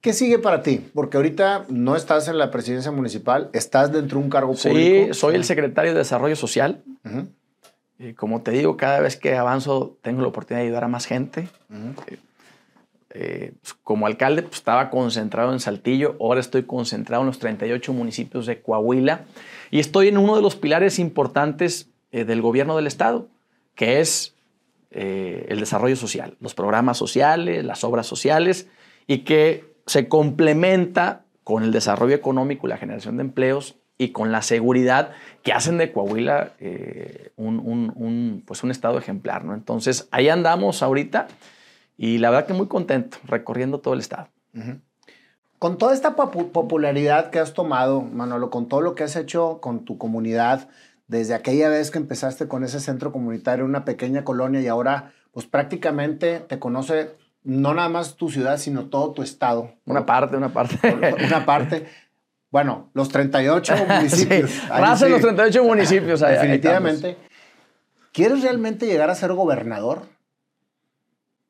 [0.00, 0.86] ¿Qué sigue para ti?
[0.94, 5.12] Porque ahorita no estás en la presidencia municipal, estás dentro de un cargo público.
[5.12, 6.82] Sí, soy el secretario de Desarrollo Social.
[7.98, 11.06] Y como te digo, cada vez que avanzo tengo la oportunidad de ayudar a más
[11.06, 11.48] gente.
[11.70, 12.18] Eh,
[13.14, 17.92] eh, pues, como alcalde pues, estaba concentrado en Saltillo, ahora estoy concentrado en los 38
[17.92, 19.24] municipios de Coahuila
[19.70, 23.28] y estoy en uno de los pilares importantes eh, del gobierno del estado,
[23.74, 24.32] que es
[24.90, 28.68] el desarrollo social, los programas sociales, las obras sociales
[29.08, 34.32] y que se complementa con el desarrollo económico y la generación de empleos y con
[34.32, 35.12] la seguridad
[35.42, 39.44] que hacen de Coahuila eh, un, pues un estado ejemplar.
[39.44, 39.54] ¿no?
[39.54, 41.28] Entonces, ahí andamos ahorita
[41.96, 44.28] y la verdad que muy contento recorriendo todo el estado.
[45.58, 49.84] Con toda esta popularidad que has tomado, Manolo, con todo lo que has hecho con
[49.84, 50.68] tu comunidad,
[51.06, 55.46] desde aquella vez que empezaste con ese centro comunitario, una pequeña colonia y ahora pues
[55.46, 59.74] prácticamente te conoce no nada más tu ciudad, sino todo tu estado.
[59.84, 60.76] Una parte, una parte.
[61.26, 61.86] Una parte.
[62.50, 64.50] Bueno, los 38 municipios.
[64.50, 66.20] sí, más los 38 municipios.
[66.20, 67.18] definitivamente.
[68.12, 70.02] ¿Quieres realmente llegar a ser gobernador?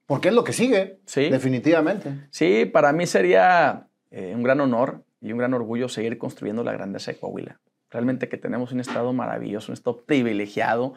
[0.06, 0.98] Porque es lo que sigue.
[1.06, 1.31] Sí.
[1.31, 2.26] Definitivamente.
[2.31, 6.72] Sí, para mí sería eh, un gran honor y un gran orgullo seguir construyendo la
[6.72, 7.60] grandeza de Coahuila.
[7.90, 10.94] Realmente que tenemos un estado maravilloso, un estado privilegiado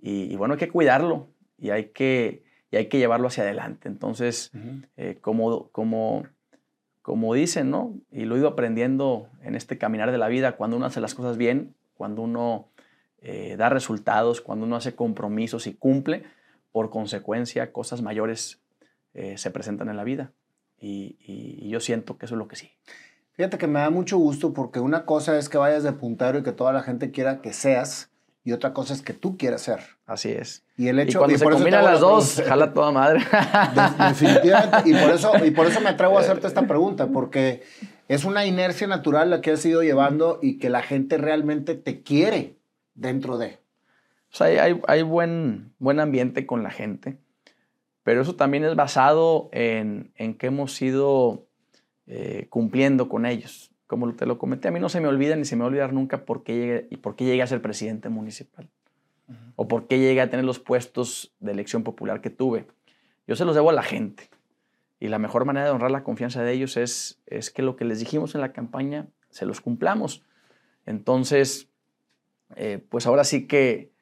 [0.00, 3.88] y, bueno, hay que cuidarlo y hay que, y hay que llevarlo hacia adelante.
[3.88, 4.52] Entonces,
[4.96, 6.24] eh, como, como
[7.08, 7.94] como dicen, ¿no?
[8.12, 11.14] Y lo he ido aprendiendo en este caminar de la vida, cuando uno hace las
[11.14, 12.68] cosas bien, cuando uno
[13.22, 16.24] eh, da resultados, cuando uno hace compromisos y cumple,
[16.72, 18.60] por consecuencia cosas mayores
[19.14, 20.32] eh, se presentan en la vida.
[20.80, 22.70] y, yo siento que eso es lo que sí.
[23.32, 26.42] Fíjate que me da mucho gusto porque una cosa es que vayas de puntero y
[26.42, 28.10] que toda la gente quiera que seas
[28.48, 29.80] y otra cosa es que tú quieras ser.
[30.06, 30.64] Así es.
[30.78, 33.20] Y el hecho y cuando se combinan las dos, jala toda madre.
[34.08, 34.88] definitivamente.
[34.90, 37.62] Y por, eso, y por eso me atrevo a hacerte esta pregunta, porque
[38.08, 42.02] es una inercia natural la que has ido llevando y que la gente realmente te
[42.02, 42.56] quiere
[42.94, 43.58] dentro de.
[44.32, 47.18] O sea, hay, hay buen, buen ambiente con la gente,
[48.02, 51.46] pero eso también es basado en, en que hemos ido
[52.06, 53.72] eh, cumpliendo con ellos.
[53.86, 55.68] Como te lo comenté, a mí no se me olvida ni se me va a
[55.68, 58.68] olvidar nunca por qué llegué, y por qué llegué a ser presidente municipal
[59.56, 62.66] o por qué llegué a tener los puestos de elección popular que tuve.
[63.26, 64.30] Yo se los debo a la gente.
[65.00, 67.84] Y la mejor manera de honrar la confianza de ellos es, es que lo que
[67.84, 70.24] les dijimos en la campaña se los cumplamos.
[70.86, 71.68] Entonces,
[72.56, 73.92] eh, pues ahora sí que,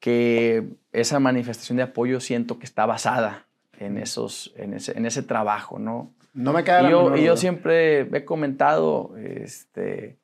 [0.00, 3.46] que esa manifestación de apoyo siento que está basada
[3.78, 6.12] en, esos, en, ese, en ese trabajo, ¿no?
[6.32, 10.16] No me queda y yo, y yo siempre he comentado, este,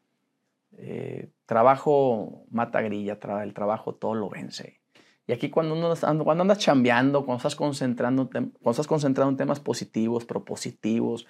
[0.79, 4.81] eh, trabajo mata grilla, el trabajo todo lo vence.
[5.27, 5.93] Y aquí cuando, uno,
[6.25, 11.27] cuando andas chambeando, cuando estás, concentrando, cuando estás concentrado en temas positivos, propositivos,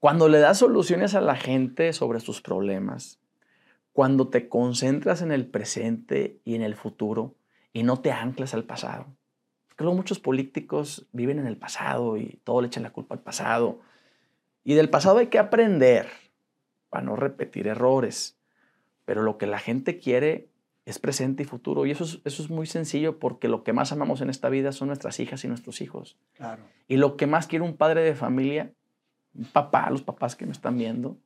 [0.00, 3.20] cuando le das soluciones a la gente sobre sus problemas,
[3.92, 7.34] cuando te concentras en el presente y en el futuro
[7.72, 9.06] y no te anclas al pasado.
[9.76, 13.22] Creo que muchos políticos viven en el pasado y todo le echan la culpa al
[13.22, 13.80] pasado.
[14.62, 16.08] Y del pasado hay que aprender
[16.90, 18.36] para no repetir errores.
[19.04, 20.50] Pero lo que la gente quiere
[20.84, 21.86] es presente y futuro.
[21.86, 24.72] Y eso es, eso es muy sencillo porque lo que más amamos en esta vida
[24.72, 26.18] son nuestras hijas y nuestros hijos.
[26.34, 26.62] Claro.
[26.88, 28.72] Y lo que más quiere un padre de familia,
[29.34, 31.16] un papá, los papás que me están viendo,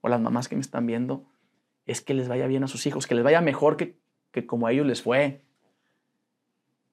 [0.00, 1.24] o las mamás que me están viendo,
[1.86, 3.98] es que les vaya bien a sus hijos, que les vaya mejor que,
[4.30, 5.42] que como a ellos les fue.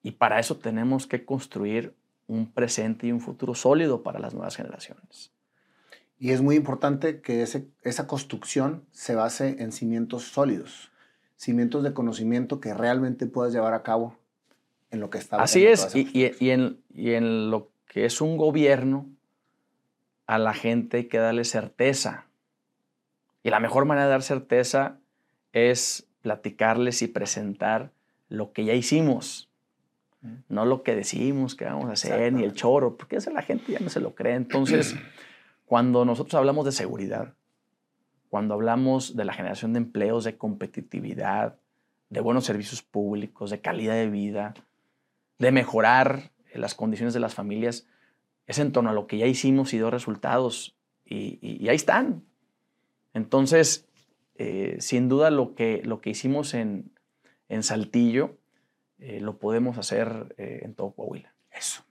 [0.04, 1.96] Y para eso tenemos que construir
[2.28, 5.32] un presente y un futuro sólido para las nuevas generaciones.
[6.20, 10.92] Y es muy importante que ese, esa construcción se base en cimientos sólidos
[11.36, 14.16] cimientos de conocimiento que realmente puedas llevar a cabo
[14.90, 15.36] en lo que está.
[15.36, 19.06] Así es, y, y, en, y en lo que es un gobierno,
[20.26, 22.26] a la gente hay que darle certeza.
[23.42, 24.98] Y la mejor manera de dar certeza
[25.52, 27.92] es platicarles y presentar
[28.28, 29.50] lo que ya hicimos,
[30.48, 33.72] no lo que decimos que vamos a hacer, ni el choro, porque eso la gente
[33.72, 34.34] ya no se lo cree.
[34.34, 34.96] Entonces,
[35.66, 37.34] cuando nosotros hablamos de seguridad,
[38.28, 41.56] cuando hablamos de la generación de empleos, de competitividad,
[42.10, 44.54] de buenos servicios públicos, de calidad de vida,
[45.38, 47.86] de mejorar las condiciones de las familias,
[48.46, 50.76] es en torno a lo que ya hicimos y dio resultados.
[51.04, 52.24] Y, ahí están.
[53.12, 53.88] Entonces,
[54.36, 56.92] eh, sin duda lo que, lo que hicimos en,
[57.60, 58.36] Saltillo
[58.98, 61.34] eh, lo podemos hacer eh, en todo Coahuila.
[61.50, 61.82] Eso.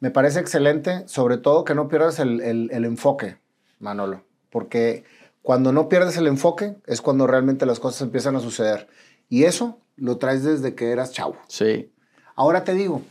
[0.00, 3.38] Me parece excelente, sobre todo que no pierdas el enfoque,
[3.80, 5.04] Manolo porque
[5.42, 8.88] cuando no pierdes el enfoque es cuando realmente las cosas empiezan a suceder.
[9.28, 11.36] Y eso lo traes desde que eras chavo.
[11.48, 11.92] Sí.
[12.34, 13.02] Ahora te digo,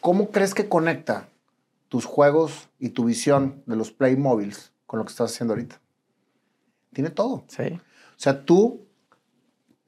[0.00, 1.28] ¿cómo crees que conecta
[1.88, 5.80] tus juegos y tu visión de los Playmobiles con lo que estás haciendo ahorita?
[6.92, 7.44] Tiene todo.
[7.48, 7.64] Sí.
[7.64, 8.83] O sea, tú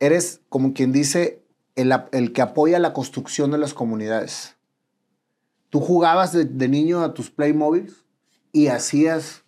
[0.00, 1.42] eres como quien dice
[1.74, 4.56] el, el que apoya la construcción de las comunidades.
[5.70, 8.04] Tú jugabas de, de niño a tus Playmobiles
[8.52, 9.44] y hacías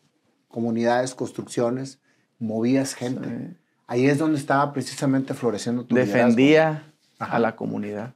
[0.48, 2.00] comunidades, construcciones,
[2.38, 3.56] movías gente.
[3.86, 8.14] Ahí es donde estaba precisamente floreciendo tu Defendía a la comunidad.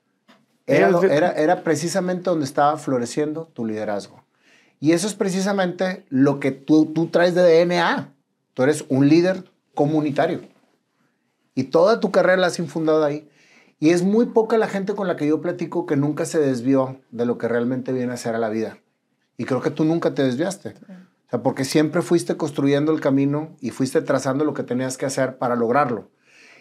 [0.66, 4.22] Era, era, era, precisamente donde estaba floreciendo tu liderazgo.
[4.80, 8.12] Y eso es precisamente lo que tú, tú traes de DNA.
[8.54, 10.42] Tú eres un líder comunitario.
[11.54, 13.28] Y toda tu carrera la has infundado ahí.
[13.78, 17.00] Y es muy poca la gente con la que yo platico que nunca se desvió
[17.10, 18.78] de lo que realmente viene a ser a la vida.
[19.36, 20.74] Y creo que tú nunca te desviaste
[21.32, 25.38] sea, porque siempre fuiste construyendo el camino y fuiste trazando lo que tenías que hacer
[25.38, 26.10] para lograrlo.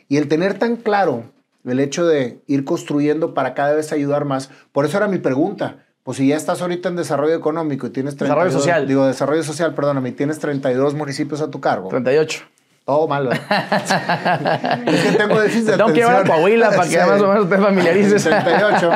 [0.07, 1.25] Y el tener tan claro
[1.65, 5.85] el hecho de ir construyendo para cada vez ayudar más, por eso era mi pregunta.
[6.03, 8.87] Pues si ya estás ahorita en desarrollo económico y tienes 32, desarrollo social.
[8.87, 11.89] Digo, desarrollo social, perdóname, y tienes 32 municipios a tu cargo.
[11.89, 12.43] 38.
[12.85, 13.31] Todo malo.
[14.91, 17.49] es que tengo déficit de Tengo que llevar a Coahuila para que más o menos
[17.49, 18.23] te familiarices.
[18.23, 18.91] 38.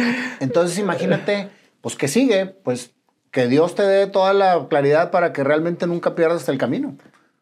[0.40, 1.48] Entonces imagínate,
[1.80, 2.46] pues ¿qué sigue?
[2.46, 2.92] Pues
[3.30, 6.96] que Dios te dé toda la claridad para que realmente nunca pierdas el camino.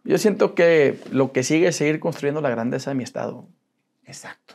[0.05, 3.49] Yo siento que lo que sigue es seguir construyendo la grandeza de mi estado.
[4.05, 4.55] Exacto.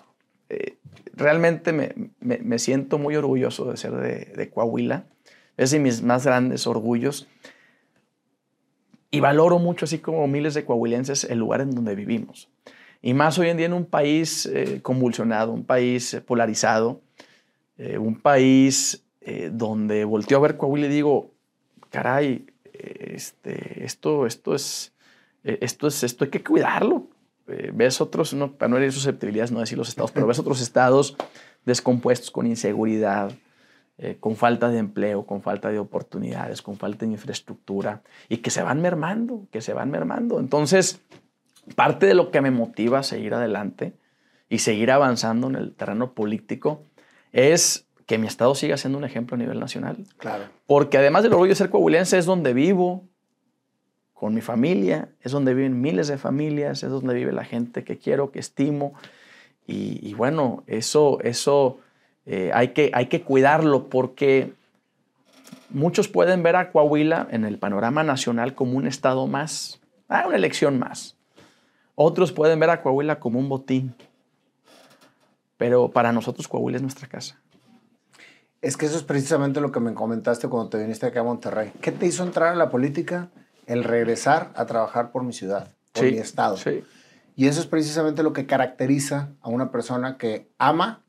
[0.49, 0.77] Eh,
[1.13, 5.05] realmente me, me, siento muy orgulloso de ser de, de, Coahuila.
[5.57, 7.27] Es de mis más grandes orgullos.
[9.11, 12.49] Y valoro mucho, así como miles de coahuilenses, el lugar en donde vivimos.
[13.01, 17.01] Y más hoy en día en un país eh, convulsionado, un país polarizado,
[17.77, 21.31] eh, un país eh, donde volteo a ver Coahuila y digo,
[21.89, 24.93] caray, este, esto, esto, es,
[25.43, 27.07] esto, es, esto hay que cuidarlo.
[27.47, 30.61] Eh, ves otros, no, para no herir susceptibilidades, no decir los estados, pero ves otros
[30.61, 31.17] estados
[31.65, 33.31] descompuestos con inseguridad,
[34.01, 38.49] eh, con falta de empleo, con falta de oportunidades, con falta de infraestructura y que
[38.49, 40.39] se van mermando, que se van mermando.
[40.39, 40.99] Entonces,
[41.75, 43.93] parte de lo que me motiva a seguir adelante
[44.49, 46.83] y seguir avanzando en el terreno político
[47.31, 49.97] es que mi estado siga siendo un ejemplo a nivel nacional.
[50.17, 50.45] Claro.
[50.65, 53.05] Porque además del orgullo de ser coahuilense es donde vivo,
[54.21, 57.97] con mi familia, es donde viven miles de familias, es donde vive la gente que
[57.97, 58.93] quiero, que estimo.
[59.65, 61.79] Y, bueno, eso, eso
[62.25, 64.53] eh, hay, que, hay que cuidarlo porque
[65.69, 70.35] muchos pueden ver a Coahuila en el panorama nacional como un estado más, ah, una
[70.35, 71.15] elección más.
[71.95, 73.95] Otros pueden ver a Coahuila como un botín.
[75.57, 77.39] Pero para nosotros Coahuila es nuestra casa.
[78.61, 81.71] Es que eso es precisamente lo que me comentaste cuando te viniste aquí a Monterrey.
[81.81, 83.29] ¿Qué te hizo entrar a la política?
[83.65, 86.57] El regresar a trabajar por mi ciudad, por mi estado.
[86.57, 86.83] Sí.
[87.35, 91.01] Y eso es precisamente lo que caracteriza a una persona que ama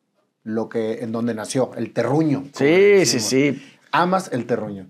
[0.44, 2.44] lo que en donde nació, el terruño.
[2.52, 3.62] Sí, sí, sí.
[3.90, 4.88] Amas el terruño.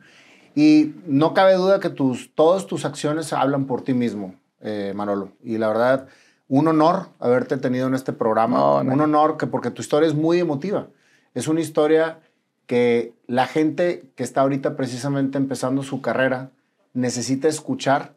[0.54, 5.32] Y no cabe duda que tus, todas tus acciones hablan por ti mismo, eh, Manolo.
[5.42, 6.08] Y la verdad,
[6.48, 8.80] un honor haberte tenido en este programa.
[8.80, 10.88] Un honor que porque tu historia es muy emotiva.
[11.34, 12.20] Es una historia
[12.66, 16.50] que la gente que está ahorita precisamente empezando su carrera
[16.92, 18.14] necesita escuchar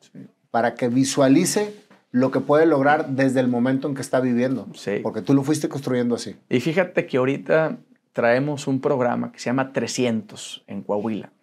[0.51, 1.73] para que visualice
[2.15, 4.67] lo que puede lograr desde el momento en que está viviendo.
[4.73, 4.99] Sí.
[5.03, 6.37] Porque tú lo fuiste construyendo así.
[6.47, 7.75] Y fíjate que ahorita
[8.13, 11.33] traemos un programa que se llama 300 en Coahuila,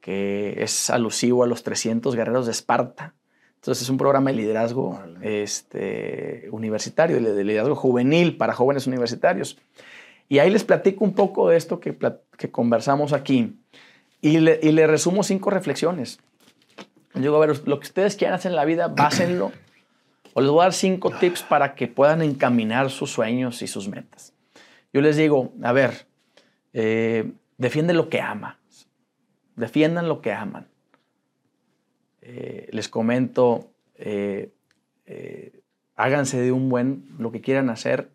[0.00, 3.12] que es alusivo a los 300 guerreros de Esparta.
[3.56, 9.58] Entonces es un programa de liderazgo este, universitario, de liderazgo juvenil para jóvenes universitarios.
[10.30, 11.94] Y ahí les platico un poco de esto que,
[12.38, 13.54] que conversamos aquí
[14.22, 16.20] y le, y le resumo cinco reflexiones.
[17.12, 19.52] Yo digo, a ver, lo que ustedes quieran hacer en la vida, básenlo
[20.34, 23.88] o les voy a dar cinco tips para que puedan encaminar sus sueños y sus
[23.88, 24.32] metas.
[24.92, 26.06] Yo les digo, a ver,
[26.72, 28.58] eh, defiende lo que ama.
[29.56, 30.66] Defiendan lo que aman.
[32.22, 34.50] Eh, les comento, eh,
[35.96, 38.10] háganse de un buen, lo que quieran hacer,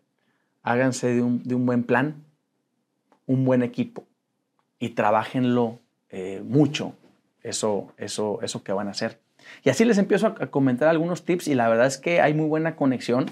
[0.62, 2.24] háganse de un, de un buen plan,
[3.26, 4.04] un buen equipo
[4.78, 5.80] y trabajenlo
[6.44, 6.94] mucho,
[7.42, 9.20] eso, eso, eso que van a hacer.
[9.64, 12.46] Y así les empiezo a, comentar algunos tips y la verdad es que hay muy
[12.46, 13.26] buena conexión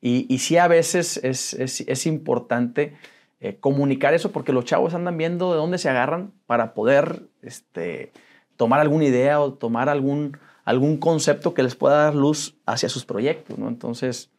[0.00, 2.96] y, y sí a veces es, es, importante
[3.40, 8.12] eh, comunicar eso porque los chavos andan viendo de dónde se agarran para poder este,
[8.56, 13.04] tomar alguna idea o tomar algún, algún concepto que les pueda dar luz hacia sus
[13.04, 13.68] proyectos, ¿no?
[13.68, 14.30] Entonces,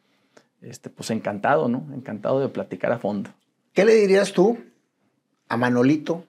[0.60, 1.86] este, pues encantado, ¿no?
[1.94, 3.30] Encantado de platicar a fondo.
[3.72, 4.58] ¿Qué le dirías tú
[5.48, 6.24] a Manolito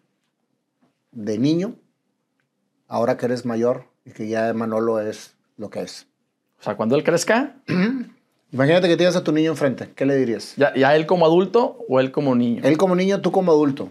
[1.12, 1.76] de niño,
[2.88, 6.08] ahora que eres mayor, y que ya Manolo es lo que es.
[6.60, 7.56] O sea, cuando él crezca.
[8.52, 9.90] Imagínate que tienes a tu niño enfrente.
[9.96, 10.54] ¿Qué le dirías?
[10.58, 12.62] ¿Ya, ¿Ya, él como adulto o él como niño?
[12.64, 13.90] Él como niño, tú como adulto.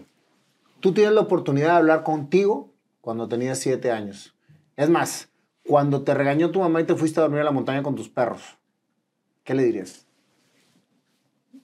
[0.79, 2.69] Tú tienes la oportunidad de hablar contigo
[3.01, 4.33] cuando tenías siete años.
[4.77, 5.29] Es más,
[5.67, 8.09] cuando te regañó tu mamá y te fuiste a dormir a la montaña con tus
[8.09, 8.41] perros,
[9.43, 10.05] ¿qué le dirías?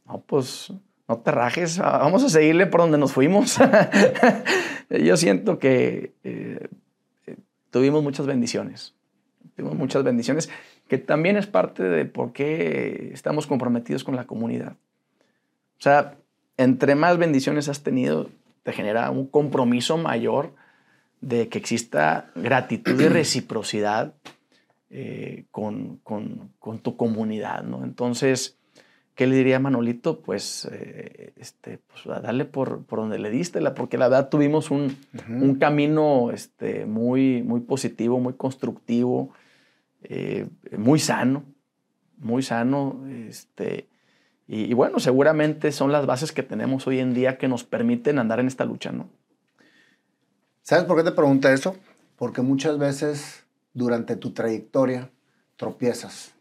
[0.05, 0.71] No, pues
[1.07, 3.57] no te rajes, vamos a seguirle por donde nos fuimos.
[4.89, 6.67] Yo siento que eh,
[7.71, 8.93] tuvimos muchas bendiciones.
[9.55, 10.49] Tuvimos muchas bendiciones,
[10.87, 14.73] que también es parte de por qué estamos comprometidos con la comunidad.
[14.73, 16.17] O sea,
[16.57, 18.29] entre más bendiciones has tenido,
[18.63, 20.53] te genera un compromiso mayor
[21.21, 24.13] de que exista gratitud y reciprocidad
[24.89, 27.83] eh, con, con, con, tu comunidad, ¿no?
[27.83, 28.58] Entonces,
[29.19, 30.21] ¿qué le diría a Manolito?
[30.21, 34.95] Pues, eh, este, pues darle por, por, donde le diste, porque la verdad tuvimos un,
[35.27, 39.33] un camino este, muy, muy positivo, muy constructivo,
[40.03, 40.47] eh,
[40.77, 41.43] muy sano,
[42.17, 43.05] muy sano.
[43.09, 43.89] Este,
[44.47, 48.19] y, y, bueno, seguramente son las bases que tenemos hoy en día que nos permiten
[48.19, 49.09] andar en esta lucha, ¿no?
[50.61, 51.75] ¿Sabes por qué te pregunto eso?
[52.15, 55.09] Porque muchas veces durante tu trayectoria
[55.57, 56.35] tropiezas.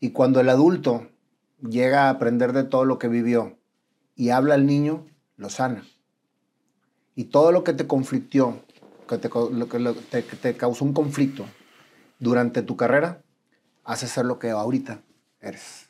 [0.00, 1.11] Y cuando el adulto
[1.68, 3.58] llega a aprender de todo lo que vivió
[4.14, 5.06] y habla al niño,
[5.36, 5.84] lo sana.
[7.14, 8.62] Y todo lo que te conflictió,
[9.08, 9.78] que te, lo que
[10.10, 11.44] te, te causó un conflicto
[12.18, 13.22] durante tu carrera,
[13.84, 15.00] hace ser lo que ahorita
[15.40, 15.88] eres.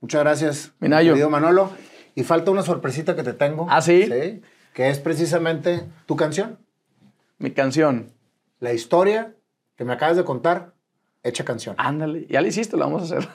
[0.00, 1.12] Muchas gracias, Minayo.
[1.12, 1.70] querido Manolo.
[2.14, 3.66] Y falta una sorpresita que te tengo.
[3.70, 4.04] ¿Ah, sí?
[4.06, 4.42] Sí.
[4.74, 6.58] Que es precisamente tu canción.
[7.38, 8.12] Mi canción.
[8.60, 9.34] La historia
[9.76, 10.71] que me acabas de contar
[11.22, 11.74] hecha canción.
[11.78, 13.28] Ándale, ya lo hiciste, lo vamos a hacer.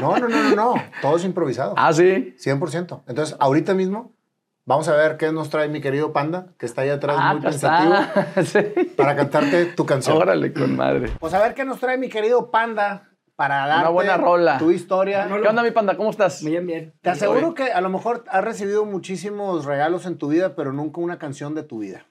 [0.00, 0.74] No, no, no, no, no.
[1.00, 1.74] Todo es improvisado.
[1.76, 2.34] Ah, sí.
[2.38, 3.02] 100%.
[3.06, 4.12] Entonces, ahorita mismo
[4.64, 7.42] Vamos a ver qué nos trae mi querido Panda, que está ahí atrás Ah, muy
[7.42, 7.94] pensativo,
[8.44, 8.60] Sí.
[8.96, 10.16] para cantarte tu canción.
[10.16, 11.10] Órale, con madre.
[11.18, 14.58] Pues a ver qué nos trae mi querido Panda para darte buena rola.
[14.58, 15.26] tu historia.
[15.26, 15.96] ¿Qué onda, mi panda?
[15.96, 16.44] ¿Cómo estás?
[16.44, 16.94] Bien, bien.
[17.02, 21.00] Te aseguro que a lo mejor has recibido muchísimos regalos en tu vida, pero nunca
[21.00, 22.06] una canción de tu vida.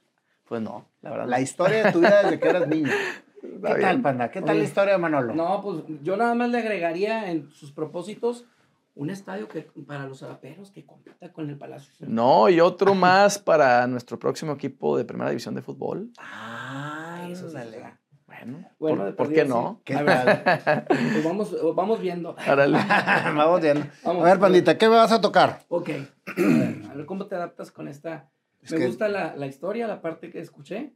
[0.49, 1.27] Pues no, la verdad.
[1.27, 2.91] La historia de tu vida desde que eras niño.
[3.41, 4.01] ¿Qué tal.
[4.01, 4.30] Panda?
[4.31, 5.34] ¿Qué tal la historia de Manolo?
[5.34, 8.45] No, pues yo nada más le agregaría en sus propósitos
[8.93, 11.93] un estadio que para los raperos que compita con el Palacio.
[12.07, 16.11] No, y otro más para nuestro próximo equipo de primera división de fútbol.
[16.19, 17.72] Ah, Eso ándale.
[17.77, 17.97] será.
[18.27, 19.81] Bueno, Bueno, ¿por, por qué no?
[19.84, 20.85] ¿Qué tal?
[20.88, 22.34] Pues vamos, vamos viendo.
[22.47, 23.91] Vamos bien.
[24.05, 24.22] Vamos.
[24.23, 25.59] A ver, Pandita, ¿qué me vas a tocar?
[25.68, 25.89] Ok.
[25.89, 28.30] A ver, a ver cómo te adaptas con esta.
[28.61, 30.93] Es Me que- gusta la, la historia, la parte que escuché.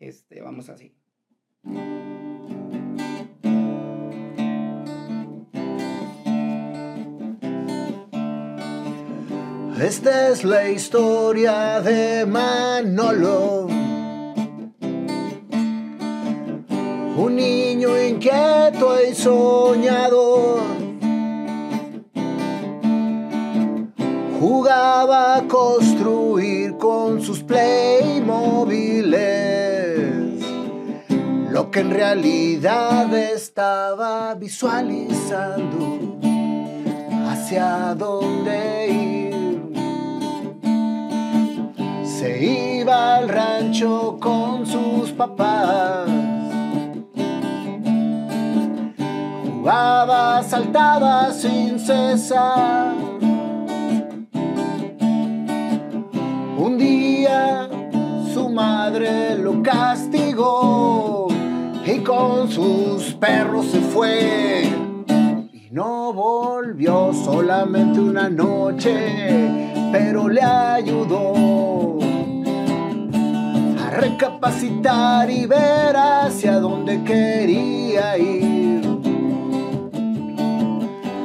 [0.00, 0.94] Este, vamos así.
[9.80, 13.66] Esta es la historia de Manolo.
[17.16, 20.60] Un niño inquieto y soñador.
[24.38, 29.39] Jugaba a construir con sus Playmobiles
[31.70, 36.18] que en realidad estaba visualizando
[37.28, 39.70] hacia dónde ir.
[42.04, 42.44] Se
[42.80, 46.08] iba al rancho con sus papás.
[49.44, 52.94] Jugaba, saltaba sin cesar.
[56.58, 57.68] Un día
[58.34, 61.29] su madre lo castigó
[61.92, 64.62] y con sus perros se fue.
[65.52, 68.92] Y no volvió solamente una noche,
[69.90, 71.98] pero le ayudó
[73.84, 78.82] a recapacitar y ver hacia dónde quería ir.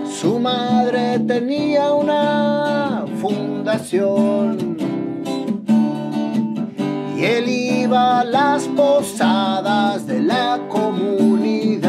[0.10, 4.78] Su madre tenía una fundación
[7.18, 7.50] y él
[7.86, 11.88] iba a las posadas de la comunidad.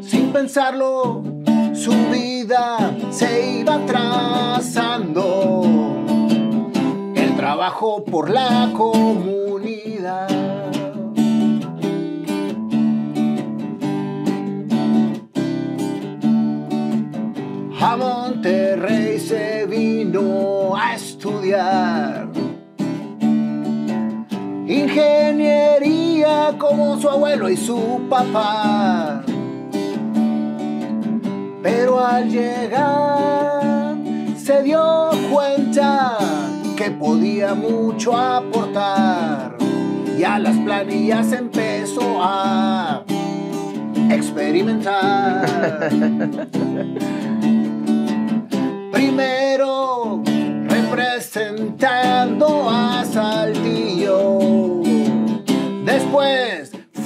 [0.00, 1.24] Sin pensarlo,
[1.72, 5.62] su vida se iba trazando.
[7.16, 10.28] El trabajo por la comunidad.
[17.80, 22.23] A Monterrey se vino a estudiar
[24.66, 29.22] ingeniería como su abuelo y su papá.
[31.62, 33.96] Pero al llegar
[34.36, 36.18] se dio cuenta
[36.76, 39.56] que podía mucho aportar
[40.18, 43.02] y a las planillas empezó a
[44.10, 45.46] experimentar.
[48.92, 49.33] Primero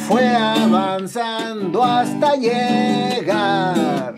[0.08, 4.14] fue avanzando hasta llegar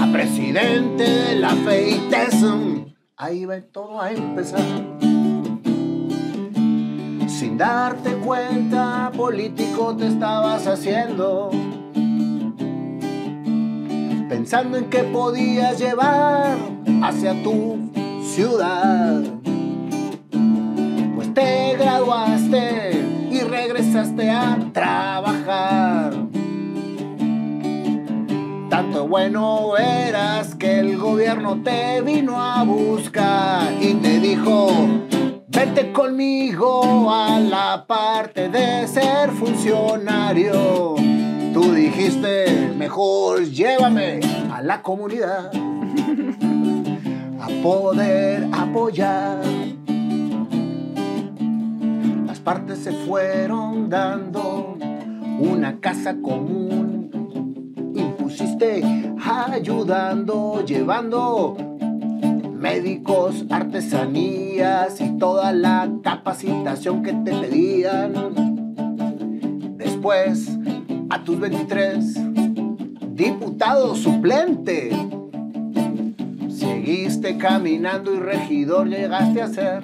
[0.00, 2.86] a presidente de la FEITESM.
[3.18, 4.62] Ahí va todo a empezar.
[7.28, 11.50] Sin darte cuenta, político te estabas haciendo.
[14.30, 16.56] Pensando en qué podías llevar
[17.02, 17.90] hacia tu
[18.22, 19.22] ciudad.
[21.14, 23.03] Pues te graduaste
[23.48, 26.12] regresaste a trabajar.
[28.68, 34.68] Tanto bueno eras que el gobierno te vino a buscar y te dijo,
[35.46, 40.96] vete conmigo a la parte de ser funcionario.
[41.52, 44.20] Tú dijiste, mejor llévame
[44.52, 45.52] a la comunidad
[47.40, 49.63] a poder apoyar.
[52.44, 54.76] Partes se fueron dando,
[55.40, 57.10] una casa común
[57.94, 58.82] impusiste
[59.54, 61.56] ayudando, llevando
[62.52, 68.12] médicos, artesanías y toda la capacitación que te pedían.
[69.78, 70.50] Después,
[71.10, 72.14] a tus 23,
[73.14, 74.90] diputado suplente.
[76.48, 79.82] Seguiste caminando y regidor llegaste a ser.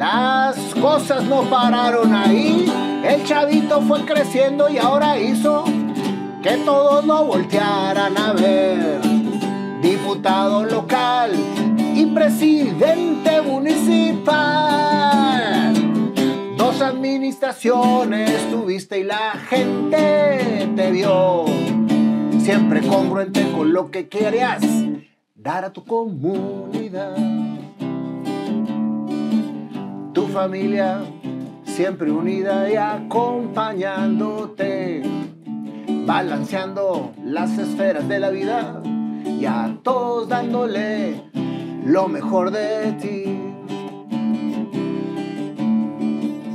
[0.00, 2.64] Las cosas no pararon ahí.
[3.04, 5.62] El chavito fue creciendo y ahora hizo
[6.42, 8.98] que todos lo voltearan a ver.
[9.82, 11.32] Diputado local
[11.94, 14.30] y presidente municipal.
[16.56, 21.44] Dos administraciones tuviste y la gente te vio.
[22.38, 24.62] Siempre congruente con lo que querías
[25.34, 27.39] dar a tu comunidad.
[30.12, 31.04] Tu familia
[31.64, 35.04] siempre unida y acompañándote,
[36.04, 38.82] balanceando las esferas de la vida
[39.24, 41.22] y a todos dándole
[41.86, 43.22] lo mejor de ti.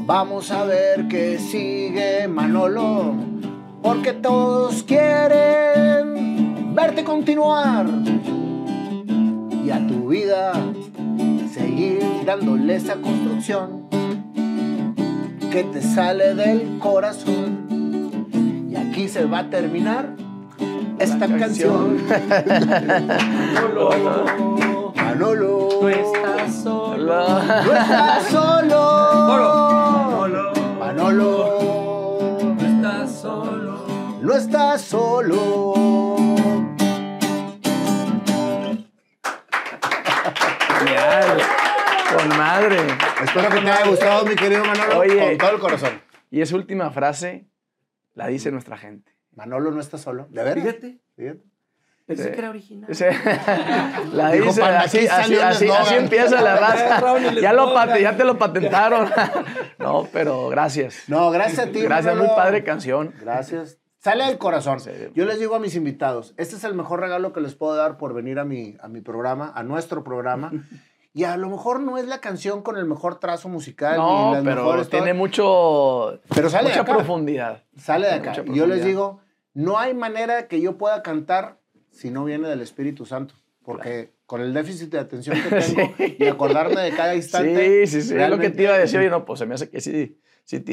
[0.05, 3.13] Vamos a ver qué sigue Manolo,
[3.81, 7.85] porque todos quieren verte continuar
[9.65, 10.51] y a tu vida
[11.75, 13.87] seguir dándole esa construcción
[15.51, 18.27] que te sale del corazón.
[18.69, 20.15] Y aquí se va a terminar
[20.99, 21.97] esta canción.
[23.53, 27.27] Manolo, Manolo, No estás solo.
[27.65, 28.81] no estás solo.
[30.79, 31.59] Manolo,
[32.55, 33.85] No estás solo.
[34.21, 35.74] no estás solo.
[42.73, 45.19] Espero que te haya gustado, mi querido Manolo, Oye.
[45.19, 46.01] con todo el corazón.
[46.31, 47.45] Y esa última frase
[48.13, 49.15] la dice nuestra gente.
[49.33, 50.27] Manolo no está solo.
[50.29, 50.63] ¿De veras?
[50.63, 51.41] Fíjate, Fíjate.
[52.05, 52.31] pensé Sí.
[52.31, 52.89] que era original.
[52.89, 53.11] Ese-
[54.13, 55.81] la Dijo, dice, "Panda, así, así, así, eslogan".
[55.83, 57.31] así empieza la raza.
[57.41, 59.09] Ya, lo pate- ya te lo patentaron.
[59.79, 61.03] no, pero gracias.
[61.07, 61.81] No, gracias a ti.
[61.81, 62.35] Gracias, muy Manolo.
[62.35, 63.13] padre canción.
[63.19, 63.77] Gracias.
[63.99, 64.79] Sale del corazón.
[64.79, 64.91] Sí.
[65.15, 67.97] Yo les digo a mis invitados, este es el mejor regalo que les puedo dar
[67.97, 70.51] por venir a mi, a mi programa, a nuestro programa.
[71.15, 73.95] Y a lo mejor no es la canción con el mejor trazo musical.
[73.95, 75.15] No, ni las pero mejores tiene todo.
[75.17, 76.93] mucho, Pero sale de mucha acá.
[76.93, 77.63] profundidad.
[77.77, 78.33] Sale de acá.
[78.45, 79.21] Y yo les digo,
[79.53, 81.57] no hay manera que yo pueda cantar
[81.89, 83.33] si no viene del Espíritu Santo.
[83.63, 86.17] Porque con el déficit de atención que tengo Sí.
[86.19, 87.87] y acordarme de cada instante.
[87.87, 88.15] Sí, sí, sí.
[88.19, 88.99] Es lo que te iba a decir.
[88.99, 90.63] Oye, no, pues se me hace que sí, sí,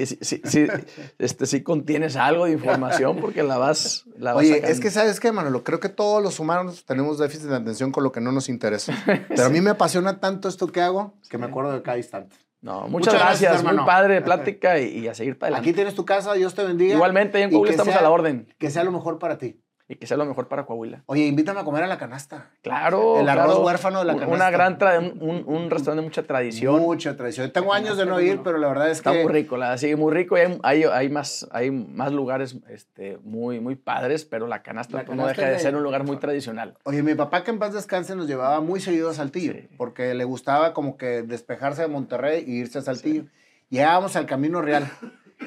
[1.18, 5.32] este, sí contienes algo de información porque la vas, la Oye, es que sabes qué,
[5.32, 8.48] Manolo, creo que todos los humanos tenemos déficit de atención con lo que no nos
[8.48, 8.92] interesa.
[9.28, 12.36] Pero a mí me apasiona tanto esto que hago que me acuerdo de cada instante.
[12.60, 13.58] No, muchas, Muchas gracias, gracias.
[13.60, 13.82] hermano.
[13.82, 15.68] Muy padre plática y, y a seguir para adelante.
[15.70, 16.94] Aquí tienes tu casa, Dios te bendiga.
[16.94, 18.54] Igualmente, en que estamos sea- a la orden.
[18.58, 19.61] Que sea lo mejor para ti.
[19.92, 21.02] Y que sea lo mejor para Coahuila.
[21.04, 22.48] Oye, invítame a comer a la canasta.
[22.62, 23.20] Claro.
[23.20, 23.64] El arroz claro.
[23.66, 24.34] huérfano de la canasta.
[24.34, 24.78] Una gran
[25.20, 26.80] un, un restaurante de mucha tradición.
[26.80, 27.50] Mucha tradición.
[27.52, 29.80] Tengo años de no ir, pero la verdad es Está que muy rico, la verdad,
[29.80, 30.38] sí, muy rico.
[30.38, 34.96] Y hay, hay, hay más, hay más lugares este, muy, muy padres, pero la canasta,
[34.96, 36.74] La pues, no deja de ser un lugar muy tradicional.
[36.84, 39.68] Oye, mi papá que en paz descanse nos llevaba muy seguido a Saltillo, Sí.
[39.76, 43.24] porque le gustaba como que despejarse de Monterrey y irse a Saltillo.
[43.68, 44.90] Llegábamos al Camino Real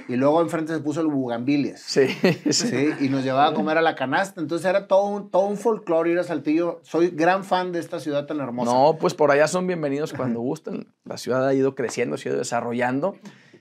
[0.07, 1.81] y luego enfrente se puso el Bugambilias.
[1.81, 2.07] Sí,
[2.45, 2.53] sí.
[2.53, 4.41] Sí, y nos llevaba a comer a la canasta.
[4.41, 6.81] Entonces era todo un, todo un folclore ir a Saltillo.
[6.84, 8.72] Soy gran fan de esta ciudad tan hermosa.
[8.72, 10.93] No, pues por allá son bienvenidos cuando gusten.
[11.03, 13.15] La ciudad ha ido creciendo, se ha ido desarrollando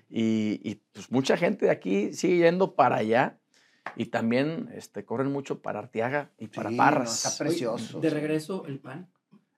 [0.08, 3.38] y, y, pues mucha gente de aquí sigue yendo para allá
[3.96, 7.24] y también este, corren mucho para Arteaga y para Sí, no, Parras.
[7.26, 8.00] está precioso.
[8.00, 9.10] De regreso, el pan.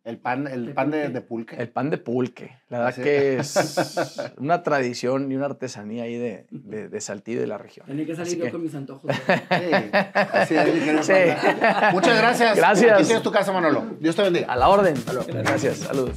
[0.06, 1.12] El pan, el De pan de, pulque.
[1.12, 1.56] de pulque.
[1.56, 3.02] El pan de pulque, la verdad Sí.
[3.02, 7.58] que es una tradición y una artesanía ahí de, de, de Saltillo y de la
[7.58, 7.86] región.
[7.86, 9.10] Tenía que salir Así yo que- con mis antojos.
[9.26, 9.74] Sí,
[10.14, 11.12] así es, mi querido Sí.
[11.12, 11.90] Panda.
[11.92, 12.56] Muchas gracias.
[12.56, 12.92] Gracias.
[12.92, 13.84] Aquí tienes tu casa, Manolo.
[13.98, 14.46] Dios te bendiga.
[14.46, 14.94] A la orden.
[15.42, 16.14] Gracias, saludos.